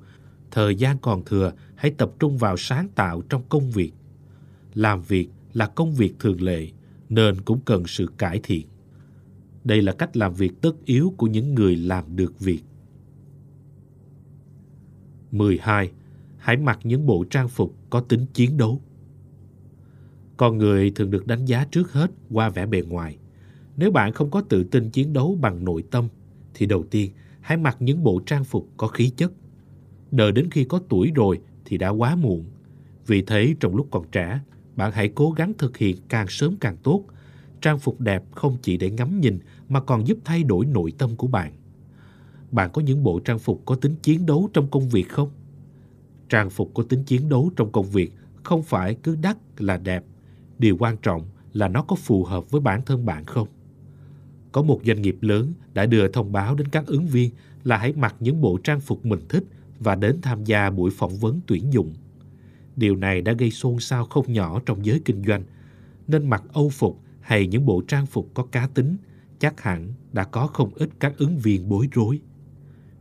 thời 0.50 0.76
gian 0.76 0.98
còn 0.98 1.24
thừa 1.24 1.52
hãy 1.74 1.90
tập 1.90 2.12
trung 2.18 2.38
vào 2.38 2.56
sáng 2.56 2.88
tạo 2.94 3.22
trong 3.28 3.42
công 3.48 3.70
việc. 3.70 3.92
Làm 4.74 5.02
việc 5.02 5.28
là 5.52 5.66
công 5.66 5.94
việc 5.94 6.14
thường 6.18 6.42
lệ, 6.42 6.68
nên 7.08 7.40
cũng 7.40 7.60
cần 7.64 7.86
sự 7.86 8.10
cải 8.18 8.40
thiện. 8.42 8.66
Đây 9.64 9.82
là 9.82 9.92
cách 9.92 10.16
làm 10.16 10.34
việc 10.34 10.52
tất 10.60 10.84
yếu 10.84 11.14
của 11.16 11.26
những 11.26 11.54
người 11.54 11.76
làm 11.76 12.16
được 12.16 12.40
việc. 12.40 12.62
12. 15.32 15.90
Hãy 16.36 16.56
mặc 16.56 16.78
những 16.84 17.06
bộ 17.06 17.24
trang 17.30 17.48
phục 17.48 17.74
có 17.90 18.00
tính 18.00 18.26
chiến 18.34 18.56
đấu. 18.56 18.80
Con 20.36 20.58
người 20.58 20.90
thường 20.90 21.10
được 21.10 21.26
đánh 21.26 21.44
giá 21.44 21.66
trước 21.70 21.92
hết 21.92 22.10
qua 22.30 22.48
vẻ 22.48 22.66
bề 22.66 22.82
ngoài. 22.82 23.18
Nếu 23.76 23.90
bạn 23.90 24.12
không 24.12 24.30
có 24.30 24.40
tự 24.40 24.64
tin 24.64 24.90
chiến 24.90 25.12
đấu 25.12 25.38
bằng 25.40 25.64
nội 25.64 25.84
tâm, 25.90 26.08
thì 26.54 26.66
đầu 26.66 26.84
tiên 26.90 27.10
hãy 27.40 27.56
mặc 27.58 27.76
những 27.80 28.04
bộ 28.04 28.20
trang 28.26 28.44
phục 28.44 28.68
có 28.76 28.86
khí 28.86 29.10
chất 29.16 29.32
đợi 30.16 30.32
đến 30.32 30.50
khi 30.50 30.64
có 30.64 30.80
tuổi 30.88 31.12
rồi 31.14 31.40
thì 31.64 31.78
đã 31.78 31.88
quá 31.88 32.16
muộn. 32.16 32.44
Vì 33.06 33.22
thế 33.22 33.54
trong 33.60 33.76
lúc 33.76 33.88
còn 33.90 34.04
trẻ, 34.12 34.40
bạn 34.76 34.92
hãy 34.92 35.08
cố 35.14 35.30
gắng 35.30 35.52
thực 35.58 35.76
hiện 35.76 35.96
càng 36.08 36.26
sớm 36.28 36.56
càng 36.60 36.76
tốt. 36.82 37.04
Trang 37.60 37.78
phục 37.78 38.00
đẹp 38.00 38.22
không 38.30 38.56
chỉ 38.62 38.76
để 38.76 38.90
ngắm 38.90 39.20
nhìn 39.20 39.38
mà 39.68 39.80
còn 39.80 40.06
giúp 40.06 40.18
thay 40.24 40.42
đổi 40.42 40.66
nội 40.66 40.92
tâm 40.98 41.16
của 41.16 41.26
bạn. 41.26 41.52
Bạn 42.50 42.70
có 42.72 42.82
những 42.82 43.02
bộ 43.02 43.18
trang 43.18 43.38
phục 43.38 43.62
có 43.64 43.74
tính 43.74 43.96
chiến 44.02 44.26
đấu 44.26 44.50
trong 44.52 44.68
công 44.70 44.88
việc 44.88 45.08
không? 45.08 45.30
Trang 46.28 46.50
phục 46.50 46.70
có 46.74 46.82
tính 46.82 47.04
chiến 47.04 47.28
đấu 47.28 47.50
trong 47.56 47.72
công 47.72 47.86
việc 47.86 48.12
không 48.42 48.62
phải 48.62 48.96
cứ 49.02 49.16
đắt 49.16 49.36
là 49.58 49.76
đẹp. 49.76 50.04
Điều 50.58 50.76
quan 50.76 50.96
trọng 50.96 51.22
là 51.52 51.68
nó 51.68 51.82
có 51.82 51.96
phù 51.96 52.24
hợp 52.24 52.50
với 52.50 52.60
bản 52.60 52.82
thân 52.86 53.06
bạn 53.06 53.24
không? 53.24 53.48
Có 54.54 54.62
một 54.62 54.80
doanh 54.86 55.02
nghiệp 55.02 55.16
lớn 55.20 55.52
đã 55.72 55.86
đưa 55.86 56.08
thông 56.08 56.32
báo 56.32 56.54
đến 56.54 56.68
các 56.68 56.86
ứng 56.86 57.06
viên 57.06 57.30
là 57.64 57.76
hãy 57.76 57.92
mặc 57.92 58.16
những 58.20 58.40
bộ 58.40 58.58
trang 58.64 58.80
phục 58.80 59.06
mình 59.06 59.20
thích 59.28 59.44
và 59.80 59.94
đến 59.94 60.18
tham 60.22 60.44
gia 60.44 60.70
buổi 60.70 60.90
phỏng 60.90 61.16
vấn 61.16 61.40
tuyển 61.46 61.72
dụng. 61.72 61.94
Điều 62.76 62.96
này 62.96 63.20
đã 63.20 63.32
gây 63.32 63.50
xôn 63.50 63.80
xao 63.80 64.04
không 64.04 64.32
nhỏ 64.32 64.60
trong 64.66 64.86
giới 64.86 65.00
kinh 65.04 65.24
doanh, 65.24 65.42
nên 66.06 66.30
mặc 66.30 66.42
âu 66.52 66.68
phục 66.68 67.00
hay 67.20 67.46
những 67.46 67.66
bộ 67.66 67.82
trang 67.88 68.06
phục 68.06 68.30
có 68.34 68.46
cá 68.52 68.66
tính 68.66 68.96
chắc 69.38 69.60
hẳn 69.60 69.92
đã 70.12 70.24
có 70.24 70.46
không 70.46 70.70
ít 70.74 70.90
các 71.00 71.18
ứng 71.18 71.38
viên 71.38 71.68
bối 71.68 71.88
rối. 71.92 72.20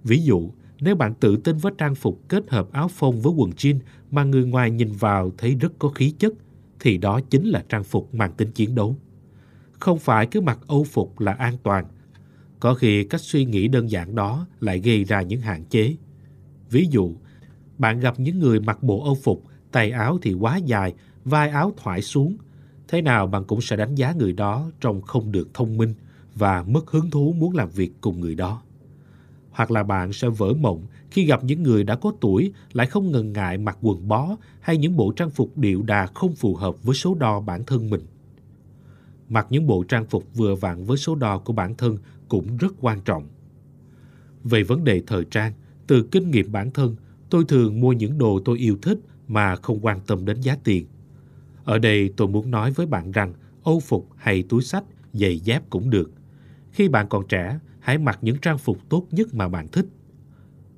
Ví 0.04 0.24
dụ, 0.24 0.50
nếu 0.80 0.96
bạn 0.96 1.14
tự 1.20 1.38
tin 1.38 1.58
với 1.58 1.72
trang 1.78 1.96
phục 1.96 2.22
kết 2.30 2.50
hợp 2.50 2.72
áo 2.72 2.88
phông 2.88 3.22
với 3.22 3.34
quần 3.34 3.52
jean 3.52 3.80
mà 4.12 4.24
người 4.24 4.46
ngoài 4.46 4.72
nhìn 4.72 4.92
vào 4.92 5.32
thấy 5.38 5.56
rất 5.56 5.74
có 5.80 5.90
khí 5.90 6.14
chất, 6.20 6.34
thì 6.80 6.98
đó 6.98 7.20
chính 7.30 7.46
là 7.46 7.64
trang 7.70 7.84
phục 7.84 8.14
mang 8.16 8.32
tính 8.38 8.52
chiến 8.52 8.76
đấu. 8.76 8.96
Không 9.84 10.00
phải 10.00 10.26
cứ 10.26 10.42
mặc 10.42 10.60
âu 10.68 10.84
phục 10.84 11.20
là 11.20 11.32
an 11.32 11.58
toàn. 11.64 11.86
Có 12.60 12.74
khi 12.74 13.04
cách 13.04 13.22
suy 13.22 13.46
nghĩ 13.46 13.68
đơn 13.68 13.92
giản 13.92 14.16
đó 14.16 14.48
lại 14.60 14.80
gây 14.80 15.04
ra 15.04 15.22
những 15.22 15.42
hạn 15.42 15.66
chế. 15.66 15.96
Ví 16.70 16.88
dụ, 16.92 17.16
bạn 17.78 18.00
gặp 18.00 18.20
những 18.20 18.40
người 18.40 18.60
mặc 18.60 18.84
bộ 18.84 19.04
âu 19.04 19.18
phục, 19.24 19.44
tay 19.72 19.92
áo 19.92 20.18
thì 20.22 20.34
quá 20.34 20.58
dài, 20.58 20.94
vai 21.26 21.50
áo 21.50 21.74
thoải 21.78 22.02
xuống. 22.02 22.38
thế 22.88 23.02
nào 23.02 23.28
bạn 23.28 23.44
cũng 23.44 23.62
sẽ 23.62 23.76
đánh 23.76 23.96
giá 23.96 24.14
người 24.14 24.34
đó 24.34 24.72
trông 24.82 25.02
không 25.02 25.32
được 25.32 25.54
thông 25.54 25.78
minh 25.78 25.94
và 26.36 26.64
mất 26.64 26.92
hứng 26.92 27.10
thú 27.10 27.34
muốn 27.38 27.56
làm 27.56 27.70
việc 27.70 27.92
cùng 28.02 28.20
người 28.20 28.36
đó. 28.36 28.62
Hoặc 29.52 29.72
là 29.72 29.84
bạn 29.84 30.14
sẽ 30.14 30.30
vỡ 30.30 30.54
mộng 30.54 30.86
khi 31.12 31.26
gặp 31.26 31.44
những 31.44 31.64
người 31.64 31.84
đã 31.84 31.96
có 31.96 32.14
tuổi 32.22 32.54
lại 32.74 32.88
không 32.88 33.12
ngần 33.12 33.34
ngại 33.34 33.58
mặc 33.58 33.78
quần 33.82 34.08
bó 34.08 34.36
hay 34.60 34.78
những 34.78 34.98
bộ 34.98 35.12
trang 35.16 35.30
phục 35.30 35.58
điệu 35.58 35.82
đà 35.82 36.06
không 36.06 36.36
phù 36.36 36.56
hợp 36.56 36.84
với 36.84 36.96
số 36.96 37.16
đo 37.16 37.40
bản 37.40 37.64
thân 37.64 37.90
mình. 37.90 38.02
Mặc 39.30 39.48
những 39.50 39.68
bộ 39.68 39.84
trang 39.84 40.06
phục 40.06 40.36
vừa 40.36 40.56
vặn 40.56 40.84
với 40.84 40.98
số 40.98 41.16
đo 41.16 41.40
của 41.40 41.54
bản 41.54 41.76
thân 41.76 41.98
cũng 42.28 42.58
rất 42.58 42.74
quan 42.82 43.02
trọng. 43.02 43.28
Về 44.44 44.64
vấn 44.64 44.84
đề 44.84 45.02
thời 45.08 45.26
trang, 45.32 45.54
từ 45.88 46.08
kinh 46.12 46.32
nghiệm 46.32 46.52
bản 46.52 46.72
thân, 46.72 46.96
tôi 47.30 47.46
thường 47.48 47.80
mua 47.80 47.94
những 47.94 48.18
đồ 48.18 48.40
tôi 48.46 48.58
yêu 48.58 48.78
thích 48.82 49.00
mà 49.28 49.56
không 49.56 49.86
quan 49.86 50.00
tâm 50.08 50.26
đến 50.26 50.42
giá 50.42 50.58
tiền. 50.64 50.86
Ở 51.64 51.80
đây 51.80 52.14
tôi 52.18 52.28
muốn 52.28 52.52
nói 52.52 52.72
với 52.72 52.86
bạn 52.86 53.12
rằng 53.12 53.34
âu 53.64 53.80
phục 53.80 54.10
hay 54.16 54.44
túi 54.44 54.62
sách, 54.64 54.84
giày 55.14 55.40
dép 55.40 55.70
cũng 55.70 55.90
được. 55.90 56.12
Khi 56.72 56.88
bạn 56.90 57.08
còn 57.10 57.28
trẻ, 57.28 57.60
hãy 57.80 57.98
mặc 57.98 58.20
những 58.22 58.38
trang 58.42 58.58
phục 58.58 58.90
tốt 58.90 59.08
nhất 59.12 59.34
mà 59.34 59.48
bạn 59.48 59.68
thích. 59.68 59.86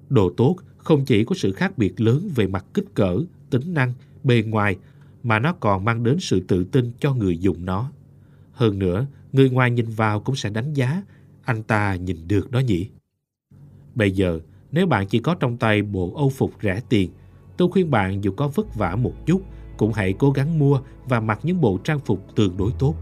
Đồ 0.09 0.33
tốt 0.37 0.55
không 0.77 1.05
chỉ 1.05 1.23
có 1.23 1.35
sự 1.35 1.51
khác 1.51 1.77
biệt 1.77 2.01
lớn 2.01 2.29
về 2.35 2.47
mặt 2.47 2.65
kích 2.73 2.85
cỡ, 2.93 3.17
tính 3.49 3.73
năng, 3.73 3.93
bề 4.23 4.43
ngoài, 4.47 4.77
mà 5.23 5.39
nó 5.39 5.53
còn 5.53 5.85
mang 5.85 6.03
đến 6.03 6.17
sự 6.19 6.39
tự 6.47 6.63
tin 6.63 6.91
cho 6.99 7.13
người 7.13 7.37
dùng 7.37 7.65
nó. 7.65 7.91
Hơn 8.55 8.79
nữa, 8.79 9.05
người 9.33 9.49
ngoài 9.49 9.71
nhìn 9.71 9.85
vào 9.89 10.19
cũng 10.19 10.35
sẽ 10.35 10.49
đánh 10.49 10.73
giá, 10.73 11.01
anh 11.43 11.63
ta 11.63 11.95
nhìn 11.95 12.27
được 12.27 12.51
đó 12.51 12.59
nhỉ. 12.59 12.89
Bây 13.95 14.11
giờ, 14.11 14.39
nếu 14.71 14.87
bạn 14.87 15.07
chỉ 15.07 15.19
có 15.19 15.35
trong 15.35 15.57
tay 15.57 15.81
bộ 15.81 16.13
âu 16.15 16.29
phục 16.29 16.51
rẻ 16.61 16.81
tiền, 16.89 17.11
tôi 17.57 17.67
khuyên 17.71 17.91
bạn 17.91 18.23
dù 18.23 18.31
có 18.31 18.47
vất 18.47 18.75
vả 18.75 18.95
một 18.95 19.13
chút, 19.25 19.41
cũng 19.77 19.93
hãy 19.93 20.13
cố 20.13 20.31
gắng 20.31 20.59
mua 20.59 20.79
và 21.05 21.19
mặc 21.19 21.39
những 21.43 21.61
bộ 21.61 21.77
trang 21.83 21.99
phục 21.99 22.35
tương 22.35 22.57
đối 22.57 22.71
tốt. 22.79 22.95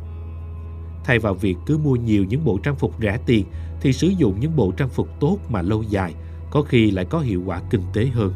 Thay 1.03 1.19
vào 1.19 1.33
việc 1.33 1.57
cứ 1.65 1.77
mua 1.77 1.95
nhiều 1.95 2.25
những 2.25 2.45
bộ 2.45 2.57
trang 2.63 2.75
phục 2.75 2.93
rẻ 3.01 3.19
tiền 3.25 3.45
thì 3.81 3.93
sử 3.93 4.07
dụng 4.07 4.39
những 4.39 4.55
bộ 4.55 4.71
trang 4.71 4.89
phục 4.89 5.07
tốt 5.19 5.37
mà 5.49 5.61
lâu 5.61 5.83
dài 5.83 6.13
có 6.51 6.61
khi 6.61 6.91
lại 6.91 7.05
có 7.05 7.19
hiệu 7.19 7.43
quả 7.45 7.61
kinh 7.69 7.81
tế 7.93 8.05
hơn. 8.05 8.33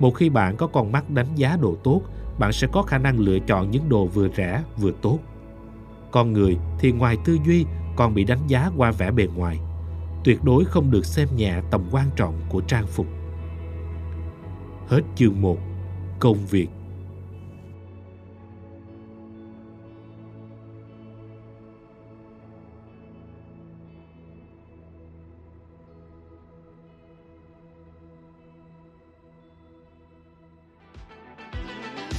Một 0.00 0.10
khi 0.10 0.28
bạn 0.28 0.56
có 0.56 0.66
con 0.66 0.92
mắt 0.92 1.10
đánh 1.10 1.34
giá 1.34 1.56
đồ 1.60 1.76
tốt, 1.84 2.02
bạn 2.38 2.52
sẽ 2.52 2.66
có 2.72 2.82
khả 2.82 2.98
năng 2.98 3.18
lựa 3.18 3.38
chọn 3.38 3.70
những 3.70 3.88
đồ 3.88 4.06
vừa 4.06 4.28
rẻ 4.36 4.62
vừa 4.78 4.92
tốt. 5.02 5.18
Con 6.10 6.32
người 6.32 6.56
thì 6.78 6.92
ngoài 6.92 7.16
tư 7.24 7.38
duy, 7.46 7.64
còn 7.96 8.14
bị 8.14 8.24
đánh 8.24 8.46
giá 8.46 8.70
qua 8.76 8.90
vẻ 8.90 9.10
bề 9.10 9.26
ngoài. 9.34 9.58
Tuyệt 10.24 10.44
đối 10.44 10.64
không 10.64 10.90
được 10.90 11.06
xem 11.06 11.28
nhẹ 11.36 11.60
tầm 11.70 11.88
quan 11.90 12.10
trọng 12.16 12.40
của 12.48 12.60
trang 12.60 12.86
phục. 12.86 13.06
Hết 14.88 15.00
chương 15.16 15.42
1. 15.42 15.58
Công 16.20 16.46
việc 16.46 16.68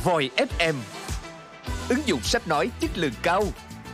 Voi 0.04 0.30
FM 0.38 0.74
Ứng 1.90 2.00
dụng 2.06 2.22
sách 2.22 2.48
nói 2.48 2.72
chất 2.80 2.98
lượng 2.98 3.14
cao 3.24 3.44